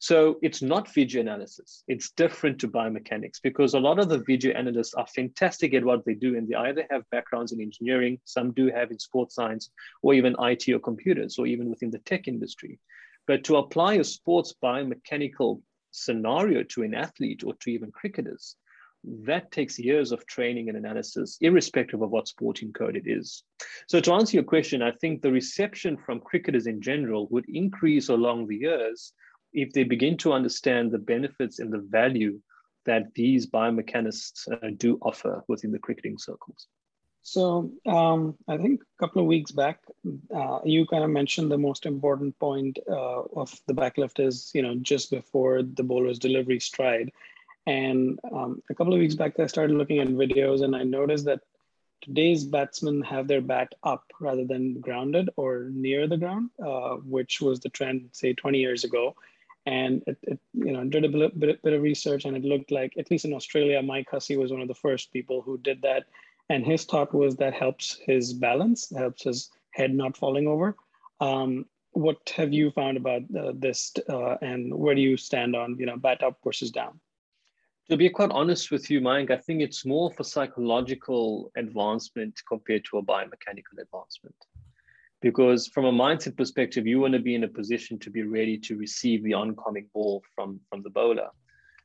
So 0.00 0.38
it's 0.42 0.60
not 0.60 0.92
video 0.92 1.20
analysis. 1.20 1.84
It's 1.86 2.10
different 2.10 2.58
to 2.60 2.68
biomechanics 2.68 3.40
because 3.42 3.74
a 3.74 3.78
lot 3.78 4.00
of 4.00 4.08
the 4.08 4.24
video 4.26 4.52
analysts 4.54 4.94
are 4.94 5.06
fantastic 5.06 5.72
at 5.74 5.84
what 5.84 6.04
they 6.04 6.14
do 6.14 6.36
and 6.36 6.48
they 6.48 6.56
either 6.56 6.84
have 6.90 7.08
backgrounds 7.10 7.52
in 7.52 7.60
engineering, 7.60 8.18
some 8.24 8.52
do 8.52 8.70
have 8.70 8.90
in 8.90 8.98
sports 8.98 9.36
science, 9.36 9.70
or 10.02 10.14
even 10.14 10.34
IT 10.40 10.68
or 10.68 10.80
computers, 10.80 11.38
or 11.38 11.46
even 11.46 11.70
within 11.70 11.90
the 11.90 12.00
tech 12.00 12.26
industry. 12.26 12.80
But 13.26 13.44
to 13.44 13.56
apply 13.56 13.94
a 13.94 14.04
sports 14.04 14.54
biomechanical 14.62 15.62
scenario 15.94 16.62
to 16.64 16.82
an 16.82 16.94
athlete 16.94 17.44
or 17.44 17.54
to 17.60 17.70
even 17.70 17.92
cricketers, 17.92 18.56
that 19.04 19.52
takes 19.52 19.78
years 19.78 20.12
of 20.12 20.26
training 20.26 20.68
and 20.68 20.78
analysis, 20.78 21.36
irrespective 21.40 22.02
of 22.02 22.10
what 22.10 22.28
sporting 22.28 22.72
code 22.72 22.96
it 22.96 23.06
is. 23.06 23.44
So, 23.86 24.00
to 24.00 24.12
answer 24.14 24.36
your 24.36 24.44
question, 24.44 24.82
I 24.82 24.92
think 24.92 25.20
the 25.20 25.32
reception 25.32 25.96
from 25.96 26.20
cricketers 26.20 26.66
in 26.66 26.80
general 26.80 27.28
would 27.30 27.44
increase 27.48 28.08
along 28.08 28.46
the 28.46 28.56
years 28.56 29.12
if 29.52 29.72
they 29.72 29.84
begin 29.84 30.16
to 30.18 30.32
understand 30.32 30.90
the 30.90 30.98
benefits 30.98 31.58
and 31.58 31.72
the 31.72 31.86
value 31.90 32.40
that 32.86 33.14
these 33.14 33.46
biomechanists 33.46 34.50
uh, 34.50 34.70
do 34.76 34.98
offer 35.02 35.44
within 35.48 35.70
the 35.70 35.78
cricketing 35.78 36.18
circles. 36.18 36.66
So, 37.26 37.70
um, 37.86 38.36
I 38.46 38.58
think 38.58 38.82
a 38.82 39.00
couple 39.00 39.22
of 39.22 39.26
weeks 39.26 39.50
back, 39.50 39.80
uh, 40.32 40.58
you 40.62 40.86
kind 40.86 41.02
of 41.02 41.08
mentioned 41.08 41.50
the 41.50 41.56
most 41.56 41.86
important 41.86 42.38
point 42.38 42.78
uh, 42.86 43.22
of 43.34 43.50
the 43.66 43.72
backlift 43.72 44.20
is, 44.20 44.50
you 44.54 44.60
know, 44.60 44.74
just 44.74 45.10
before 45.10 45.62
the 45.62 45.82
bowler's 45.82 46.18
delivery 46.18 46.60
stride. 46.60 47.10
And 47.66 48.20
um, 48.30 48.62
a 48.68 48.74
couple 48.74 48.92
of 48.92 49.00
weeks 49.00 49.14
back, 49.14 49.40
I 49.40 49.46
started 49.46 49.74
looking 49.74 50.00
at 50.00 50.08
videos 50.08 50.62
and 50.62 50.76
I 50.76 50.82
noticed 50.82 51.24
that 51.24 51.40
today's 52.02 52.44
batsmen 52.44 53.00
have 53.00 53.26
their 53.26 53.40
bat 53.40 53.74
up 53.82 54.04
rather 54.20 54.44
than 54.44 54.80
grounded 54.80 55.30
or 55.36 55.70
near 55.72 56.06
the 56.06 56.18
ground, 56.18 56.50
uh, 56.62 56.96
which 56.96 57.40
was 57.40 57.58
the 57.58 57.70
trend, 57.70 58.10
say, 58.12 58.34
20 58.34 58.58
years 58.58 58.84
ago. 58.84 59.16
And 59.64 60.02
it, 60.06 60.18
it 60.24 60.38
you 60.52 60.72
know, 60.72 60.84
did 60.84 61.06
a 61.06 61.08
bit, 61.08 61.40
bit, 61.40 61.62
bit, 61.62 61.72
of 61.72 61.80
research 61.80 62.26
and 62.26 62.36
it 62.36 62.44
looked 62.44 62.70
like, 62.70 62.92
at 62.98 63.10
least 63.10 63.24
in 63.24 63.32
Australia, 63.32 63.80
Mike 63.80 64.08
Hussey 64.10 64.36
was 64.36 64.52
one 64.52 64.60
of 64.60 64.68
the 64.68 64.74
first 64.74 65.10
people 65.10 65.40
who 65.40 65.56
did 65.56 65.80
that. 65.80 66.04
And 66.50 66.64
his 66.64 66.84
thought 66.84 67.14
was 67.14 67.36
that 67.36 67.54
helps 67.54 67.98
his 68.06 68.34
balance, 68.34 68.92
helps 68.94 69.24
his 69.24 69.50
head 69.70 69.94
not 69.94 70.16
falling 70.16 70.46
over. 70.46 70.76
Um, 71.20 71.66
what 71.92 72.32
have 72.36 72.52
you 72.52 72.70
found 72.72 72.96
about 72.96 73.22
uh, 73.38 73.52
this 73.54 73.92
uh, 74.08 74.36
and 74.42 74.74
where 74.74 74.94
do 74.94 75.00
you 75.00 75.16
stand 75.16 75.56
on, 75.56 75.76
you 75.78 75.86
know, 75.86 75.96
bat 75.96 76.22
up 76.22 76.38
versus 76.44 76.70
down? 76.70 77.00
To 77.90 77.96
be 77.96 78.08
quite 78.08 78.30
honest 78.30 78.70
with 78.70 78.90
you, 78.90 79.00
Mike, 79.00 79.30
I 79.30 79.36
think 79.36 79.60
it's 79.60 79.84
more 79.84 80.10
for 80.10 80.24
psychological 80.24 81.52
advancement 81.56 82.40
compared 82.48 82.84
to 82.86 82.98
a 82.98 83.02
biomechanical 83.02 83.78
advancement. 83.80 84.34
Because 85.20 85.68
from 85.68 85.84
a 85.84 85.92
mindset 85.92 86.36
perspective, 86.36 86.86
you 86.86 87.00
want 87.00 87.12
to 87.14 87.20
be 87.20 87.34
in 87.34 87.44
a 87.44 87.48
position 87.48 87.98
to 88.00 88.10
be 88.10 88.22
ready 88.22 88.58
to 88.58 88.76
receive 88.76 89.22
the 89.22 89.34
oncoming 89.34 89.88
ball 89.94 90.22
from, 90.34 90.60
from 90.68 90.82
the 90.82 90.90
bowler. 90.90 91.28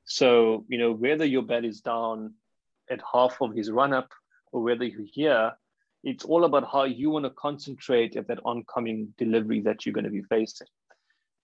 So, 0.05 0.65
you 0.67 0.77
know, 0.77 0.91
whether 0.91 1.25
your 1.25 1.43
bat 1.43 1.65
is 1.65 1.81
down 1.81 2.33
at 2.89 3.01
half 3.13 3.41
of 3.41 3.53
his 3.53 3.69
run 3.69 3.93
up 3.93 4.11
or 4.51 4.61
whether 4.61 4.83
you're 4.83 5.07
here, 5.11 5.53
it's 6.03 6.25
all 6.25 6.45
about 6.45 6.69
how 6.71 6.83
you 6.83 7.09
want 7.09 7.25
to 7.25 7.31
concentrate 7.31 8.15
at 8.15 8.27
that 8.27 8.39
oncoming 8.45 9.13
delivery 9.17 9.61
that 9.61 9.85
you're 9.85 9.93
going 9.93 10.05
to 10.05 10.09
be 10.09 10.23
facing. 10.23 10.67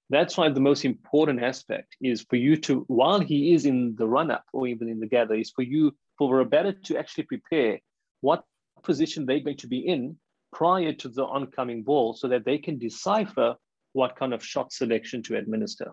That's 0.10 0.38
why 0.38 0.49
the 0.49 0.60
most 0.60 0.86
important 0.86 1.41
aspect 1.41 1.97
is 2.01 2.26
for 2.30 2.36
you 2.36 2.58
to, 2.58 2.86
while 2.88 3.20
he 3.20 3.53
is 3.53 3.66
in 3.66 3.95
the 3.97 4.08
run 4.08 4.30
up 4.30 4.45
or 4.53 4.68
even 4.68 4.88
in 4.88 4.99
the 4.99 5.08
gather, 5.08 5.34
is 5.34 5.51
for 5.51 5.64
you, 5.64 5.95
for 6.18 6.39
a 6.39 6.45
batter 6.45 6.72
to 6.72 6.97
actually 6.97 7.24
prepare 7.24 7.80
what 8.22 8.43
position 8.84 9.26
they're 9.26 9.39
going 9.39 9.58
to 9.58 9.68
be 9.68 9.80
in 9.80 10.18
prior 10.53 10.93
to 10.93 11.10
the 11.10 11.26
oncoming 11.26 11.84
ball 11.84 12.14
so 12.14 12.28
that 12.28 12.45
they 12.45 12.58
can 12.58 12.78
decipher 12.78 13.56
what 13.93 14.16
kind 14.16 14.34
of 14.34 14.45
shot 14.45 14.72
selection 14.72 15.24
to 15.24 15.38
administer. 15.38 15.91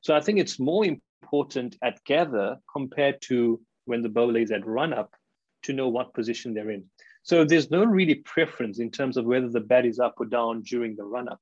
So 0.00 0.14
I 0.14 0.20
think 0.20 0.38
it's 0.38 0.58
more 0.58 0.84
important 0.84 1.76
at 1.82 2.02
gather 2.04 2.56
compared 2.72 3.20
to 3.22 3.60
when 3.84 4.02
the 4.02 4.08
bowler 4.08 4.40
is 4.40 4.50
at 4.50 4.66
run 4.66 4.92
up 4.92 5.14
to 5.64 5.72
know 5.72 5.88
what 5.88 6.14
position 6.14 6.54
they're 6.54 6.70
in. 6.70 6.84
So 7.22 7.44
there's 7.44 7.70
no 7.70 7.84
really 7.84 8.16
preference 8.16 8.78
in 8.78 8.90
terms 8.90 9.16
of 9.16 9.24
whether 9.24 9.48
the 9.48 9.60
bat 9.60 9.86
is 9.86 9.98
up 9.98 10.14
or 10.18 10.26
down 10.26 10.62
during 10.62 10.94
the 10.94 11.04
run 11.04 11.28
up, 11.28 11.40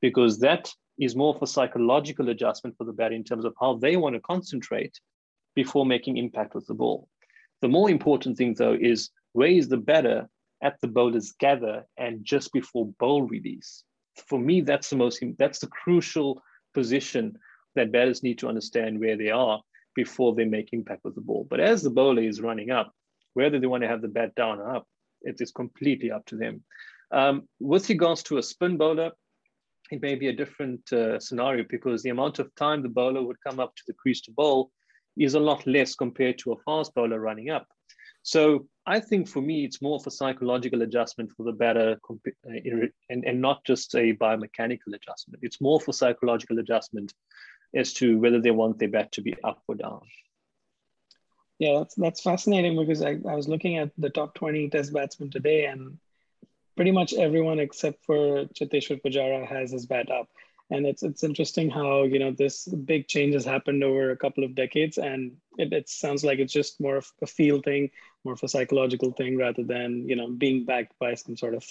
because 0.00 0.38
that 0.40 0.72
is 0.98 1.14
more 1.14 1.34
for 1.38 1.46
psychological 1.46 2.28
adjustment 2.30 2.76
for 2.76 2.84
the 2.84 2.92
bat 2.92 3.12
in 3.12 3.24
terms 3.24 3.44
of 3.44 3.54
how 3.60 3.76
they 3.76 3.96
want 3.96 4.14
to 4.14 4.20
concentrate 4.20 4.98
before 5.54 5.86
making 5.86 6.16
impact 6.16 6.54
with 6.54 6.66
the 6.66 6.74
ball. 6.74 7.08
The 7.60 7.68
more 7.68 7.90
important 7.90 8.36
thing 8.36 8.54
though 8.54 8.76
is 8.78 9.10
where 9.32 9.48
is 9.48 9.68
the 9.68 9.76
batter 9.76 10.28
at 10.62 10.80
the 10.80 10.88
bowler's 10.88 11.32
gather 11.32 11.84
and 11.96 12.24
just 12.24 12.52
before 12.52 12.92
bowl 12.98 13.22
release. 13.22 13.84
For 14.26 14.38
me, 14.38 14.60
that's 14.60 14.90
the 14.90 14.96
most 14.96 15.22
that's 15.38 15.60
the 15.60 15.68
crucial 15.68 16.42
position 16.74 17.38
that 17.74 17.92
batters 17.92 18.22
need 18.22 18.38
to 18.38 18.48
understand 18.48 18.98
where 18.98 19.16
they 19.16 19.30
are 19.30 19.60
before 19.94 20.34
they 20.34 20.44
make 20.44 20.72
impact 20.72 21.04
with 21.04 21.14
the 21.14 21.20
ball. 21.20 21.46
But 21.48 21.60
as 21.60 21.82
the 21.82 21.90
bowler 21.90 22.22
is 22.22 22.40
running 22.40 22.70
up, 22.70 22.92
whether 23.34 23.58
they 23.58 23.66
want 23.66 23.82
to 23.82 23.88
have 23.88 24.02
the 24.02 24.08
bat 24.08 24.34
down 24.34 24.60
or 24.60 24.76
up, 24.76 24.86
it 25.22 25.40
is 25.40 25.50
completely 25.52 26.10
up 26.10 26.24
to 26.26 26.36
them. 26.36 26.62
Um, 27.10 27.48
with 27.60 27.88
regards 27.88 28.22
to 28.24 28.38
a 28.38 28.42
spin 28.42 28.76
bowler, 28.76 29.12
it 29.90 30.02
may 30.02 30.14
be 30.14 30.28
a 30.28 30.32
different 30.32 30.92
uh, 30.92 31.18
scenario 31.18 31.64
because 31.68 32.02
the 32.02 32.10
amount 32.10 32.38
of 32.38 32.54
time 32.54 32.82
the 32.82 32.88
bowler 32.88 33.22
would 33.22 33.40
come 33.46 33.58
up 33.58 33.74
to 33.76 33.82
the 33.86 33.94
crease 33.94 34.20
to 34.22 34.30
bowl 34.32 34.70
is 35.16 35.34
a 35.34 35.40
lot 35.40 35.66
less 35.66 35.94
compared 35.94 36.38
to 36.38 36.52
a 36.52 36.56
fast 36.64 36.94
bowler 36.94 37.20
running 37.20 37.50
up. 37.50 37.66
So 38.22 38.66
I 38.84 39.00
think 39.00 39.28
for 39.28 39.40
me, 39.40 39.64
it's 39.64 39.80
more 39.80 39.96
of 39.96 40.06
a 40.06 40.10
psychological 40.10 40.82
adjustment 40.82 41.30
for 41.36 41.44
the 41.44 41.52
batter 41.52 41.98
uh, 42.10 42.86
and, 43.08 43.24
and 43.24 43.40
not 43.40 43.64
just 43.64 43.94
a 43.94 44.14
biomechanical 44.14 44.94
adjustment. 44.94 45.42
It's 45.42 45.60
more 45.60 45.80
for 45.80 45.92
psychological 45.92 46.58
adjustment 46.58 47.14
as 47.74 47.92
to 47.94 48.18
whether 48.18 48.40
they 48.40 48.50
want 48.50 48.78
their 48.78 48.88
bat 48.88 49.12
to 49.12 49.22
be 49.22 49.34
up 49.44 49.62
or 49.66 49.74
down. 49.74 50.00
Yeah, 51.58 51.78
that's 51.78 51.94
that's 51.96 52.20
fascinating 52.20 52.76
because 52.76 53.02
I, 53.02 53.18
I 53.28 53.34
was 53.34 53.48
looking 53.48 53.78
at 53.78 53.90
the 53.98 54.10
top 54.10 54.34
20 54.34 54.70
test 54.70 54.92
batsmen 54.92 55.30
today 55.30 55.66
and 55.66 55.98
pretty 56.76 56.92
much 56.92 57.12
everyone 57.12 57.58
except 57.58 58.04
for 58.04 58.44
Cheteshwar 58.54 59.02
Pujara 59.02 59.44
has 59.44 59.72
his 59.72 59.86
bat 59.86 60.10
up. 60.12 60.28
And 60.70 60.86
it's 60.86 61.02
it's 61.02 61.24
interesting 61.24 61.70
how 61.70 62.04
you 62.04 62.18
know 62.18 62.30
this 62.30 62.68
big 62.68 63.08
change 63.08 63.34
has 63.34 63.44
happened 63.44 63.82
over 63.82 64.10
a 64.10 64.16
couple 64.16 64.44
of 64.44 64.54
decades, 64.54 64.98
and 64.98 65.32
it, 65.56 65.72
it 65.72 65.88
sounds 65.88 66.22
like 66.22 66.40
it's 66.40 66.52
just 66.52 66.78
more 66.78 66.96
of 66.96 67.10
a 67.22 67.26
feel 67.26 67.62
thing, 67.62 67.90
more 68.22 68.34
of 68.34 68.42
a 68.42 68.48
psychological 68.48 69.12
thing, 69.12 69.38
rather 69.38 69.64
than 69.64 70.06
you 70.06 70.14
know 70.14 70.28
being 70.28 70.66
backed 70.66 70.92
by 71.00 71.14
some 71.14 71.38
sort 71.38 71.54
of 71.54 71.64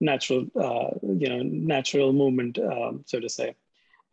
natural 0.00 0.46
uh, 0.54 0.90
you 1.02 1.30
know 1.30 1.42
natural 1.42 2.12
movement, 2.12 2.58
um, 2.58 3.02
so 3.06 3.20
to 3.20 3.28
say. 3.30 3.54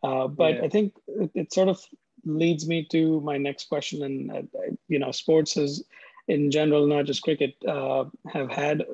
Uh, 0.01 0.27
but 0.27 0.55
yeah. 0.55 0.63
I 0.63 0.69
think 0.69 0.93
it, 1.07 1.32
it, 1.36 1.53
sort 1.53 1.67
of 1.67 1.84
leads 2.26 2.67
me 2.67 2.86
to 2.91 3.22
my 3.22 3.38
next 3.38 3.70
question, 3.70 4.03
and 4.03 4.32
uh, 4.32 4.72
you 4.88 4.99
know, 4.99 5.11
sports 5.11 5.57
is 5.57 5.84
in 6.28 6.51
general, 6.51 6.86
not 6.88 7.05
just 7.05 7.24
cricket, 7.24 7.55
uh, 7.67 8.05
have 8.32 8.51
had 8.51 8.86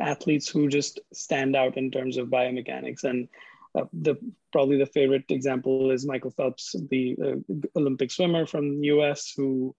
athletes 0.00 0.48
who 0.48 0.68
just 0.68 1.00
stand 1.12 1.56
out 1.56 1.76
in 1.76 1.90
terms 1.90 2.16
of 2.16 2.28
biomechanics. 2.28 3.04
And 3.04 3.28
uh, 3.74 3.84
the 3.92 4.16
probably 4.52 4.78
the 4.78 4.86
favorite 4.86 5.24
example 5.30 5.90
is 5.90 6.06
Michael 6.06 6.30
Phelps, 6.30 6.74
the 6.90 7.16
uh, 7.22 7.54
Olympic 7.76 8.10
swimmer 8.10 8.46
from 8.46 8.80
the 8.80 8.86
U.S. 8.88 9.32
who 9.36 9.74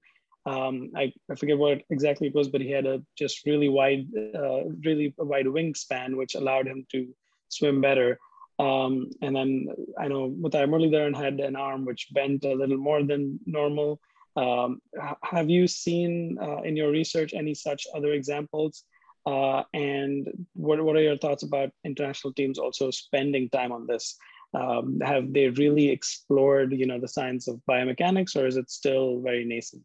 um, 0.46 0.92
I, 0.96 1.14
I 1.30 1.36
forget 1.36 1.58
what 1.58 1.84
exactly 1.90 2.28
it 2.28 2.36
was, 2.36 2.50
but 2.50 2.62
he 2.62 2.72
had 2.72 2.86
a 2.86 3.04
just 3.18 3.46
really 3.46 3.70
wide, 3.70 4.08
uh, 4.36 4.66
really 4.84 5.14
wide 5.18 5.46
wingspan, 5.46 6.16
which 6.16 6.36
allowed 6.36 6.68
him 6.68 6.86
to 6.92 7.08
swim 7.50 7.82
better. 7.82 8.20
Um, 8.60 9.10
and 9.22 9.36
then 9.36 9.68
I 9.98 10.10
know 10.10 10.30
Muttiah 10.30 10.68
Muralitharan 10.68 11.16
had 11.16 11.40
an 11.40 11.56
arm 11.56 11.86
which 11.86 12.10
bent 12.12 12.44
a 12.44 12.54
little 12.54 12.78
more 12.78 13.04
than 13.04 13.40
normal. 13.46 14.02
Um, 14.36 14.82
have 15.24 15.50
you 15.50 15.68
seen 15.68 16.38
uh, 16.42 16.62
in 16.62 16.76
your 16.76 16.92
research 16.92 17.34
any 17.34 17.54
such 17.54 17.88
other 17.96 18.12
examples? 18.12 18.84
Uh, 19.26 19.64
and 19.74 20.28
what, 20.54 20.82
what 20.84 20.96
are 20.96 21.02
your 21.02 21.18
thoughts 21.18 21.44
about 21.44 21.72
international 21.84 22.34
teams 22.34 22.60
also 22.60 22.92
spending 22.92 23.50
time 23.50 23.72
on 23.72 23.88
this? 23.88 24.18
Um, 24.54 25.00
have 25.04 25.32
they 25.32 25.50
really 25.50 25.90
explored, 25.90 26.74
you 26.74 26.88
know, 26.88 27.00
the 27.00 27.08
science 27.08 27.48
of 27.48 27.62
biomechanics, 27.70 28.36
or 28.36 28.48
is 28.48 28.58
it 28.58 28.70
still 28.70 29.22
very 29.22 29.46
nascent? 29.46 29.84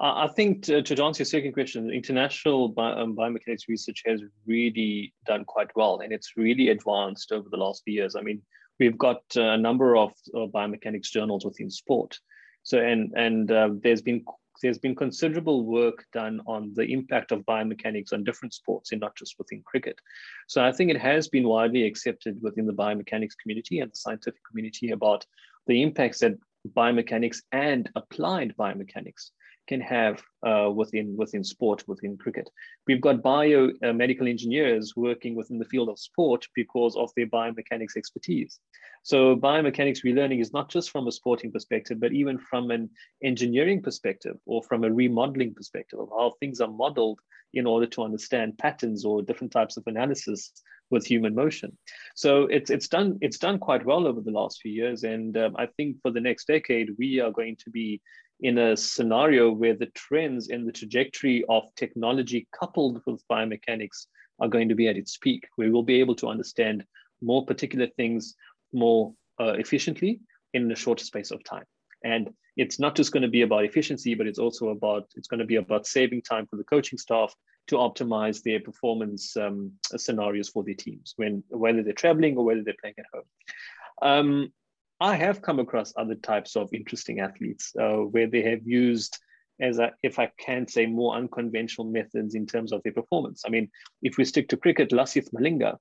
I 0.00 0.28
think 0.28 0.62
to, 0.64 0.80
to, 0.80 1.02
answer 1.02 1.22
your 1.22 1.26
second 1.26 1.52
question, 1.54 1.90
international 1.90 2.68
bi- 2.68 2.92
um, 2.92 3.16
biomechanics 3.16 3.66
research 3.68 4.02
has 4.06 4.22
really 4.46 5.12
done 5.26 5.44
quite 5.44 5.74
well, 5.74 6.00
and 6.00 6.12
it's 6.12 6.36
really 6.36 6.68
advanced 6.68 7.32
over 7.32 7.48
the 7.48 7.56
last 7.56 7.82
few 7.84 7.94
years. 7.94 8.14
I 8.14 8.20
mean, 8.20 8.40
we've 8.78 8.96
got 8.96 9.22
uh, 9.36 9.42
a 9.42 9.58
number 9.58 9.96
of 9.96 10.12
uh, 10.34 10.46
biomechanics 10.46 11.10
journals 11.10 11.44
within 11.44 11.68
sport. 11.68 12.18
So, 12.62 12.78
and 12.78 13.12
and 13.16 13.50
uh, 13.50 13.70
there's 13.82 14.02
been 14.02 14.24
there's 14.62 14.78
been 14.78 14.94
considerable 14.94 15.64
work 15.64 16.04
done 16.12 16.40
on 16.46 16.72
the 16.74 16.84
impact 16.84 17.32
of 17.32 17.44
biomechanics 17.46 18.12
on 18.12 18.24
different 18.24 18.54
sports 18.54 18.92
and 18.92 19.00
not 19.00 19.16
just 19.16 19.36
within 19.38 19.62
cricket. 19.64 19.98
So 20.48 20.64
I 20.64 20.72
think 20.72 20.90
it 20.90 21.00
has 21.00 21.28
been 21.28 21.46
widely 21.46 21.84
accepted 21.84 22.38
within 22.42 22.66
the 22.66 22.72
biomechanics 22.72 23.38
community 23.40 23.80
and 23.80 23.90
the 23.90 23.96
scientific 23.96 24.40
community 24.48 24.90
about 24.90 25.24
the 25.66 25.82
impacts 25.82 26.20
that 26.20 26.38
biomechanics 26.76 27.38
and 27.52 27.88
applied 27.94 28.54
biomechanics 28.58 29.30
can 29.68 29.80
have 29.80 30.22
uh, 30.46 30.70
within 30.74 31.16
within 31.16 31.44
sport, 31.44 31.84
within 31.86 32.16
cricket. 32.16 32.48
We've 32.86 33.00
got 33.00 33.22
biomedical 33.22 34.22
uh, 34.22 34.34
engineers 34.34 34.94
working 34.96 35.36
within 35.36 35.58
the 35.58 35.64
field 35.66 35.88
of 35.90 35.98
sport 35.98 36.46
because 36.54 36.96
of 36.96 37.10
their 37.16 37.26
biomechanics 37.26 37.96
expertise. 37.96 38.58
So 39.02 39.36
biomechanics 39.36 40.04
relearning 40.04 40.40
is 40.40 40.52
not 40.52 40.68
just 40.70 40.90
from 40.90 41.06
a 41.06 41.12
sporting 41.12 41.52
perspective, 41.52 42.00
but 42.00 42.12
even 42.12 42.38
from 42.38 42.70
an 42.70 42.90
engineering 43.22 43.82
perspective 43.82 44.36
or 44.46 44.62
from 44.64 44.84
a 44.84 44.92
remodeling 44.92 45.54
perspective 45.54 46.00
of 46.00 46.08
how 46.10 46.32
things 46.40 46.60
are 46.60 46.70
modeled 46.70 47.20
in 47.54 47.66
order 47.66 47.86
to 47.86 48.02
understand 48.02 48.58
patterns 48.58 49.04
or 49.04 49.22
different 49.22 49.52
types 49.52 49.76
of 49.76 49.84
analysis 49.86 50.52
with 50.90 51.06
human 51.06 51.34
motion. 51.34 51.76
So 52.14 52.44
it's 52.44 52.70
it's 52.70 52.88
done 52.88 53.18
it's 53.20 53.38
done 53.38 53.58
quite 53.58 53.84
well 53.84 54.06
over 54.06 54.20
the 54.20 54.30
last 54.30 54.60
few 54.60 54.72
years, 54.72 55.04
and 55.04 55.36
um, 55.36 55.54
I 55.58 55.66
think 55.66 55.96
for 56.02 56.10
the 56.10 56.20
next 56.20 56.46
decade 56.46 56.90
we 56.98 57.20
are 57.20 57.30
going 57.30 57.56
to 57.64 57.70
be 57.70 58.00
in 58.40 58.58
a 58.58 58.76
scenario 58.76 59.50
where 59.50 59.74
the 59.74 59.86
trends 59.94 60.48
and 60.48 60.66
the 60.66 60.72
trajectory 60.72 61.44
of 61.48 61.64
technology 61.74 62.46
coupled 62.52 63.02
with 63.06 63.22
biomechanics 63.30 64.06
are 64.40 64.48
going 64.48 64.68
to 64.68 64.74
be 64.74 64.88
at 64.88 64.96
its 64.96 65.16
peak, 65.16 65.48
where 65.56 65.70
we'll 65.70 65.82
be 65.82 66.00
able 66.00 66.14
to 66.16 66.28
understand 66.28 66.84
more 67.20 67.44
particular 67.44 67.88
things 67.96 68.34
more 68.72 69.12
uh, 69.40 69.52
efficiently 69.52 70.20
in 70.54 70.70
a 70.70 70.76
shorter 70.76 71.04
space 71.04 71.30
of 71.30 71.42
time. 71.42 71.64
And 72.04 72.30
it's 72.56 72.78
not 72.78 72.94
just 72.94 73.12
going 73.12 73.22
to 73.22 73.28
be 73.28 73.42
about 73.42 73.64
efficiency, 73.64 74.14
but 74.14 74.26
it's 74.26 74.38
also 74.38 74.68
about 74.68 75.08
it's 75.16 75.28
going 75.28 75.40
to 75.40 75.46
be 75.46 75.56
about 75.56 75.86
saving 75.86 76.22
time 76.22 76.46
for 76.46 76.56
the 76.56 76.64
coaching 76.64 76.98
staff 76.98 77.34
to 77.68 77.76
optimize 77.76 78.42
their 78.42 78.60
performance 78.60 79.36
um, 79.36 79.72
scenarios 79.96 80.48
for 80.48 80.64
their 80.64 80.74
teams 80.74 81.14
when 81.16 81.42
whether 81.48 81.82
they're 81.82 81.92
traveling 81.92 82.36
or 82.36 82.44
whether 82.44 82.62
they're 82.62 82.74
playing 82.80 82.96
at 82.98 83.04
home. 83.12 83.24
Um, 84.00 84.52
I 85.00 85.14
have 85.16 85.42
come 85.42 85.60
across 85.60 85.92
other 85.96 86.16
types 86.16 86.56
of 86.56 86.72
interesting 86.72 87.20
athletes 87.20 87.72
uh, 87.80 87.98
where 87.98 88.26
they 88.26 88.42
have 88.42 88.66
used, 88.66 89.18
as 89.60 89.78
a, 89.78 89.92
if 90.02 90.18
I 90.18 90.30
can 90.38 90.66
say, 90.66 90.86
more 90.86 91.14
unconventional 91.14 91.86
methods 91.86 92.34
in 92.34 92.46
terms 92.46 92.72
of 92.72 92.82
their 92.82 92.92
performance. 92.92 93.44
I 93.46 93.50
mean, 93.50 93.70
if 94.02 94.16
we 94.16 94.24
stick 94.24 94.48
to 94.48 94.56
cricket, 94.56 94.90
Lasith 94.90 95.32
Malinga, 95.32 95.76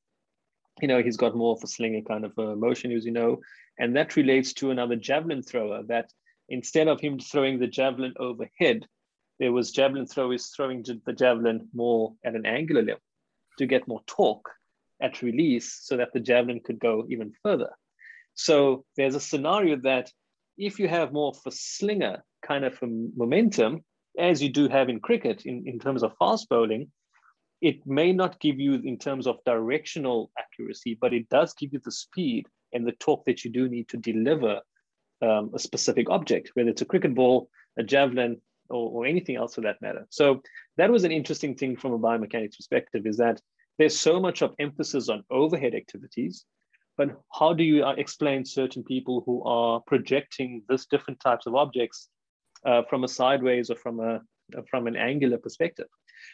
you 0.81 0.87
know, 0.87 1.01
he's 1.01 1.17
got 1.17 1.35
more 1.35 1.53
of 1.55 1.63
a 1.63 1.67
slinger 1.67 2.01
kind 2.01 2.25
of 2.25 2.37
a 2.37 2.55
motion, 2.55 2.91
as 2.91 3.05
you 3.05 3.11
know, 3.11 3.39
and 3.79 3.95
that 3.95 4.15
relates 4.15 4.53
to 4.53 4.69
another 4.69 4.95
javelin 4.95 5.41
thrower 5.41 5.81
that 5.87 6.11
instead 6.49 6.87
of 6.87 7.01
him 7.01 7.19
throwing 7.19 7.59
the 7.59 7.67
javelin 7.67 8.13
overhead, 8.19 8.85
there 9.39 9.51
was 9.51 9.71
javelin 9.71 10.05
throwers 10.05 10.47
throwing 10.47 10.83
the 10.83 11.13
javelin 11.13 11.67
more 11.73 12.13
at 12.23 12.35
an 12.35 12.45
angular 12.45 12.81
level 12.81 13.01
to 13.57 13.65
get 13.65 13.87
more 13.87 14.01
torque 14.05 14.49
at 15.01 15.21
release 15.21 15.79
so 15.81 15.97
that 15.97 16.13
the 16.13 16.19
javelin 16.19 16.59
could 16.59 16.79
go 16.79 17.05
even 17.09 17.33
further. 17.43 17.71
So 18.37 18.85
there's 18.95 19.15
a 19.15 19.19
scenario 19.19 19.77
that 19.83 20.11
if 20.57 20.79
you 20.79 20.87
have 20.87 21.11
more 21.11 21.29
of 21.29 21.39
a 21.45 21.51
slinger 21.51 22.23
kind 22.41 22.63
of 22.63 22.79
momentum, 22.81 23.83
as 24.17 24.41
you 24.41 24.49
do 24.49 24.67
have 24.69 24.89
in 24.89 24.99
cricket 24.99 25.45
in, 25.45 25.63
in 25.67 25.79
terms 25.79 26.03
of 26.03 26.15
fast 26.17 26.47
bowling, 26.49 26.91
it 27.61 27.85
may 27.85 28.13
not 28.13 28.39
give 28.39 28.59
you 28.59 28.75
in 28.75 28.97
terms 28.97 29.25
of 29.27 29.43
directional 29.45 30.31
accuracy, 30.37 30.97
but 30.99 31.13
it 31.13 31.27
does 31.29 31.53
give 31.55 31.73
you 31.73 31.81
the 31.83 31.91
speed 31.91 32.45
and 32.73 32.85
the 32.85 32.91
torque 32.93 33.25
that 33.25 33.43
you 33.43 33.51
do 33.51 33.67
need 33.67 33.89
to 33.89 33.97
deliver 33.97 34.61
um, 35.23 35.51
a 35.55 35.59
specific 35.59 36.09
object, 36.09 36.51
whether 36.53 36.69
it's 36.69 36.83
a 36.83 36.85
cricket 36.85 37.15
ball, 37.15 37.49
a 37.79 37.83
javelin, 37.83 38.39
or, 38.69 38.89
or 38.91 39.05
anything 39.05 39.35
else 39.35 39.55
for 39.55 39.61
that 39.61 39.81
matter. 39.81 40.05
So 40.09 40.41
that 40.77 40.91
was 40.91 41.03
an 41.03 41.11
interesting 41.11 41.55
thing 41.55 41.75
from 41.75 41.93
a 41.93 41.99
biomechanics 41.99 42.57
perspective 42.57 43.07
is 43.07 43.17
that 43.17 43.41
there's 43.79 43.97
so 43.97 44.19
much 44.19 44.43
of 44.43 44.53
emphasis 44.59 45.09
on 45.09 45.23
overhead 45.31 45.73
activities, 45.73 46.45
but 46.97 47.21
how 47.31 47.53
do 47.53 47.63
you 47.63 47.85
uh, 47.85 47.93
explain 47.97 48.43
certain 48.43 48.83
people 48.83 49.21
who 49.25 49.43
are 49.43 49.81
projecting 49.85 50.63
this 50.67 50.87
different 50.87 51.19
types 51.19 51.45
of 51.45 51.55
objects 51.55 52.09
uh, 52.65 52.81
from 52.89 53.03
a 53.03 53.07
sideways 53.07 53.69
or 53.69 53.75
from 53.75 53.99
a 53.99 54.21
from 54.69 54.87
an 54.87 54.95
angular 54.95 55.37
perspective? 55.37 55.87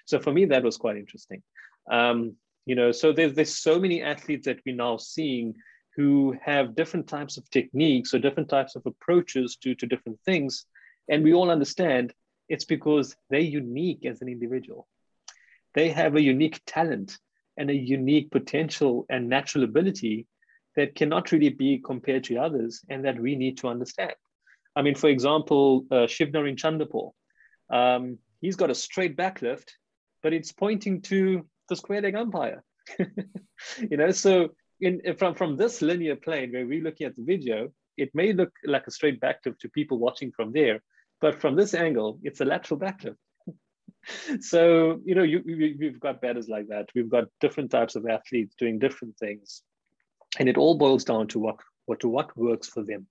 So 0.06 0.20
for 0.20 0.32
me, 0.32 0.46
that 0.46 0.64
was 0.64 0.78
quite 0.78 0.98
interesting. 0.98 1.44
Um, 1.92 2.36
you 2.66 2.76
know, 2.76 2.92
so 2.92 3.12
there's 3.12 3.34
there's 3.34 3.58
so 3.58 3.80
many 3.80 4.02
athletes 4.02 4.46
that 4.46 4.62
we're 4.66 4.76
now 4.76 4.98
seeing 4.98 5.54
who 5.96 6.36
have 6.44 6.76
different 6.76 7.08
types 7.08 7.38
of 7.38 7.50
techniques 7.50 8.14
or 8.14 8.20
different 8.20 8.50
types 8.50 8.76
of 8.76 8.84
approaches 8.86 9.58
to, 9.58 9.76
to 9.76 9.86
different 9.86 10.20
things. 10.26 10.66
And 11.10 11.24
we 11.24 11.34
all 11.34 11.52
understand 11.52 12.14
it's 12.50 12.66
because 12.66 13.16
they're 13.30 13.40
unique 13.40 14.06
as 14.06 14.22
an 14.22 14.28
individual. 14.28 14.88
They 15.76 15.90
have 15.90 16.16
a 16.16 16.22
unique 16.22 16.62
talent 16.66 17.18
and 17.58 17.70
a 17.70 17.76
unique 17.76 18.32
potential 18.32 19.06
and 19.10 19.30
natural 19.30 19.64
ability 19.64 20.26
that 20.76 20.96
cannot 20.96 21.32
really 21.32 21.50
be 21.50 21.80
compared 21.80 22.24
to 22.26 22.38
others 22.38 22.82
and 22.90 23.06
that 23.06 23.20
we 23.20 23.36
need 23.36 23.58
to 23.60 23.68
understand. 23.68 24.14
I 24.76 24.82
mean, 24.82 24.96
for 24.96 25.10
example, 25.10 25.86
uh, 25.92 26.08
Shivnarine 26.08 26.58
Chanderpaul, 26.58 27.12
um, 27.70 28.18
he's 28.42 28.56
got 28.56 28.72
a 28.72 28.76
straight 28.76 29.16
backlift, 29.16 29.70
but 30.24 30.34
it's 30.34 30.52
pointing 30.52 31.02
to 31.04 31.46
the 31.70 31.76
square 31.76 32.02
leg 32.02 32.16
umpire. 32.16 32.64
you 33.00 33.98
know, 33.98 34.12
so 34.12 34.50
in, 34.82 35.02
from, 35.18 35.36
from 35.36 35.58
this 35.58 35.82
linear 35.82 36.16
plane 36.16 36.52
where 36.52 36.66
we're 36.66 36.84
looking 36.84 37.08
at 37.08 37.16
the 37.16 37.24
video, 37.24 37.70
it 37.98 38.10
may 38.14 38.34
look 38.34 38.52
like 38.66 38.88
a 38.88 38.92
straight 38.92 39.22
backlift 39.22 39.60
to 39.60 39.70
people 39.70 40.00
watching 40.00 40.32
from 40.32 40.52
there, 40.52 40.82
but 41.22 41.40
from 41.40 41.56
this 41.56 41.74
angle, 41.74 42.20
it's 42.24 42.42
a 42.42 42.46
lateral 42.46 42.80
backlift. 42.80 43.16
so, 44.42 45.00
you 45.06 45.16
know, 45.16 45.24
you, 45.24 45.42
we, 45.46 45.76
we've 45.80 46.00
got 46.00 46.22
batters 46.22 46.50
like 46.50 46.68
that. 46.70 46.90
We've 46.96 47.10
got 47.10 47.26
different 47.40 47.72
types 47.72 47.96
of 47.96 48.08
athletes 48.08 48.56
doing 48.58 48.80
different 48.80 49.18
things. 49.18 49.62
And 50.40 50.50
it 50.50 50.58
all 50.58 50.76
boils 50.76 51.04
down 51.04 51.28
to 51.30 51.40
what, 51.40 51.58
what, 51.86 52.00
to 52.02 52.08
what 52.08 52.36
works 52.38 52.68
for 52.68 52.84
them. 52.84 53.08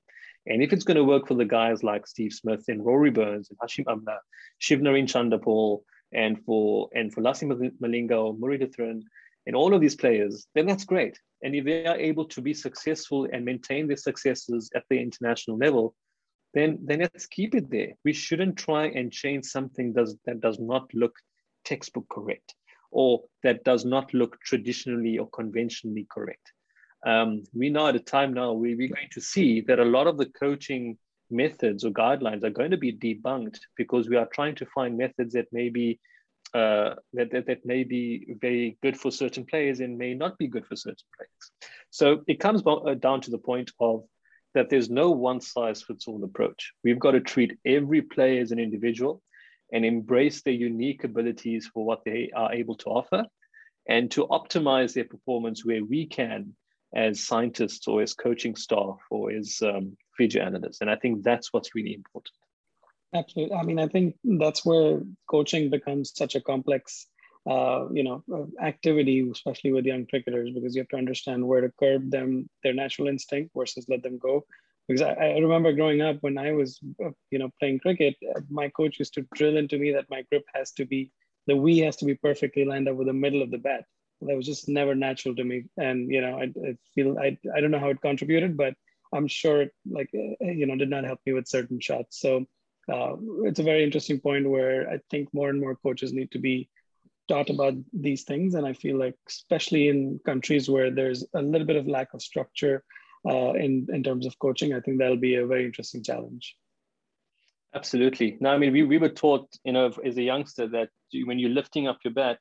And 0.47 0.63
if 0.63 0.73
it's 0.73 0.85
going 0.85 0.97
to 0.97 1.05
work 1.05 1.29
for 1.29 1.35
the 1.35 1.45
guys 1.45 1.85
like 1.85 2.07
Steve 2.07 2.33
Smith 2.33 2.65
and 2.69 2.85
Rory 2.85 3.11
Burns 3.11 3.51
and 3.51 3.59
Hashim 3.59 3.85
Amla, 3.85 4.19
Shivnarine 4.61 5.07
Chanderpaul, 5.07 5.83
and 6.13 6.45
for 6.45 6.91
and 6.95 7.13
for 7.13 7.23
Lasith 7.23 7.73
Malinga 7.81 8.23
or 8.23 8.35
Muralitharan 8.35 9.03
and 9.47 9.57
all 9.57 9.75
of 9.75 9.81
these 9.81 9.97
players, 9.97 10.47
then 10.55 10.67
that's 10.67 10.85
great. 10.85 11.19
And 11.43 11.55
if 11.55 11.65
they 11.65 11.87
are 11.87 11.97
able 11.97 12.27
to 12.27 12.41
be 12.41 12.55
successful 12.55 13.29
and 13.33 13.45
maintain 13.45 13.89
their 13.89 13.97
successes 13.97 14.71
at 14.75 14.85
the 14.89 15.01
international 15.01 15.57
level, 15.57 15.95
then 16.55 16.79
then 16.83 17.01
let's 17.01 17.27
keep 17.27 17.55
it 17.55 17.71
there. 17.71 17.93
We 18.05 18.13
shouldn't 18.13 18.57
try 18.57 18.87
and 18.87 19.13
change 19.13 19.47
something 19.47 19.93
does, 19.93 20.17
that 20.27 20.41
does 20.41 20.59
not 20.59 20.93
look 20.93 21.15
textbook 21.65 22.09
correct 22.09 22.55
or 22.91 23.23
that 23.43 23.65
does 23.65 23.85
not 23.85 24.13
look 24.13 24.39
traditionally 24.41 25.19
or 25.19 25.29
conventionally 25.31 26.07
correct. 26.11 26.53
Um, 27.05 27.43
we 27.53 27.71
know 27.71 27.89
at 27.89 27.97
a 27.97 28.01
time 28.01 28.33
now 28.33 28.53
where 28.53 28.77
we're 28.77 28.89
going 28.89 29.09
to 29.13 29.21
see 29.21 29.61
that 29.63 29.81
a 29.81 29.85
lot 29.85 30.07
of 30.07 30.19
the 30.19 30.27
coaching 30.27 30.99
methods 31.31 31.85
or 31.85 31.91
guidelines 31.91 32.45
are 32.45 32.51
going 32.51 32.71
to 32.71 32.77
be 32.77 32.93
debunked 32.93 33.59
because 33.77 34.09
we 34.09 34.17
are 34.17 34.29
trying 34.33 34.55
to 34.57 34.67
find 34.67 34.97
methods 34.97 35.35
that 35.35 35.53
may 35.53 35.69
be 35.69 35.99
uh, 36.55 36.95
that, 37.15 37.31
that, 37.31 37.47
that 37.47 37.65
may 37.65 37.83
be 37.83 38.37
very 38.41 38.77
good 38.83 38.99
for 38.99 39.11
certain 39.11 39.45
players 39.47 39.81
and 39.81 39.97
may 39.97 40.13
not 40.13 40.37
be 40.37 40.47
good 40.47 40.67
for 40.67 40.77
certain 40.77 41.07
players. 41.17 41.71
So 41.91 42.23
it 42.27 42.41
comes 42.41 42.63
uh, 42.67 42.95
down 42.95 43.23
to 43.23 43.31
the 43.31 43.39
point 43.39 43.71
of 43.81 44.05
that 44.55 44.69
there's 44.69 44.91
no 44.91 45.11
one 45.13 45.41
size 45.41 45.83
fits 45.83 46.07
all 46.07 46.23
approach. 46.23 46.73
We've 46.85 46.99
got 46.99 47.13
to 47.13 47.21
treat 47.21 47.57
every 47.65 48.03
player 48.03 48.43
as 48.43 48.53
an 48.53 48.59
individual 48.59 49.23
and 49.73 49.85
embrace 49.85 50.43
their 50.43 50.53
unique 50.53 51.05
abilities 51.05 51.71
for 51.73 51.87
what 51.87 52.05
they 52.05 52.31
are 52.37 52.53
able 52.53 52.75
to 52.77 52.87
offer 52.87 53.25
and 53.89 54.11
to 54.11 54.27
optimize 54.27 54.93
their 54.93 55.07
performance 55.07 55.65
where 55.65 55.83
we 55.83 56.07
can 56.07 56.55
as 56.95 57.25
scientists 57.25 57.89
or 57.89 58.03
as 58.03 58.15
coaching 58.15 58.57
staff 58.57 58.99
or 59.11 59.33
as 59.33 59.61
um, 59.63 59.97
video 60.19 60.45
analysts. 60.45 60.81
And 60.81 60.91
I 60.91 60.97
think 60.97 61.23
that's 61.23 61.53
what's 61.53 61.75
really 61.75 61.95
important. 61.95 62.35
Absolutely. 63.15 63.57
I 63.57 63.63
mean, 63.63 63.79
I 63.79 63.89
think 63.89 64.17
that's 64.25 64.65
where 64.65 65.01
coaching 65.29 65.71
becomes 65.71 66.13
such 66.15 66.35
a 66.35 66.41
complex, 66.41 67.07
uh, 67.49 67.89
you 67.93 68.05
know, 68.05 68.25
uh, 68.33 68.65
activity, 68.65 69.29
especially 69.31 69.73
with 69.73 69.85
young 69.85 70.07
cricketers, 70.07 70.51
because 70.55 70.75
you 70.75 70.81
have 70.81 70.89
to 70.89 70.97
understand 70.97 71.47
where 71.47 71.61
to 71.61 71.71
curb 71.79 72.11
them, 72.11 72.49
their 72.63 72.73
natural 72.73 73.09
instinct 73.09 73.51
versus 73.55 73.87
let 73.89 74.03
them 74.03 74.19
go. 74.19 74.45
Because 74.89 75.03
I, 75.03 75.13
I 75.13 75.39
remember 75.39 75.73
growing 75.73 76.01
up 76.01 76.17
when 76.23 76.39
I 76.39 76.53
was, 76.53 76.81
uh, 77.05 77.11
you 77.31 77.39
know, 77.39 77.51
playing 77.61 77.81
cricket, 77.81 78.17
uh, 78.35 78.41
my 78.51 78.69
coach 78.71 78.99
used 78.99 79.15
to 79.15 79.27
drill 79.35 79.57
into 79.57 79.79
me 79.79 79.93
that 79.93 80.11
my 80.11 80.23
grip 80.31 80.45
has 80.55 80.73
to 80.73 80.85
be, 80.87 81.11
the 81.47 81.57
we 81.57 81.79
has 81.79 81.97
to 81.97 82.05
be 82.05 82.15
perfectly 82.15 82.65
lined 82.65 82.89
up 82.89 82.97
with 82.97 83.07
the 83.07 83.13
middle 83.13 83.43
of 83.43 83.51
the 83.51 83.59
bat. 83.59 83.85
That 84.27 84.37
was 84.37 84.47
just 84.47 84.69
never 84.69 84.95
natural 84.95 85.35
to 85.37 85.45
me. 85.45 85.65
And, 85.77 86.11
you 86.11 86.21
know, 86.21 86.39
I, 86.39 86.45
I 86.69 86.77
feel, 86.95 87.19
I, 87.19 87.37
I 87.55 87.61
don't 87.61 87.71
know 87.71 87.79
how 87.79 87.91
it 87.91 88.01
contributed, 88.01 88.57
but 88.57 88.75
I'm 89.13 89.29
sure 89.29 89.63
it, 89.63 89.73
like, 89.85 90.11
uh, 90.15 90.45
you 90.45 90.67
know, 90.67 90.77
did 90.77 90.91
not 90.91 91.05
help 91.05 91.21
me 91.27 91.33
with 91.33 91.49
certain 91.49 91.81
shots. 91.81 92.21
So, 92.21 92.47
uh, 92.93 93.15
it's 93.45 93.61
a 93.61 93.63
very 93.65 93.85
interesting 93.85 94.21
point 94.21 94.49
where 94.49 94.91
I 94.91 94.99
think 95.11 95.29
more 95.33 95.51
and 95.51 95.61
more 95.61 95.77
coaches 95.77 96.13
need 96.13 96.31
to 96.33 96.39
be 96.39 96.69
taught 97.29 97.51
about 97.51 97.75
these 97.93 98.25
things. 98.25 98.55
And 98.55 98.67
I 98.67 98.73
feel 98.73 98.99
like, 98.99 99.15
especially 99.29 99.89
in 99.89 100.21
countries 100.25 100.69
where 100.69 100.91
there's 100.91 101.25
a 101.35 101.43
little 101.43 101.67
bit 101.67 101.77
of 101.77 101.87
lack 101.87 102.15
of 102.15 102.23
structure 102.23 102.83
uh, 103.29 103.53
in, 103.53 103.87
in 103.93 104.03
terms 104.03 104.27
of 104.27 104.39
coaching, 104.39 104.75
I 104.75 104.81
think 104.81 104.99
that'll 104.99 105.17
be 105.17 105.37
a 105.37 105.47
very 105.47 105.65
interesting 105.65 106.03
challenge. 106.03 106.57
Absolutely. 107.75 108.37
Now, 108.41 108.53
I 108.53 108.59
mean, 108.59 108.73
we, 108.73 108.83
we 108.83 108.99
were 108.99 109.09
taught, 109.09 109.49
you 109.65 109.73
know, 109.73 109.93
as 110.05 110.17
a 110.19 110.23
youngster 110.23 110.67
that 110.69 110.91
when 111.25 111.39
you're 111.39 111.51
lifting 111.51 111.87
up 111.87 111.99
your 112.05 112.13
bat, 112.13 112.39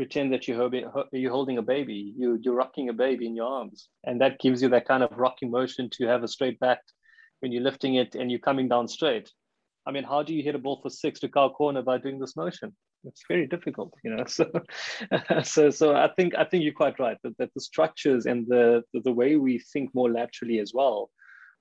pretend 0.00 0.32
that 0.32 0.48
you're, 0.48 0.70
you're 1.12 1.30
holding 1.30 1.58
a 1.58 1.62
baby, 1.62 2.14
you, 2.16 2.38
you're 2.40 2.54
rocking 2.54 2.88
a 2.88 2.92
baby 2.94 3.26
in 3.26 3.36
your 3.36 3.46
arms. 3.46 3.90
And 4.04 4.18
that 4.22 4.40
gives 4.40 4.62
you 4.62 4.70
that 4.70 4.88
kind 4.88 5.02
of 5.02 5.10
rocking 5.14 5.50
motion 5.50 5.90
to 5.92 6.06
have 6.06 6.22
a 6.22 6.28
straight 6.28 6.58
back 6.58 6.78
when 7.40 7.52
you're 7.52 7.62
lifting 7.62 7.96
it 7.96 8.14
and 8.14 8.30
you're 8.30 8.40
coming 8.40 8.66
down 8.66 8.88
straight. 8.88 9.30
I 9.86 9.90
mean, 9.90 10.04
how 10.04 10.22
do 10.22 10.32
you 10.34 10.42
hit 10.42 10.54
a 10.54 10.58
ball 10.58 10.80
for 10.82 10.88
six 10.88 11.20
to 11.20 11.28
cow 11.28 11.50
corner 11.50 11.82
by 11.82 11.98
doing 11.98 12.18
this 12.18 12.34
motion? 12.34 12.74
It's 13.04 13.24
very 13.28 13.46
difficult, 13.46 13.92
you 14.02 14.16
know. 14.16 14.24
So, 14.26 14.50
so, 15.42 15.68
so 15.68 15.94
I 15.94 16.08
think 16.16 16.34
I 16.34 16.44
think 16.44 16.64
you're 16.64 16.72
quite 16.72 16.98
right 16.98 17.18
that, 17.22 17.36
that 17.36 17.50
the 17.54 17.60
structures 17.60 18.24
and 18.24 18.46
the, 18.46 18.82
the, 18.94 19.00
the 19.00 19.12
way 19.12 19.36
we 19.36 19.58
think 19.58 19.90
more 19.94 20.10
laterally 20.10 20.60
as 20.60 20.72
well 20.72 21.10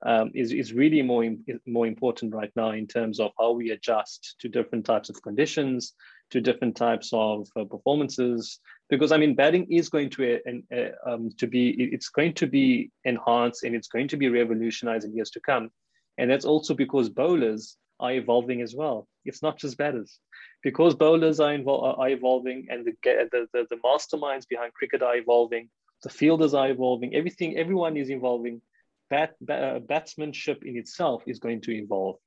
um, 0.06 0.32
is 0.34 0.54
is 0.54 0.72
really 0.72 1.02
more 1.02 1.26
more 1.68 1.88
important 1.88 2.34
right 2.34 2.52
now 2.56 2.72
in 2.72 2.88
terms 2.88 3.20
of 3.20 3.32
how 3.38 3.52
we 3.52 3.72
adjust 3.72 4.36
to 4.40 4.48
different 4.48 4.86
types 4.86 5.10
of 5.10 5.22
conditions, 5.22 5.94
to 6.32 6.42
different 6.42 6.76
types 6.76 7.10
of 7.14 7.48
uh, 7.56 7.64
performances. 7.64 8.60
Because 8.90 9.12
I 9.12 9.18
mean, 9.18 9.36
batting 9.36 9.72
is 9.72 9.90
going 9.90 10.10
to 10.12 10.36
uh, 10.36 10.76
uh, 10.76 11.12
um, 11.12 11.30
to 11.38 11.48
be 11.48 11.70
it's 11.70 12.10
going 12.10 12.34
to 12.36 12.48
be 12.48 12.92
enhanced 13.04 13.64
and 13.64 13.76
it's 13.76 13.88
going 13.88 14.08
to 14.10 14.18
be 14.18 14.30
revolutionized 14.30 15.06
in 15.06 15.16
years 15.16 15.32
to 15.32 15.40
come, 15.40 15.70
and 16.18 16.30
that's 16.30 16.46
also 16.46 16.74
because 16.74 17.10
bowlers 17.10 17.78
are 18.00 18.14
evolving 18.14 18.62
as 18.62 18.74
well. 18.76 19.08
It's 19.26 19.44
not 19.44 19.58
just 19.58 19.78
batters. 19.78 20.20
Because 20.64 20.96
bowlers 20.96 21.40
are, 21.40 21.58
are 21.68 22.10
evolving 22.10 22.68
and 22.70 22.86
the, 22.86 22.94
the, 23.04 23.48
the, 23.54 23.66
the 23.70 23.76
masterminds 23.78 24.48
behind 24.48 24.74
cricket 24.74 25.02
are 25.02 25.16
evolving, 25.16 25.70
the 26.04 26.10
fielders 26.10 26.54
are 26.54 26.70
evolving, 26.70 27.16
everything, 27.16 27.58
everyone 27.58 27.98
is 27.98 28.10
evolving. 28.10 28.62
Bat, 29.10 29.36
bat, 29.42 29.64
uh, 29.64 29.80
batsmanship 29.80 30.64
in 30.64 30.78
itself 30.78 31.24
is 31.26 31.40
going 31.40 31.62
to 31.62 31.72
evolve. 31.72 32.18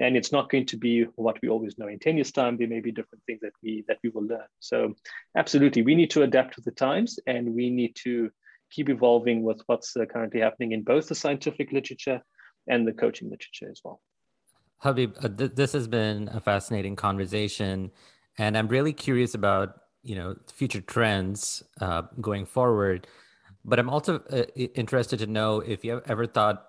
And 0.00 0.16
it's 0.16 0.32
not 0.32 0.50
going 0.50 0.66
to 0.66 0.76
be 0.76 1.04
what 1.16 1.38
we 1.42 1.48
always 1.48 1.78
know. 1.78 1.86
In 1.86 1.98
10 1.98 2.16
years' 2.16 2.32
time, 2.32 2.56
there 2.56 2.66
may 2.68 2.80
be 2.80 2.90
different 2.90 3.22
things 3.26 3.40
that 3.42 3.52
we 3.62 3.84
that 3.86 3.98
we 4.02 4.10
will 4.10 4.26
learn. 4.26 4.46
So 4.58 4.94
absolutely, 5.36 5.82
we 5.82 5.94
need 5.94 6.10
to 6.10 6.22
adapt 6.22 6.54
to 6.54 6.62
the 6.62 6.70
times 6.70 7.18
and 7.26 7.54
we 7.54 7.70
need 7.70 7.94
to 7.96 8.30
keep 8.70 8.88
evolving 8.88 9.42
with 9.42 9.60
what's 9.66 9.96
uh, 9.96 10.04
currently 10.06 10.40
happening 10.40 10.72
in 10.72 10.82
both 10.82 11.08
the 11.08 11.14
scientific 11.14 11.72
literature 11.72 12.22
and 12.66 12.86
the 12.86 12.92
coaching 12.92 13.28
literature 13.28 13.68
as 13.70 13.80
well. 13.84 14.00
Habib, 14.78 15.14
uh, 15.22 15.28
th- 15.28 15.52
this 15.54 15.72
has 15.72 15.86
been 15.86 16.28
a 16.28 16.40
fascinating 16.40 16.96
conversation, 16.96 17.90
and 18.38 18.56
I'm 18.56 18.68
really 18.68 18.92
curious 18.92 19.34
about 19.34 19.80
you 20.02 20.14
know 20.14 20.36
future 20.52 20.80
trends 20.80 21.62
uh, 21.80 22.02
going 22.20 22.46
forward. 22.46 23.06
But 23.64 23.78
I'm 23.78 23.90
also 23.90 24.20
uh, 24.30 24.44
interested 24.56 25.18
to 25.18 25.26
know 25.26 25.60
if 25.60 25.84
you 25.84 25.92
have 25.92 26.02
ever 26.06 26.26
thought 26.26 26.64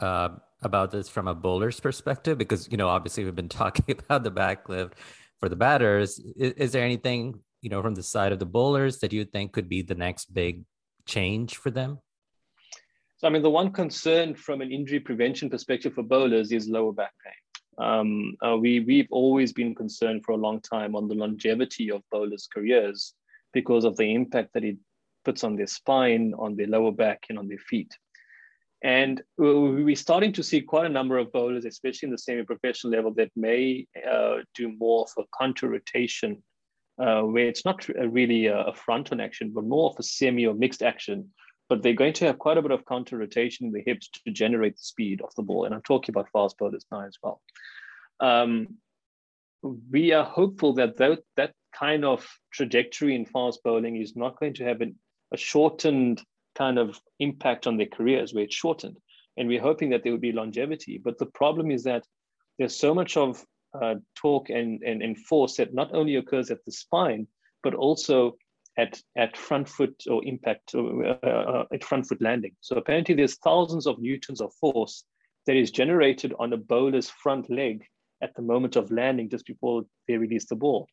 uh, 0.00 0.30
about 0.62 0.90
this 0.90 1.08
from 1.08 1.28
a 1.28 1.34
bowler's 1.34 1.80
perspective, 1.80 2.38
because 2.38 2.68
you 2.70 2.76
know 2.76 2.88
obviously 2.88 3.24
we've 3.24 3.34
been 3.34 3.48
talking 3.62 3.84
about 3.98 4.24
the 4.24 4.30
backlift 4.30 4.92
for 5.40 5.48
the 5.48 5.56
batters. 5.56 6.18
Is, 6.36 6.52
is 6.52 6.72
there 6.72 6.84
anything 6.84 7.40
you 7.60 7.70
know 7.70 7.82
from 7.82 7.94
the 7.94 8.02
side 8.02 8.32
of 8.32 8.38
the 8.38 8.46
bowlers 8.46 8.98
that 8.98 9.12
you 9.12 9.24
think 9.24 9.52
could 9.52 9.68
be 9.68 9.82
the 9.82 9.94
next 9.94 10.32
big 10.32 10.64
change 11.06 11.56
for 11.56 11.70
them? 11.70 11.98
So, 13.22 13.28
I 13.28 13.30
mean, 13.30 13.42
the 13.42 13.50
one 13.50 13.70
concern 13.70 14.34
from 14.34 14.60
an 14.62 14.72
injury 14.72 14.98
prevention 14.98 15.48
perspective 15.48 15.94
for 15.94 16.02
bowlers 16.02 16.50
is 16.50 16.68
lower 16.68 16.92
back 16.92 17.12
pain. 17.24 17.34
Um, 17.78 18.36
uh, 18.44 18.56
we, 18.56 18.80
we've 18.80 19.06
always 19.12 19.52
been 19.52 19.76
concerned 19.76 20.24
for 20.24 20.32
a 20.32 20.36
long 20.36 20.60
time 20.60 20.96
on 20.96 21.06
the 21.06 21.14
longevity 21.14 21.90
of 21.90 22.02
bowlers' 22.10 22.48
careers 22.52 23.14
because 23.52 23.84
of 23.84 23.96
the 23.96 24.12
impact 24.12 24.54
that 24.54 24.64
it 24.64 24.76
puts 25.24 25.44
on 25.44 25.54
their 25.54 25.68
spine, 25.68 26.34
on 26.36 26.56
their 26.56 26.66
lower 26.66 26.90
back, 26.90 27.26
and 27.28 27.38
on 27.38 27.46
their 27.46 27.58
feet. 27.58 27.92
And 28.84 29.22
we're 29.38 29.94
starting 29.94 30.32
to 30.32 30.42
see 30.42 30.60
quite 30.60 30.86
a 30.86 30.88
number 30.88 31.16
of 31.16 31.30
bowlers, 31.30 31.64
especially 31.64 32.08
in 32.08 32.12
the 32.12 32.18
semi-professional 32.18 32.92
level, 32.92 33.14
that 33.14 33.30
may 33.36 33.86
uh, 34.10 34.38
do 34.56 34.72
more 34.76 35.04
of 35.04 35.24
a 35.24 35.38
counter 35.38 35.68
rotation, 35.68 36.42
uh, 37.00 37.22
where 37.22 37.46
it's 37.46 37.64
not 37.64 37.86
really 37.88 38.46
a 38.46 38.72
front-on 38.74 39.20
action, 39.20 39.52
but 39.54 39.64
more 39.64 39.90
of 39.90 39.96
a 40.00 40.02
semi 40.02 40.46
or 40.46 40.54
mixed 40.54 40.82
action. 40.82 41.30
But 41.68 41.82
they're 41.82 41.94
going 41.94 42.12
to 42.14 42.26
have 42.26 42.38
quite 42.38 42.58
a 42.58 42.62
bit 42.62 42.72
of 42.72 42.84
counter 42.84 43.16
rotation 43.16 43.66
in 43.66 43.72
the 43.72 43.82
hips 43.86 44.08
to 44.08 44.32
generate 44.32 44.74
the 44.74 44.82
speed 44.82 45.22
of 45.22 45.32
the 45.36 45.42
ball. 45.42 45.64
And 45.64 45.74
I'm 45.74 45.82
talking 45.82 46.12
about 46.12 46.28
fast 46.32 46.58
bowlers 46.58 46.84
now 46.90 47.06
as 47.06 47.16
well. 47.22 47.40
Um, 48.18 48.78
we 49.90 50.12
are 50.12 50.24
hopeful 50.24 50.74
that, 50.74 50.96
that 50.96 51.20
that 51.36 51.52
kind 51.72 52.04
of 52.04 52.28
trajectory 52.52 53.14
in 53.14 53.26
fast 53.26 53.62
bowling 53.62 53.96
is 53.96 54.16
not 54.16 54.38
going 54.38 54.54
to 54.54 54.64
have 54.64 54.80
an, 54.80 54.96
a 55.32 55.36
shortened 55.36 56.22
kind 56.54 56.78
of 56.78 57.00
impact 57.18 57.66
on 57.66 57.76
their 57.76 57.86
careers 57.86 58.32
where 58.32 58.44
it's 58.44 58.54
shortened. 58.54 58.98
And 59.36 59.48
we're 59.48 59.60
hoping 59.60 59.90
that 59.90 60.02
there 60.02 60.12
will 60.12 60.18
be 60.18 60.32
longevity. 60.32 61.00
But 61.02 61.18
the 61.18 61.26
problem 61.26 61.70
is 61.70 61.84
that 61.84 62.04
there's 62.58 62.76
so 62.76 62.94
much 62.94 63.16
of 63.16 63.44
uh, 63.80 63.94
torque 64.14 64.50
and, 64.50 64.82
and, 64.82 65.02
and 65.02 65.18
force 65.18 65.56
that 65.56 65.72
not 65.72 65.94
only 65.94 66.16
occurs 66.16 66.50
at 66.50 66.64
the 66.64 66.72
spine, 66.72 67.26
but 67.62 67.74
also 67.74 68.36
at, 68.78 69.00
at 69.16 69.36
front 69.36 69.68
foot 69.68 69.94
or 70.10 70.24
impact 70.24 70.74
or, 70.74 71.06
uh, 71.06 71.26
uh, 71.26 71.64
at 71.72 71.84
front 71.84 72.06
foot 72.06 72.20
landing. 72.20 72.52
So 72.60 72.76
apparently 72.76 73.14
there's 73.14 73.36
thousands 73.36 73.86
of 73.86 73.98
newtons 73.98 74.40
of 74.40 74.52
force 74.54 75.04
that 75.46 75.56
is 75.56 75.70
generated 75.70 76.34
on 76.38 76.52
a 76.52 76.56
bowler's 76.56 77.10
front 77.10 77.50
leg 77.50 77.84
at 78.22 78.34
the 78.36 78.42
moment 78.42 78.76
of 78.76 78.90
landing 78.90 79.28
just 79.28 79.46
before 79.46 79.82
they 80.06 80.16
release 80.16 80.46
the 80.46 80.56
ball. 80.56 80.86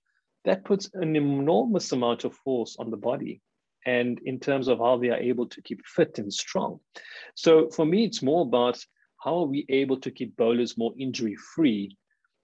That 0.46 0.66
puts 0.66 0.90
an 0.94 1.16
enormous 1.16 1.92
amount 1.92 2.24
of 2.24 2.34
force 2.34 2.76
on 2.80 2.90
the 2.90 2.98
body 2.98 3.42
and 3.90 4.20
in 4.32 4.40
terms 4.40 4.68
of 4.68 4.78
how 4.78 4.98
they 4.98 5.10
are 5.10 5.26
able 5.32 5.48
to 5.48 5.62
keep 5.62 5.82
fit 5.86 6.20
and 6.20 6.32
strong. 6.32 6.80
So 7.36 7.70
for 7.70 7.86
me, 7.86 8.06
it's 8.06 8.22
more 8.22 8.44
about 8.44 8.78
how 9.24 9.36
are 9.42 9.52
we 9.54 9.66
able 9.70 10.00
to 10.02 10.12
keep 10.12 10.38
bowlers 10.38 10.78
more 10.78 10.94
injury 10.98 11.36
free 11.56 11.98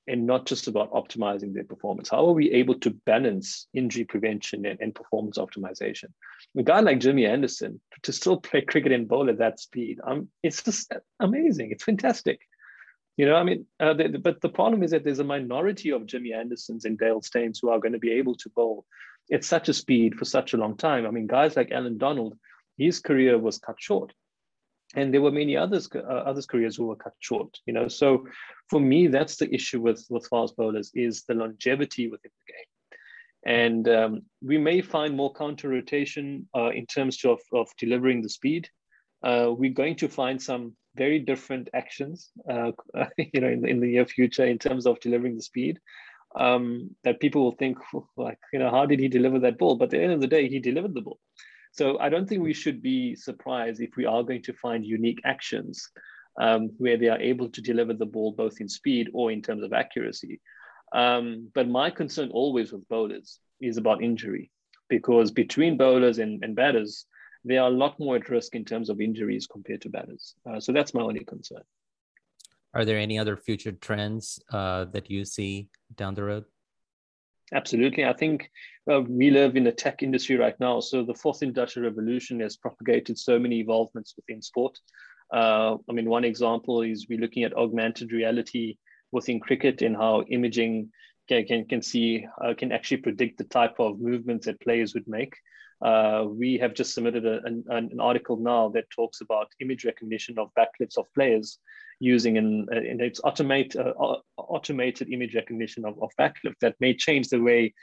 and 0.08 0.26
not 0.26 0.46
just 0.46 0.68
about 0.68 0.92
optimizing 0.92 1.54
their 1.54 1.64
performance. 1.64 2.10
How 2.10 2.28
are 2.28 2.34
we 2.42 2.52
able 2.52 2.78
to 2.80 2.92
balance 3.12 3.68
injury 3.74 4.06
prevention 4.06 4.66
and, 4.66 4.80
and 4.80 4.94
performance 4.94 5.38
optimization? 5.38 6.10
A 6.58 6.64
guy 6.64 6.80
like 6.80 7.00
Jimmy 7.00 7.26
Anderson 7.26 7.82
to 8.04 8.12
still 8.12 8.38
play 8.38 8.62
cricket 8.62 8.92
and 8.92 9.08
bowl 9.08 9.30
at 9.30 9.40
that 9.40 9.60
speed, 9.60 10.00
um, 10.08 10.30
it's 10.44 10.64
just 10.64 10.94
amazing. 11.20 11.72
It's 11.72 11.84
fantastic. 11.84 12.40
You 13.18 13.26
know, 13.28 13.36
I 13.36 13.44
mean, 13.44 13.66
uh, 13.80 13.94
the, 13.94 14.20
but 14.28 14.42
the 14.42 14.50
problem 14.50 14.84
is 14.84 14.92
that 14.92 15.04
there's 15.04 15.20
a 15.20 15.34
minority 15.38 15.92
of 15.92 16.06
Jimmy 16.06 16.34
Andersons 16.34 16.86
and 16.86 16.98
Dale 16.98 17.22
Steyn's 17.22 17.60
who 17.60 17.70
are 17.70 17.80
going 17.80 17.94
to 17.94 18.08
be 18.08 18.12
able 18.12 18.36
to 18.36 18.50
bowl 18.50 18.86
at 19.32 19.44
such 19.44 19.70
a 19.70 19.74
speed 19.74 20.16
for 20.16 20.26
such 20.26 20.54
a 20.54 20.58
long 20.58 20.78
time. 20.78 21.06
I 21.06 21.12
mean, 21.12 21.28
guys 21.28 21.56
like 21.56 21.72
Allan 21.72 21.98
Donald, 21.98 22.38
his 22.78 23.00
career 23.00 23.38
was 23.38 23.58
cut 23.58 23.76
short, 23.80 24.14
and 24.96 25.14
there 25.14 25.22
were 25.22 25.32
many 25.32 25.58
others 25.58 25.90
uh, 25.94 26.00
others 26.00 26.46
careers 26.46 26.76
who 26.76 26.88
were 26.88 26.96
cut 26.96 27.14
short. 27.20 27.58
You 27.66 27.74
know, 27.74 27.88
so 27.88 28.28
for 28.70 28.80
me, 28.80 29.08
that's 29.08 29.38
the 29.38 29.54
issue 29.54 29.82
with 29.82 30.06
with 30.10 30.28
fast 30.28 30.56
bowlers 30.56 30.92
is 30.94 31.24
the 31.24 31.34
longevity 31.34 32.08
within 32.08 32.32
the 32.46 32.54
game. 32.54 32.66
And 33.48 33.88
um, 33.88 34.22
we 34.42 34.58
may 34.58 34.82
find 34.82 35.16
more 35.16 35.32
counter 35.34 35.70
rotation 35.70 36.50
uh, 36.56 36.70
in 36.70 36.88
terms 36.88 37.24
of, 37.26 37.40
of 37.54 37.68
delivering 37.78 38.24
the 38.24 38.30
speed. 38.30 38.68
Uh, 39.22 39.52
we're 39.56 39.72
going 39.72 39.96
to 39.98 40.10
find 40.10 40.42
some 40.42 40.76
very 40.96 41.20
different 41.20 41.70
actions, 41.74 42.32
uh, 42.50 42.72
you 43.18 43.42
know, 43.42 43.50
in 43.50 43.68
in 43.68 43.80
the 43.80 43.88
near 43.88 44.06
future 44.06 44.46
in 44.46 44.60
terms 44.60 44.86
of 44.86 45.00
delivering 45.00 45.36
the 45.36 45.44
speed 45.44 45.80
um, 46.38 46.96
that 47.04 47.20
people 47.20 47.44
will 47.44 47.56
think, 47.56 47.78
like, 48.18 48.40
you 48.52 48.60
know, 48.60 48.70
how 48.70 48.86
did 48.86 49.00
he 49.00 49.08
deliver 49.08 49.40
that 49.40 49.58
ball? 49.58 49.76
But 49.76 49.86
at 49.86 49.92
the 49.92 50.02
end 50.02 50.14
of 50.14 50.22
the 50.22 50.28
day, 50.28 50.48
he 50.48 50.60
delivered 50.60 50.94
the 50.94 51.02
ball. 51.02 51.20
So 51.72 52.00
I 52.00 52.10
don't 52.10 52.28
think 52.28 52.42
we 52.42 52.54
should 52.54 52.82
be 52.82 53.16
surprised 53.16 53.82
if 53.82 53.98
we 53.98 54.06
are 54.06 54.24
going 54.24 54.44
to 54.44 54.54
find 54.54 54.86
unique 54.86 55.20
actions 55.26 55.90
um, 56.40 56.72
where 56.78 56.98
they 56.98 57.10
are 57.10 57.20
able 57.20 57.50
to 57.50 57.62
deliver 57.62 57.94
the 57.94 58.06
ball 58.06 58.32
both 58.32 58.62
in 58.62 58.70
speed 58.70 59.10
or 59.14 59.32
in 59.32 59.42
terms 59.42 59.64
of 59.64 59.74
accuracy. 59.74 60.40
Um, 60.94 61.50
but 61.54 61.68
my 61.68 61.90
concern 61.90 62.30
always 62.32 62.72
with 62.72 62.88
bowlers 62.88 63.40
is 63.62 63.78
about 63.78 64.04
injury 64.04 64.52
because 64.88 65.32
between 65.32 65.78
bowlers 65.78 66.20
and, 66.20 66.44
and 66.44 66.56
batters, 66.56 67.06
they 67.44 67.58
are 67.58 67.68
a 67.68 67.74
lot 67.74 68.00
more 68.00 68.16
at 68.16 68.30
risk 68.30 68.56
in 68.56 68.66
terms 68.66 68.90
of 68.90 69.02
injuries 69.02 69.48
compared 69.48 69.82
to 69.82 69.90
batters. 69.90 70.36
Uh, 70.50 70.60
so 70.60 70.72
that's 70.72 70.94
my 70.94 71.02
only 71.02 71.24
concern. 71.24 71.62
Are 72.76 72.84
there 72.84 73.00
any 73.00 73.18
other 73.18 73.38
future 73.38 73.72
trends 73.72 74.40
uh, 74.52 74.86
that 74.92 75.10
you 75.10 75.24
see 75.24 75.70
down 75.96 76.14
the 76.14 76.24
road? 76.24 76.46
Absolutely. 77.54 78.06
I 78.06 78.14
think 78.14 78.52
uh, 78.92 79.02
we 79.02 79.30
live 79.30 79.56
in 79.56 79.68
a 79.68 79.72
tech 79.72 80.04
industry 80.04 80.36
right 80.36 80.60
now. 80.60 80.82
So 80.82 81.04
the 81.04 81.14
fourth 81.14 81.42
industrial 81.42 81.90
revolution 81.90 82.42
has 82.42 82.58
propagated 82.58 83.18
so 83.18 83.40
many 83.40 83.60
evolvements 83.60 84.14
within 84.18 84.42
sport. 84.42 84.78
Uh, 85.34 85.78
I 85.90 85.94
mean, 85.94 86.10
one 86.10 86.26
example 86.26 86.82
is 86.82 87.08
we're 87.10 87.20
looking 87.20 87.44
at 87.44 87.56
augmented 87.56 88.12
reality 88.12 88.78
within 89.12 89.40
cricket 89.40 89.82
and 89.82 89.96
how 89.96 90.24
imaging 90.24 90.90
can, 91.30 91.46
can, 91.46 91.66
can 91.66 91.82
see, 91.82 92.28
uh, 92.44 92.54
can 92.58 92.72
actually 92.72 92.98
predict 92.98 93.38
the 93.38 93.46
type 93.46 93.76
of 93.80 94.00
movements 94.00 94.48
that 94.48 94.60
players 94.60 94.94
would 94.94 95.08
make. 95.08 95.34
Uh, 95.82 96.26
we 96.28 96.58
have 96.58 96.74
just 96.74 96.94
submitted 96.94 97.26
a, 97.26 97.44
an, 97.44 97.64
an, 97.70 98.00
article 98.00 98.38
now 98.38 98.70
that 98.70 98.90
talks 98.90 99.20
about 99.22 99.48
image 99.60 99.84
recognition 99.84 100.40
of 100.40 100.50
backlifts 100.58 100.98
of 100.98 101.06
players 101.14 101.60
using 102.00 102.38
an, 102.38 102.66
an 102.72 103.02
it's 103.02 103.20
automate, 103.22 103.76
uh, 103.76 103.94
automated 104.38 105.10
image 105.12 105.36
recognition 105.36 105.86
of, 105.86 106.02
of 106.02 106.10
backlift 106.20 106.56
that 106.62 106.76
may 106.80 106.94
change 106.94 107.28
the 107.28 107.42
way 107.42 107.74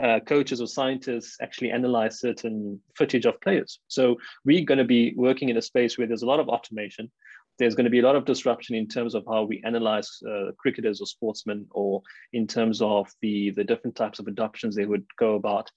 uh, 0.00 0.20
coaches 0.20 0.60
or 0.60 0.66
scientists 0.66 1.36
actually 1.40 1.70
analyze 1.70 2.20
certain 2.20 2.80
footage 2.94 3.24
of 3.24 3.40
players. 3.40 3.80
So 3.88 4.16
we're 4.44 4.64
going 4.64 4.78
to 4.78 4.84
be 4.84 5.14
working 5.16 5.48
in 5.48 5.56
a 5.56 5.62
space 5.62 5.96
where 5.96 6.06
there's 6.06 6.22
a 6.22 6.26
lot 6.26 6.40
of 6.40 6.48
automation. 6.48 7.10
There's 7.58 7.74
going 7.74 7.84
to 7.84 7.90
be 7.90 8.00
a 8.00 8.04
lot 8.04 8.14
of 8.14 8.24
disruption 8.24 8.76
in 8.76 8.86
terms 8.86 9.14
of 9.14 9.24
how 9.28 9.44
we 9.44 9.62
analyze 9.64 10.10
uh, 10.28 10.52
cricketers 10.58 11.00
or 11.00 11.06
sportsmen, 11.06 11.66
or 11.70 12.02
in 12.32 12.46
terms 12.46 12.80
of 12.80 13.10
the 13.20 13.50
the 13.50 13.64
different 13.64 13.96
types 13.96 14.20
of 14.20 14.28
adoptions 14.28 14.76
they 14.76 14.86
would 14.86 15.04
go 15.18 15.34
about. 15.34 15.68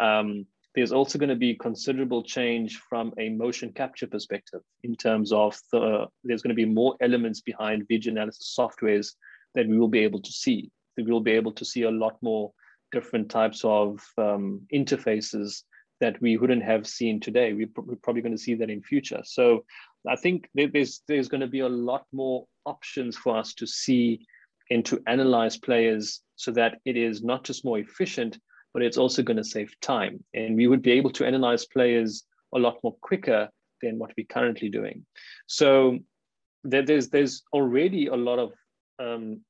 Um, 0.00 0.46
there's 0.76 0.92
also 0.92 1.18
going 1.18 1.30
to 1.30 1.34
be 1.34 1.54
considerable 1.54 2.22
change 2.22 2.76
from 2.88 3.12
a 3.18 3.30
motion 3.30 3.72
capture 3.72 4.06
perspective 4.06 4.60
in 4.84 4.94
terms 4.94 5.32
of 5.32 5.58
the, 5.72 6.06
there's 6.22 6.42
going 6.42 6.54
to 6.54 6.62
be 6.62 6.66
more 6.66 6.94
elements 7.00 7.40
behind 7.40 7.88
video 7.88 8.12
analysis 8.12 8.54
softwares 8.56 9.14
that 9.54 9.66
we 9.66 9.78
will 9.78 9.88
be 9.88 10.00
able 10.00 10.20
to 10.20 10.30
see. 10.30 10.70
We 10.98 11.04
will 11.04 11.22
be 11.22 11.32
able 11.32 11.52
to 11.52 11.64
see 11.64 11.82
a 11.82 11.90
lot 11.90 12.18
more 12.20 12.52
different 12.92 13.30
types 13.30 13.62
of 13.64 14.00
um, 14.18 14.66
interfaces 14.72 15.62
that 16.00 16.20
we 16.20 16.36
wouldn't 16.36 16.62
have 16.62 16.86
seen 16.86 17.20
today. 17.20 17.54
We're, 17.54 17.96
probably 18.02 18.20
going 18.20 18.36
to 18.36 18.42
see 18.42 18.54
that 18.54 18.68
in 18.68 18.82
future. 18.82 19.22
So 19.24 19.64
I 20.06 20.16
think 20.16 20.48
there's 20.54 21.02
there's 21.08 21.28
going 21.28 21.40
to 21.40 21.46
be 21.46 21.60
a 21.60 21.68
lot 21.68 22.04
more 22.12 22.46
options 22.66 23.16
for 23.16 23.38
us 23.38 23.54
to 23.54 23.66
see 23.66 24.26
and 24.70 24.84
to 24.84 25.00
analyze 25.06 25.56
players 25.56 26.20
so 26.34 26.50
that 26.52 26.80
it 26.84 26.98
is 26.98 27.22
not 27.22 27.44
just 27.44 27.64
more 27.64 27.78
efficient, 27.78 28.38
but 28.76 28.82
it's 28.82 28.98
also 28.98 29.22
going 29.22 29.38
to 29.38 29.42
save 29.42 29.72
time. 29.80 30.22
And 30.34 30.54
we 30.54 30.66
would 30.66 30.82
be 30.82 30.92
able 30.92 31.08
to 31.12 31.24
analyze 31.24 31.64
players 31.64 32.24
a 32.54 32.58
lot 32.58 32.76
more 32.84 32.94
quicker 33.00 33.48
than 33.80 33.98
what 33.98 34.12
we're 34.18 34.26
currently 34.26 34.68
doing. 34.68 35.06
So 35.46 36.00
there's 36.62 37.08
there's 37.08 37.42
already 37.54 38.08
a 38.08 38.16
lot 38.16 38.38
of 38.38 38.52
um, 38.98 39.40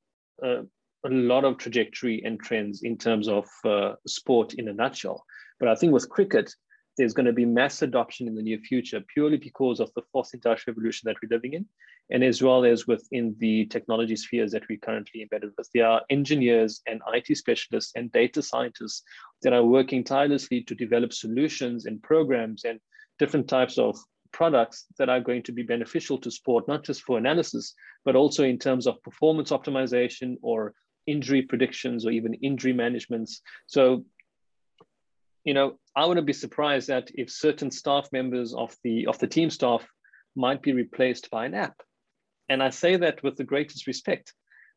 uh, 0.41 0.61
a 1.05 1.09
lot 1.09 1.43
of 1.43 1.57
trajectory 1.57 2.23
and 2.23 2.39
trends 2.39 2.83
in 2.83 2.97
terms 2.97 3.27
of 3.27 3.45
uh, 3.65 3.95
sport 4.07 4.53
in 4.53 4.69
a 4.69 4.73
nutshell. 4.73 5.25
But 5.59 5.67
I 5.67 5.75
think 5.75 5.91
with 5.91 6.07
cricket, 6.07 6.49
there's 6.97 7.13
going 7.13 7.25
to 7.25 7.33
be 7.33 7.43
mass 7.43 7.81
adoption 7.81 8.29
in 8.29 8.35
the 8.35 8.41
near 8.41 8.59
future 8.59 9.01
purely 9.13 9.35
because 9.35 9.81
of 9.81 9.91
the 9.93 10.03
fourth 10.13 10.29
industrial 10.33 10.73
revolution 10.73 11.05
that 11.07 11.17
we're 11.21 11.35
living 11.35 11.51
in, 11.51 11.65
and 12.09 12.23
as 12.23 12.41
well 12.41 12.65
as 12.65 12.87
within 12.87 13.35
the 13.39 13.65
technology 13.65 14.15
spheres 14.15 14.51
that 14.51 14.67
we're 14.69 14.77
currently 14.77 15.21
embedded 15.21 15.51
with. 15.57 15.69
There 15.73 15.87
are 15.87 16.01
engineers 16.09 16.81
and 16.87 17.01
IT 17.13 17.35
specialists 17.37 17.91
and 17.95 18.11
data 18.11 18.41
scientists 18.41 19.03
that 19.41 19.53
are 19.53 19.63
working 19.63 20.03
tirelessly 20.03 20.63
to 20.63 20.75
develop 20.75 21.13
solutions 21.13 21.85
and 21.85 22.01
programs 22.01 22.63
and 22.63 22.79
different 23.19 23.47
types 23.47 23.77
of 23.77 23.97
products 24.31 24.85
that 24.97 25.09
are 25.09 25.19
going 25.19 25.43
to 25.43 25.51
be 25.51 25.63
beneficial 25.63 26.17
to 26.19 26.31
sport, 26.31 26.67
not 26.67 26.83
just 26.83 27.03
for 27.03 27.17
analysis, 27.17 27.73
but 28.05 28.15
also 28.15 28.43
in 28.43 28.57
terms 28.57 28.87
of 28.87 29.01
performance 29.03 29.51
optimization 29.51 30.35
or 30.41 30.73
injury 31.07 31.41
predictions 31.41 32.05
or 32.05 32.11
even 32.11 32.33
injury 32.35 32.73
managements. 32.73 33.41
So 33.67 34.05
you 35.47 35.53
know, 35.53 35.79
I 35.95 36.05
wouldn't 36.05 36.27
be 36.27 36.33
surprised 36.33 36.89
that 36.89 37.09
if 37.15 37.31
certain 37.31 37.71
staff 37.71 38.09
members 38.11 38.53
of 38.53 38.75
the 38.83 39.07
of 39.07 39.17
the 39.19 39.27
team 39.27 39.49
staff 39.49 39.87
might 40.35 40.61
be 40.61 40.73
replaced 40.73 41.31
by 41.31 41.45
an 41.45 41.53
app. 41.53 41.81
And 42.49 42.63
I 42.63 42.69
say 42.69 42.95
that 42.97 43.23
with 43.23 43.35
the 43.35 43.43
greatest 43.43 43.87
respect, 43.87 44.33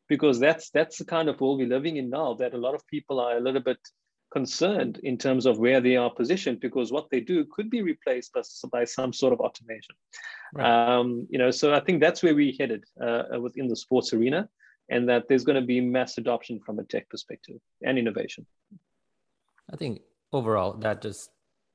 because 0.07 0.39
that's 0.39 0.69
that's 0.71 0.97
the 0.97 1.05
kind 1.05 1.29
of 1.29 1.39
world 1.39 1.59
we're 1.59 1.67
living 1.67 1.97
in 1.97 2.09
now. 2.09 2.33
That 2.33 2.53
a 2.53 2.57
lot 2.57 2.75
of 2.75 2.85
people 2.87 3.19
are 3.19 3.37
a 3.37 3.41
little 3.41 3.61
bit 3.61 3.79
concerned 4.31 4.99
in 5.03 5.17
terms 5.17 5.45
of 5.45 5.59
where 5.59 5.81
they 5.81 5.97
are 5.97 6.09
positioned 6.09 6.59
because 6.59 6.91
what 6.91 7.09
they 7.09 7.19
do 7.19 7.45
could 7.51 7.69
be 7.69 7.81
replaced 7.81 8.33
by, 8.33 8.41
by 8.71 8.85
some 8.85 9.11
sort 9.11 9.33
of 9.33 9.41
automation. 9.41 9.93
Right. 10.53 10.65
Um, 10.65 11.27
you 11.29 11.37
know, 11.37 11.51
so 11.51 11.73
I 11.73 11.81
think 11.81 12.01
that's 12.01 12.23
where 12.23 12.33
we're 12.33 12.53
headed 12.57 12.83
uh, 13.01 13.39
within 13.39 13.67
the 13.67 13.75
sports 13.75 14.13
arena, 14.13 14.49
and 14.89 15.07
that 15.09 15.27
there's 15.27 15.43
going 15.43 15.59
to 15.59 15.65
be 15.65 15.81
mass 15.81 16.17
adoption 16.17 16.59
from 16.65 16.79
a 16.79 16.83
tech 16.83 17.09
perspective 17.09 17.59
and 17.81 17.97
innovation. 17.97 18.45
I 19.71 19.75
think 19.77 20.01
overall 20.33 20.73
that 20.73 21.01
just 21.01 21.29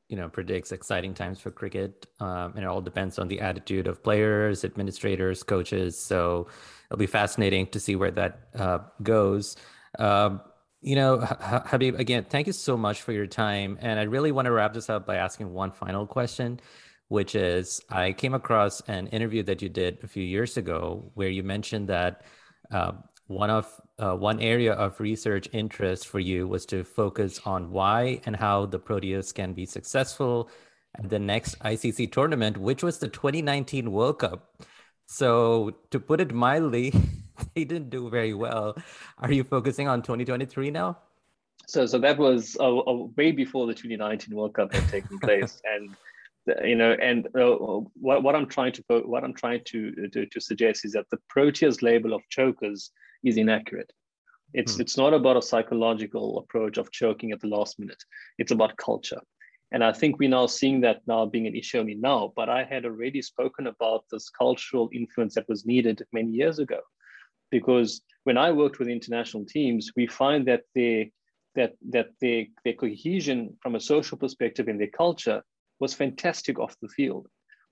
you 0.09 0.17
know 0.17 0.29
predicts 0.29 0.73
exciting 0.73 1.15
times 1.15 1.41
for 1.41 1.51
cricket, 1.51 2.07
um, 2.21 2.53
and 2.55 2.61
it 2.61 2.67
all 2.67 2.81
depends 2.81 3.19
on 3.19 3.29
the 3.29 3.41
attitude 3.41 3.87
of 3.87 4.03
players, 4.03 4.65
administrators, 4.65 5.43
coaches. 5.43 5.99
So 5.99 6.49
it'll 6.87 6.99
be 6.99 7.07
fascinating 7.07 7.67
to 7.69 7.81
see 7.81 7.97
where 7.97 8.13
that 8.13 8.49
uh, 8.55 8.79
goes. 9.03 9.57
Um, 9.99 10.41
you 10.81 10.95
know, 10.95 11.19
Habib, 11.19 11.99
again, 11.99 12.27
thank 12.29 12.47
you 12.47 12.53
so 12.53 12.77
much 12.77 13.03
for 13.03 13.13
your 13.13 13.27
time. 13.27 13.79
And 13.81 13.99
I 13.99 14.05
really 14.05 14.31
want 14.31 14.47
to 14.47 14.53
wrap 14.53 14.73
this 14.73 14.89
up 14.89 15.07
by 15.07 15.17
asking 15.17 15.53
one 15.53 15.73
final 15.73 16.07
question, 16.07 16.61
which 17.09 17.35
is 17.35 17.81
I 17.91 18.13
came 18.13 18.35
across 18.35 18.81
an 18.83 19.09
interview 19.09 19.43
that 19.45 19.63
you 19.63 19.69
did 19.69 19.99
a 20.05 20.07
few 20.07 20.23
years 20.23 20.57
ago 20.57 21.11
where 21.15 21.29
you 21.29 21.43
mentioned 21.43 21.89
that 21.89 22.23
uh, 22.71 22.93
one 23.27 23.51
of 23.51 23.69
uh, 23.99 24.15
one 24.15 24.41
area 24.41 24.73
of 24.73 25.01
research 25.01 25.49
interest 25.53 26.07
for 26.07 26.21
you 26.21 26.47
was 26.47 26.67
to 26.67 26.85
focus 26.85 27.41
on 27.45 27.71
why 27.71 28.21
and 28.27 28.37
how 28.37 28.67
the 28.67 28.79
Proteas 28.79 29.35
can 29.35 29.53
be 29.53 29.65
successful 29.65 30.51
at 30.99 31.09
the 31.09 31.19
next 31.19 31.59
ICC 31.61 32.13
tournament, 32.13 32.59
which 32.59 32.83
was 32.83 32.99
the 32.99 33.09
2019 33.09 33.91
World 33.91 34.19
Cup. 34.19 34.63
So, 35.07 35.77
to 35.91 36.01
put 36.01 36.21
it 36.21 36.35
mildly, 36.35 36.93
they 37.55 37.65
didn't 37.65 37.91
do 37.91 38.11
very 38.11 38.35
well. 38.35 38.77
Are 39.19 39.33
you 39.33 39.45
focusing 39.45 39.89
on 39.89 40.03
2023 40.03 40.71
now? 40.71 40.99
So, 41.69 41.87
so 41.87 41.99
that 41.99 42.19
was 42.19 42.57
uh, 42.61 42.79
uh, 42.79 43.07
way 43.17 43.33
before 43.33 43.67
the 43.67 43.75
2019 43.75 44.35
World 44.35 44.55
Cup 44.55 44.73
had 44.73 44.89
taken 44.89 45.19
place, 45.19 45.61
and 45.75 45.97
you 46.65 46.77
know, 46.77 46.93
and 46.93 47.27
uh, 47.35 47.57
what, 47.95 48.23
what 48.23 48.37
I'm 48.37 48.47
trying 48.47 48.73
to 48.73 48.83
what 49.05 49.25
I'm 49.25 49.35
trying 49.35 49.63
to, 49.67 50.09
to, 50.13 50.27
to 50.27 50.41
suggest 50.41 50.85
is 50.85 50.93
that 50.93 51.07
the 51.11 51.19
Proteas 51.35 51.83
label 51.83 52.13
of 52.13 52.23
chokers 52.29 52.91
is 53.25 53.37
inaccurate. 53.37 53.93
It's 54.55 54.77
hmm. 54.77 54.83
it's 54.83 54.97
not 54.97 55.15
about 55.15 55.37
a 55.37 55.43
psychological 55.43 56.39
approach 56.39 56.79
of 56.79 56.91
choking 56.91 57.33
at 57.33 57.41
the 57.41 57.49
last 57.49 57.79
minute. 57.79 58.03
It's 58.39 58.53
about 58.53 58.77
culture. 58.77 59.21
And 59.73 59.83
I 59.83 59.93
think 59.93 60.19
we're 60.19 60.29
now 60.29 60.47
seeing 60.47 60.81
that 60.83 61.01
now 61.07 61.27
being 61.27 61.47
an 61.47 61.57
issue 61.57 61.79
only 61.79 61.97
now. 61.97 62.33
But 62.37 62.49
I 62.49 62.63
had 62.65 62.85
already 62.85 63.21
spoken 63.21 63.67
about 63.67 64.05
this 64.11 64.31
cultural 64.31 64.89
influence 64.93 65.35
that 65.35 65.49
was 65.49 65.67
needed 65.67 66.03
many 66.13 66.31
years 66.31 66.59
ago. 66.61 66.81
Because 67.51 68.01
when 68.25 68.39
I 68.39 68.53
worked 68.53 68.79
with 68.79 68.89
international 68.89 69.45
teams, 69.45 69.91
we 69.97 70.07
find 70.07 70.47
that 70.47 70.63
their 70.75 71.07
that 71.57 71.73
that 71.91 72.09
their, 72.21 72.45
their 72.65 72.75
cohesion 72.75 73.57
from 73.61 73.75
a 73.75 73.81
social 73.81 74.19
perspective 74.19 74.69
in 74.69 74.79
their 74.79 74.95
culture 74.97 75.43
was 75.81 75.95
fantastic 75.95 76.59
off 76.59 76.77
the 76.81 76.89
field. 76.89 77.27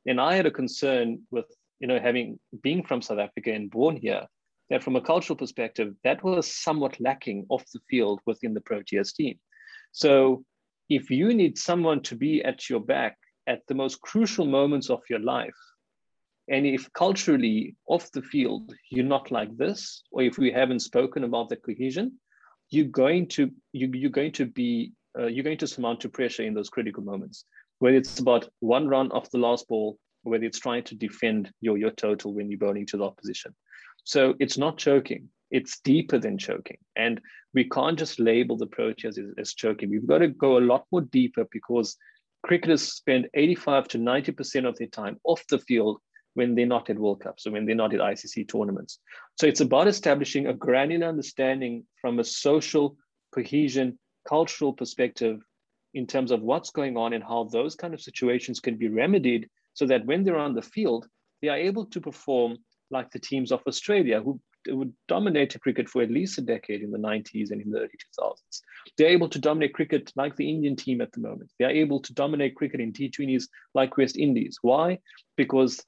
And 0.06 0.20
I 0.20 0.34
had 0.34 0.46
a 0.46 0.50
concern 0.50 1.22
with, 1.30 1.46
you 1.80 1.86
know, 1.86 1.98
having 1.98 2.38
being 2.62 2.82
from 2.82 3.02
South 3.02 3.18
Africa 3.18 3.52
and 3.52 3.70
born 3.70 3.96
here, 3.96 4.26
that 4.70 4.82
from 4.82 4.96
a 4.96 5.00
cultural 5.00 5.36
perspective, 5.36 5.94
that 6.04 6.22
was 6.24 6.52
somewhat 6.52 7.00
lacking 7.00 7.46
off 7.48 7.64
the 7.72 7.80
field 7.88 8.20
within 8.26 8.54
the 8.54 8.60
Proteas 8.60 9.14
team. 9.14 9.38
So 9.92 10.44
if 10.88 11.10
you 11.10 11.34
need 11.34 11.58
someone 11.58 12.02
to 12.02 12.16
be 12.16 12.42
at 12.42 12.68
your 12.68 12.80
back 12.80 13.16
at 13.46 13.60
the 13.68 13.74
most 13.74 14.00
crucial 14.00 14.46
moments 14.46 14.90
of 14.90 15.00
your 15.08 15.20
life, 15.20 15.54
and 16.48 16.66
if 16.66 16.92
culturally 16.92 17.74
off 17.86 18.10
the 18.12 18.22
field 18.22 18.74
you're 18.90 19.04
not 19.04 19.30
like 19.30 19.56
this, 19.56 20.02
or 20.10 20.22
if 20.22 20.38
we 20.38 20.50
haven't 20.50 20.80
spoken 20.80 21.24
about 21.24 21.48
the 21.48 21.56
cohesion, 21.56 22.18
you're 22.70 22.86
going 22.86 23.28
to 23.28 23.50
you, 23.72 23.90
you're 23.94 24.10
going 24.10 24.32
to 24.32 24.46
be 24.46 24.92
uh, 25.18 25.26
you're 25.26 25.44
going 25.44 25.58
to 25.58 25.66
surmount 25.66 26.00
to 26.00 26.08
pressure 26.08 26.42
in 26.42 26.54
those 26.54 26.68
critical 26.68 27.02
moments. 27.02 27.44
Whether 27.78 27.96
it's 27.98 28.18
about 28.18 28.48
one 28.60 28.88
run 28.88 29.10
off 29.12 29.30
the 29.30 29.38
last 29.38 29.68
ball, 29.68 29.98
whether 30.22 30.44
it's 30.44 30.58
trying 30.58 30.84
to 30.84 30.94
defend 30.94 31.50
your 31.60 31.78
your 31.78 31.90
total 31.90 32.34
when 32.34 32.50
you're 32.50 32.58
bowling 32.58 32.86
to 32.86 32.96
the 32.96 33.04
opposition. 33.04 33.54
So 34.04 34.34
it's 34.38 34.58
not 34.58 34.78
choking. 34.78 35.28
It's 35.50 35.80
deeper 35.80 36.18
than 36.18 36.38
choking. 36.38 36.78
And 36.96 37.20
we 37.54 37.68
can't 37.68 37.98
just 37.98 38.20
label 38.20 38.56
the 38.56 38.66
Proteas 38.66 39.18
as, 39.18 39.26
as 39.38 39.54
choking. 39.54 39.90
We've 39.90 40.06
got 40.06 40.18
to 40.18 40.28
go 40.28 40.58
a 40.58 40.60
lot 40.60 40.84
more 40.92 41.02
deeper 41.02 41.46
because 41.50 41.96
cricketers 42.42 42.82
spend 42.82 43.28
85 43.34 43.88
to 43.88 43.98
90% 43.98 44.68
of 44.68 44.76
their 44.76 44.88
time 44.88 45.18
off 45.24 45.46
the 45.48 45.58
field 45.58 45.98
when 46.34 46.54
they're 46.54 46.66
not 46.66 46.90
at 46.90 46.98
World 46.98 47.20
Cups 47.20 47.46
or 47.46 47.52
when 47.52 47.64
they're 47.64 47.74
not 47.74 47.94
at 47.94 48.00
ICC 48.00 48.48
tournaments. 48.48 48.98
So 49.40 49.46
it's 49.46 49.60
about 49.60 49.88
establishing 49.88 50.46
a 50.46 50.52
granular 50.52 51.06
understanding 51.06 51.84
from 52.00 52.18
a 52.18 52.24
social 52.24 52.96
cohesion, 53.32 53.98
cultural 54.28 54.72
perspective 54.72 55.40
in 55.94 56.06
terms 56.06 56.32
of 56.32 56.42
what's 56.42 56.70
going 56.70 56.96
on 56.96 57.12
and 57.12 57.22
how 57.22 57.44
those 57.44 57.76
kind 57.76 57.94
of 57.94 58.00
situations 58.00 58.60
can 58.60 58.76
be 58.76 58.88
remedied 58.88 59.48
so 59.74 59.86
that 59.86 60.04
when 60.06 60.24
they're 60.24 60.36
on 60.36 60.54
the 60.54 60.62
field, 60.62 61.06
they 61.40 61.48
are 61.48 61.56
able 61.56 61.86
to 61.86 62.00
perform 62.00 62.56
like 62.94 63.10
the 63.10 63.18
teams 63.18 63.52
of 63.52 63.60
Australia, 63.66 64.22
who 64.22 64.40
would 64.68 64.94
dominate 65.08 65.60
cricket 65.60 65.88
for 65.88 66.02
at 66.02 66.10
least 66.10 66.38
a 66.38 66.40
decade 66.40 66.82
in 66.82 66.90
the 66.90 66.98
90s 66.98 67.50
and 67.50 67.60
in 67.60 67.70
the 67.70 67.80
early 67.80 67.98
2000s. 68.18 68.60
They're 68.96 69.08
able 69.08 69.28
to 69.28 69.38
dominate 69.38 69.74
cricket 69.74 70.10
like 70.16 70.36
the 70.36 70.48
Indian 70.48 70.76
team 70.76 71.02
at 71.02 71.12
the 71.12 71.20
moment. 71.20 71.50
They're 71.58 71.70
able 71.70 72.00
to 72.00 72.14
dominate 72.14 72.56
cricket 72.56 72.80
in 72.80 72.92
T20s 72.92 73.44
like 73.74 73.98
West 73.98 74.16
Indies. 74.16 74.58
Why? 74.62 74.98
Because 75.36 75.84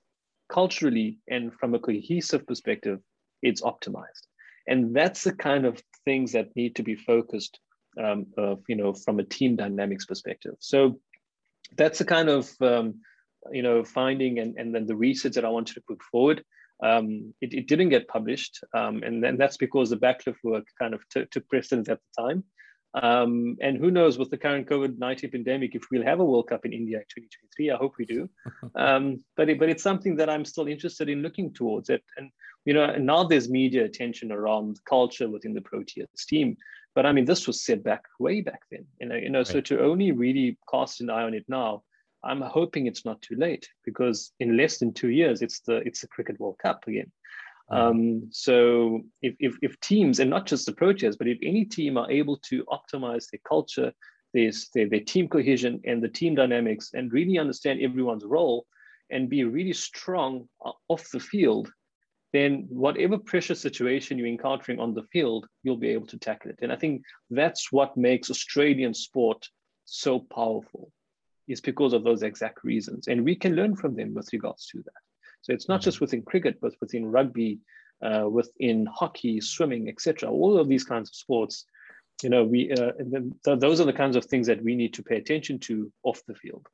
culturally 0.48 1.18
and 1.28 1.54
from 1.54 1.74
a 1.74 1.78
cohesive 1.78 2.46
perspective, 2.46 3.00
it's 3.42 3.62
optimized. 3.62 4.26
And 4.68 4.94
that's 4.94 5.24
the 5.24 5.32
kind 5.32 5.64
of 5.64 5.80
things 6.04 6.32
that 6.32 6.54
need 6.56 6.76
to 6.76 6.82
be 6.82 6.96
focused, 6.96 7.58
um, 8.02 8.26
of, 8.36 8.62
you 8.68 8.76
know, 8.76 8.92
from 8.92 9.20
a 9.20 9.24
team 9.24 9.56
dynamics 9.56 10.04
perspective. 10.04 10.54
So 10.58 10.98
that's 11.76 11.98
the 11.98 12.04
kind 12.04 12.28
of, 12.28 12.50
um, 12.60 13.00
you 13.52 13.62
know, 13.62 13.84
finding 13.84 14.38
and, 14.40 14.56
and 14.58 14.74
then 14.74 14.86
the 14.86 14.96
research 14.96 15.34
that 15.34 15.44
I 15.44 15.48
wanted 15.48 15.74
to 15.74 15.82
put 15.88 16.02
forward. 16.02 16.44
Um, 16.82 17.32
it, 17.40 17.54
it, 17.54 17.68
didn't 17.68 17.88
get 17.88 18.06
published, 18.08 18.62
um, 18.74 19.02
and 19.02 19.22
then 19.22 19.38
that's 19.38 19.56
because 19.56 19.90
the 19.90 19.96
Backlift 19.96 20.36
work 20.44 20.66
kind 20.78 20.92
of 20.92 21.00
took 21.08 21.48
precedence 21.48 21.88
at 21.88 22.00
the 22.00 22.22
time. 22.22 22.44
Um, 23.02 23.58
and 23.60 23.76
who 23.76 23.90
knows 23.90 24.18
with 24.18 24.30
the 24.30 24.38
current 24.38 24.68
COVID 24.68 24.98
19 24.98 25.30
pandemic 25.30 25.74
if 25.74 25.82
we'll 25.90 26.04
have 26.04 26.20
a 26.20 26.24
World 26.24 26.48
Cup 26.48 26.64
in 26.64 26.72
India 26.72 26.98
in 26.98 27.04
2023. 27.04 27.70
I 27.70 27.76
hope 27.76 27.94
we 27.98 28.06
do. 28.06 28.28
Um, 28.74 29.24
but, 29.36 29.48
it, 29.48 29.58
but 29.58 29.68
it's 29.70 29.82
something 29.82 30.16
that 30.16 30.28
I'm 30.28 30.44
still 30.44 30.66
interested 30.66 31.08
in 31.08 31.22
looking 31.22 31.52
towards 31.52 31.88
it. 31.88 32.02
And, 32.18 32.30
you 32.66 32.74
know, 32.74 32.94
now 32.96 33.24
there's 33.24 33.48
media 33.48 33.84
attention 33.84 34.30
around 34.30 34.80
culture 34.88 35.28
within 35.30 35.54
the 35.54 35.62
Proteas 35.62 36.26
team. 36.26 36.56
But 36.94 37.06
I 37.06 37.12
mean, 37.12 37.24
this 37.24 37.46
was 37.46 37.64
set 37.64 37.82
back 37.82 38.02
way 38.18 38.42
back 38.42 38.60
then. 38.70 38.86
You 39.00 39.08
know, 39.08 39.14
you 39.14 39.30
know 39.30 39.40
right. 39.40 39.46
so 39.46 39.60
to 39.60 39.80
only 39.80 40.12
really 40.12 40.58
cast 40.70 41.00
an 41.00 41.10
eye 41.10 41.22
on 41.22 41.34
it 41.34 41.44
now 41.48 41.82
I'm 42.26 42.40
hoping 42.42 42.86
it's 42.86 43.04
not 43.04 43.22
too 43.22 43.36
late 43.36 43.68
because 43.84 44.32
in 44.40 44.56
less 44.56 44.78
than 44.78 44.92
two 44.92 45.10
years, 45.10 45.42
it's 45.42 45.60
the 45.60 45.76
it's 45.86 46.00
the 46.00 46.08
Cricket 46.08 46.38
World 46.40 46.58
Cup 46.62 46.86
again. 46.86 47.10
Mm-hmm. 47.70 47.88
Um, 47.88 48.28
so 48.30 49.02
if, 49.22 49.34
if, 49.40 49.56
if 49.62 49.80
teams 49.80 50.20
and 50.20 50.30
not 50.30 50.46
just 50.46 50.66
the 50.66 50.72
Proteas, 50.72 51.18
but 51.18 51.28
if 51.28 51.38
any 51.42 51.64
team 51.64 51.96
are 51.96 52.10
able 52.10 52.36
to 52.48 52.64
optimize 52.64 53.26
their 53.30 53.40
culture, 53.46 53.92
their, 54.34 54.50
their, 54.74 54.88
their 54.88 55.00
team 55.00 55.28
cohesion 55.28 55.80
and 55.84 56.02
the 56.02 56.08
team 56.08 56.34
dynamics 56.34 56.90
and 56.94 57.12
really 57.12 57.38
understand 57.38 57.80
everyone's 57.80 58.24
role 58.24 58.66
and 59.10 59.28
be 59.28 59.44
really 59.44 59.72
strong 59.72 60.48
off 60.88 61.10
the 61.10 61.20
field, 61.20 61.70
then 62.32 62.66
whatever 62.68 63.18
pressure 63.18 63.54
situation 63.54 64.18
you're 64.18 64.26
encountering 64.26 64.78
on 64.78 64.94
the 64.94 65.04
field, 65.12 65.46
you'll 65.62 65.76
be 65.76 65.88
able 65.88 66.06
to 66.06 66.18
tackle 66.18 66.50
it. 66.50 66.58
And 66.62 66.72
I 66.72 66.76
think 66.76 67.02
that's 67.30 67.72
what 67.72 67.96
makes 67.96 68.30
Australian 68.30 68.94
sport 68.94 69.48
so 69.86 70.20
powerful 70.20 70.92
is 71.48 71.60
because 71.60 71.92
of 71.92 72.04
those 72.04 72.22
exact 72.22 72.64
reasons. 72.64 73.08
And 73.08 73.24
we 73.24 73.34
can 73.34 73.54
learn 73.54 73.76
from 73.76 73.94
them 73.94 74.14
with 74.14 74.32
regards 74.32 74.66
to 74.68 74.78
that. 74.78 75.02
So 75.42 75.52
it's 75.52 75.68
not 75.68 75.80
mm-hmm. 75.80 75.84
just 75.84 76.00
within 76.00 76.22
cricket, 76.22 76.58
but 76.60 76.74
within 76.80 77.06
rugby, 77.06 77.60
uh, 78.02 78.28
within 78.28 78.86
hockey, 78.86 79.40
swimming, 79.40 79.88
etc. 79.88 80.30
All 80.30 80.58
of 80.58 80.68
these 80.68 80.84
kinds 80.84 81.08
of 81.10 81.14
sports, 81.14 81.64
you 82.22 82.30
know, 82.30 82.44
we 82.44 82.72
uh, 82.72 82.92
th- 83.44 83.60
those 83.60 83.80
are 83.80 83.84
the 83.84 83.92
kinds 83.92 84.16
of 84.16 84.24
things 84.24 84.46
that 84.46 84.62
we 84.62 84.74
need 84.74 84.94
to 84.94 85.02
pay 85.02 85.16
attention 85.16 85.58
to 85.60 85.92
off 86.02 86.22
the 86.26 86.34
field. 86.34 86.66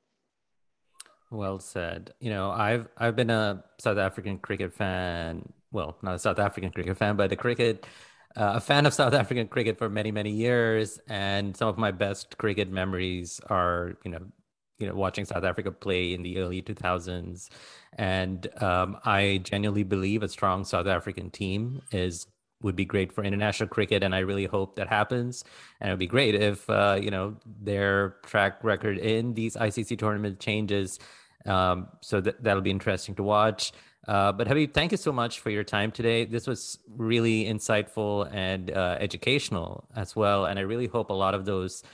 Well 1.30 1.58
said. 1.58 2.12
You 2.20 2.30
know, 2.30 2.50
I've 2.50 2.88
I've 2.96 3.16
been 3.16 3.30
a 3.30 3.64
South 3.80 3.98
African 3.98 4.38
cricket 4.38 4.72
fan. 4.72 5.52
Well, 5.70 5.96
not 6.02 6.14
a 6.14 6.18
South 6.18 6.38
African 6.38 6.70
cricket 6.70 6.96
fan, 6.96 7.16
but 7.16 7.32
a 7.32 7.36
cricket 7.36 7.86
uh, 8.36 8.52
a 8.54 8.60
fan 8.60 8.86
of 8.86 8.94
South 8.94 9.12
African 9.12 9.48
cricket 9.48 9.78
for 9.78 9.88
many 9.88 10.10
many 10.10 10.30
years, 10.30 11.00
and 11.08 11.56
some 11.56 11.68
of 11.68 11.78
my 11.78 11.90
best 11.90 12.38
cricket 12.38 12.70
memories 12.70 13.40
are 13.48 13.98
you 14.04 14.10
know 14.10 14.22
you 14.83 14.89
know 14.89 14.95
watching 14.95 15.24
South 15.24 15.45
Africa 15.45 15.70
play 15.70 16.12
in 16.12 16.22
the 16.22 16.39
early 16.39 16.61
2000s, 16.61 17.49
and 17.99 18.49
um, 18.62 18.99
I 19.05 19.41
genuinely 19.45 19.85
believe 19.85 20.22
a 20.22 20.28
strong 20.28 20.64
South 20.64 20.89
African 20.89 21.30
team 21.30 21.83
is 21.93 22.26
would 22.62 22.76
be 22.76 22.85
great 22.85 23.12
for 23.12 23.22
international 23.24 23.68
cricket, 23.68 24.03
and 24.03 24.14
I 24.14 24.20
really 24.20 24.47
hope 24.47 24.76
that 24.76 24.89
happens. 24.89 25.45
And 25.80 25.89
it 25.89 25.93
would 25.93 25.99
be 25.99 26.07
great 26.07 26.35
if 26.35 26.68
uh, 26.68 26.99
you 27.01 27.11
know 27.11 27.37
their 27.62 28.16
track 28.26 28.64
record 28.64 28.99
in 28.99 29.35
these 29.35 29.55
ICC 29.57 29.99
tournament 29.99 30.41
changes. 30.41 30.99
Um, 31.47 31.89
so 32.01 32.20
that 32.20 32.43
that'll 32.43 32.62
be 32.62 32.70
interesting 32.70 33.14
to 33.16 33.22
watch. 33.22 33.72
Uh, 34.09 34.33
but 34.33 34.49
Habib, 34.49 34.74
thank 34.74 34.91
you 34.91 34.99
so 34.99 35.12
much 35.12 35.41
for 35.41 35.51
your 35.51 35.62
time 35.62 35.93
today. 35.93 36.24
This 36.24 36.47
was 36.47 36.78
really 36.97 37.45
insightful 37.45 38.28
and 38.35 38.70
uh, 38.72 38.97
educational 38.99 39.89
as 39.95 40.16
well. 40.16 40.47
And 40.47 40.59
I 40.59 40.62
really 40.62 40.89
hope 40.89 41.11
a 41.11 41.14
lot 41.14 41.35
of 41.35 41.45
those 41.45 41.85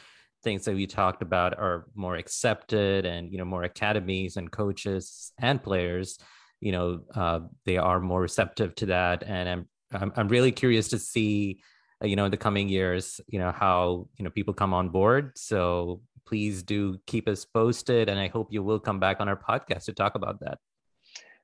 things 0.42 0.64
that 0.64 0.74
we 0.74 0.86
talked 0.86 1.22
about 1.22 1.58
are 1.58 1.86
more 1.94 2.16
accepted 2.16 3.04
and 3.06 3.32
you 3.32 3.38
know 3.38 3.44
more 3.44 3.64
academies 3.64 4.36
and 4.36 4.50
coaches 4.50 5.32
and 5.38 5.62
players 5.62 6.18
you 6.60 6.72
know 6.72 7.00
uh, 7.14 7.40
they 7.64 7.76
are 7.76 8.00
more 8.00 8.20
receptive 8.20 8.74
to 8.74 8.86
that 8.86 9.22
and 9.24 9.48
i'm 9.48 9.66
i'm, 9.92 10.12
I'm 10.16 10.28
really 10.28 10.52
curious 10.52 10.88
to 10.88 10.98
see 10.98 11.60
uh, 12.02 12.06
you 12.06 12.16
know 12.16 12.24
in 12.24 12.30
the 12.30 12.36
coming 12.36 12.68
years 12.68 13.20
you 13.26 13.38
know 13.38 13.52
how 13.52 14.08
you 14.16 14.24
know 14.24 14.30
people 14.30 14.54
come 14.54 14.74
on 14.74 14.88
board 14.88 15.32
so 15.36 16.00
please 16.28 16.62
do 16.62 16.98
keep 17.06 17.26
us 17.26 17.44
posted. 17.46 18.08
And 18.08 18.20
I 18.20 18.28
hope 18.28 18.52
you 18.52 18.62
will 18.62 18.78
come 18.78 19.00
back 19.00 19.20
on 19.20 19.28
our 19.28 19.36
podcast 19.36 19.86
to 19.86 19.94
talk 19.94 20.14
about 20.14 20.40
that. 20.40 20.58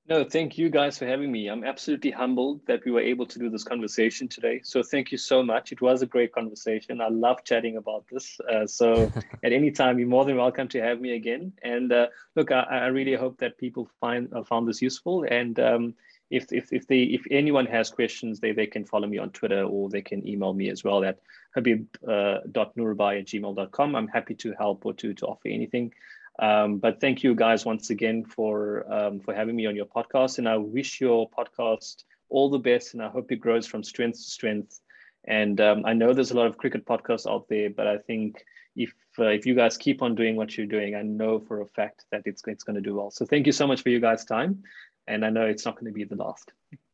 No, 0.06 0.22
thank 0.22 0.58
you 0.58 0.68
guys 0.68 0.98
for 0.98 1.06
having 1.06 1.32
me. 1.32 1.48
I'm 1.48 1.64
absolutely 1.64 2.10
humbled 2.10 2.60
that 2.66 2.84
we 2.84 2.90
were 2.90 3.00
able 3.00 3.24
to 3.24 3.38
do 3.38 3.48
this 3.48 3.64
conversation 3.64 4.28
today. 4.28 4.60
So 4.62 4.82
thank 4.82 5.10
you 5.10 5.16
so 5.16 5.42
much. 5.42 5.72
It 5.72 5.80
was 5.80 6.02
a 6.02 6.06
great 6.06 6.30
conversation. 6.30 7.00
I 7.00 7.08
love 7.08 7.42
chatting 7.42 7.78
about 7.78 8.04
this. 8.12 8.38
Uh, 8.40 8.66
so 8.66 9.10
at 9.42 9.52
any 9.54 9.70
time, 9.70 9.98
you're 9.98 10.06
more 10.06 10.26
than 10.26 10.36
welcome 10.36 10.68
to 10.68 10.82
have 10.82 11.00
me 11.00 11.14
again. 11.14 11.54
And 11.62 11.90
uh, 11.90 12.08
look, 12.36 12.52
I, 12.52 12.64
I, 12.64 12.86
really 12.88 13.14
hope 13.14 13.38
that 13.38 13.56
people 13.56 13.88
find 13.98 14.30
uh, 14.34 14.44
found 14.44 14.68
this 14.68 14.82
useful. 14.82 15.24
And 15.24 15.58
um, 15.58 15.94
if, 16.28 16.52
if, 16.52 16.70
if 16.70 16.86
they 16.86 17.04
if 17.04 17.24
anyone 17.30 17.64
has 17.66 17.88
questions, 17.88 18.40
they, 18.40 18.52
they 18.52 18.66
can 18.66 18.84
follow 18.84 19.08
me 19.08 19.16
on 19.16 19.30
Twitter 19.30 19.62
or 19.62 19.88
they 19.88 20.02
can 20.02 20.26
email 20.28 20.52
me 20.52 20.68
as 20.68 20.84
well 20.84 21.02
at 21.02 21.18
habib.noorbhai 21.54 23.16
uh, 23.16 23.18
at 23.18 23.24
gmail.com. 23.24 23.96
I'm 23.96 24.08
happy 24.08 24.34
to 24.34 24.52
help 24.58 24.84
or 24.84 24.92
to, 24.94 25.14
to 25.14 25.26
offer 25.26 25.48
anything. 25.48 25.94
Um, 26.40 26.78
but 26.78 27.00
thank 27.00 27.22
you 27.22 27.34
guys 27.34 27.64
once 27.64 27.90
again 27.90 28.24
for 28.24 28.92
um, 28.92 29.20
for 29.20 29.34
having 29.34 29.54
me 29.54 29.66
on 29.66 29.76
your 29.76 29.86
podcast, 29.86 30.38
and 30.38 30.48
I 30.48 30.56
wish 30.56 31.00
your 31.00 31.30
podcast 31.30 32.04
all 32.28 32.50
the 32.50 32.58
best, 32.58 32.94
and 32.94 33.02
I 33.02 33.08
hope 33.08 33.30
it 33.30 33.36
grows 33.36 33.66
from 33.66 33.84
strength 33.84 34.16
to 34.16 34.30
strength. 34.30 34.80
And 35.26 35.60
um, 35.60 35.86
I 35.86 35.94
know 35.94 36.12
there's 36.12 36.32
a 36.32 36.36
lot 36.36 36.46
of 36.46 36.58
cricket 36.58 36.84
podcasts 36.84 37.30
out 37.30 37.48
there, 37.48 37.70
but 37.70 37.86
I 37.86 37.98
think 37.98 38.44
if 38.76 38.92
uh, 39.18 39.26
if 39.26 39.46
you 39.46 39.54
guys 39.54 39.76
keep 39.76 40.02
on 40.02 40.14
doing 40.14 40.36
what 40.36 40.56
you're 40.56 40.66
doing, 40.66 40.94
I 40.94 41.02
know 41.02 41.38
for 41.38 41.60
a 41.60 41.66
fact 41.66 42.04
that 42.10 42.22
it's 42.24 42.42
it's 42.46 42.64
going 42.64 42.76
to 42.76 42.82
do 42.82 42.96
well. 42.96 43.10
So 43.10 43.24
thank 43.24 43.46
you 43.46 43.52
so 43.52 43.66
much 43.66 43.82
for 43.82 43.90
you 43.90 44.00
guys' 44.00 44.24
time, 44.24 44.64
and 45.06 45.24
I 45.24 45.30
know 45.30 45.46
it's 45.46 45.64
not 45.64 45.76
going 45.76 45.86
to 45.86 45.92
be 45.92 46.04
the 46.04 46.16
last. 46.16 46.52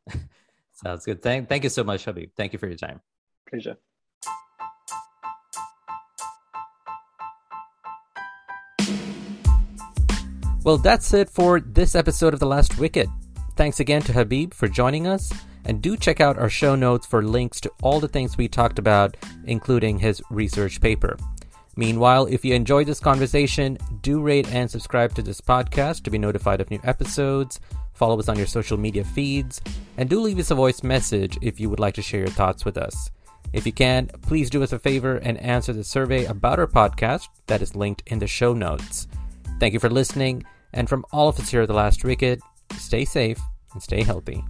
Sounds 0.74 1.04
good. 1.04 1.22
Thank 1.22 1.48
thank 1.48 1.64
you 1.64 1.70
so 1.70 1.84
much, 1.84 2.04
Habib. 2.04 2.30
Thank 2.36 2.52
you 2.52 2.58
for 2.58 2.66
your 2.66 2.76
time. 2.76 3.00
Pleasure. 3.48 3.76
Well, 10.62 10.76
that's 10.76 11.14
it 11.14 11.30
for 11.30 11.58
this 11.58 11.94
episode 11.94 12.34
of 12.34 12.40
The 12.40 12.46
Last 12.46 12.78
Wicket. 12.78 13.08
Thanks 13.56 13.80
again 13.80 14.02
to 14.02 14.12
Habib 14.12 14.52
for 14.52 14.68
joining 14.68 15.06
us, 15.06 15.32
and 15.64 15.80
do 15.80 15.96
check 15.96 16.20
out 16.20 16.38
our 16.38 16.50
show 16.50 16.74
notes 16.74 17.06
for 17.06 17.22
links 17.22 17.62
to 17.62 17.72
all 17.82 17.98
the 17.98 18.08
things 18.08 18.36
we 18.36 18.46
talked 18.46 18.78
about, 18.78 19.16
including 19.46 19.98
his 19.98 20.20
research 20.28 20.78
paper. 20.82 21.16
Meanwhile, 21.76 22.26
if 22.26 22.44
you 22.44 22.54
enjoyed 22.54 22.86
this 22.86 23.00
conversation, 23.00 23.78
do 24.02 24.20
rate 24.20 24.52
and 24.52 24.70
subscribe 24.70 25.14
to 25.14 25.22
this 25.22 25.40
podcast 25.40 26.02
to 26.02 26.10
be 26.10 26.18
notified 26.18 26.60
of 26.60 26.70
new 26.70 26.80
episodes. 26.84 27.58
Follow 27.94 28.18
us 28.18 28.28
on 28.28 28.36
your 28.36 28.46
social 28.46 28.76
media 28.76 29.02
feeds, 29.02 29.62
and 29.96 30.10
do 30.10 30.20
leave 30.20 30.38
us 30.38 30.50
a 30.50 30.54
voice 30.54 30.82
message 30.82 31.38
if 31.40 31.58
you 31.58 31.70
would 31.70 31.80
like 31.80 31.94
to 31.94 32.02
share 32.02 32.20
your 32.20 32.28
thoughts 32.28 32.66
with 32.66 32.76
us. 32.76 33.10
If 33.54 33.64
you 33.64 33.72
can, 33.72 34.08
please 34.20 34.50
do 34.50 34.62
us 34.62 34.74
a 34.74 34.78
favor 34.78 35.16
and 35.16 35.38
answer 35.38 35.72
the 35.72 35.84
survey 35.84 36.26
about 36.26 36.58
our 36.58 36.66
podcast 36.66 37.28
that 37.46 37.62
is 37.62 37.74
linked 37.74 38.02
in 38.08 38.18
the 38.18 38.26
show 38.26 38.52
notes. 38.52 39.08
Thank 39.60 39.74
you 39.74 39.78
for 39.78 39.90
listening. 39.90 40.42
And 40.72 40.88
from 40.88 41.04
all 41.12 41.28
of 41.28 41.38
us 41.38 41.50
here 41.50 41.62
at 41.62 41.68
The 41.68 41.74
Last 41.74 42.02
Wicket, 42.02 42.40
stay 42.78 43.04
safe 43.04 43.38
and 43.72 43.82
stay 43.82 44.02
healthy. 44.02 44.42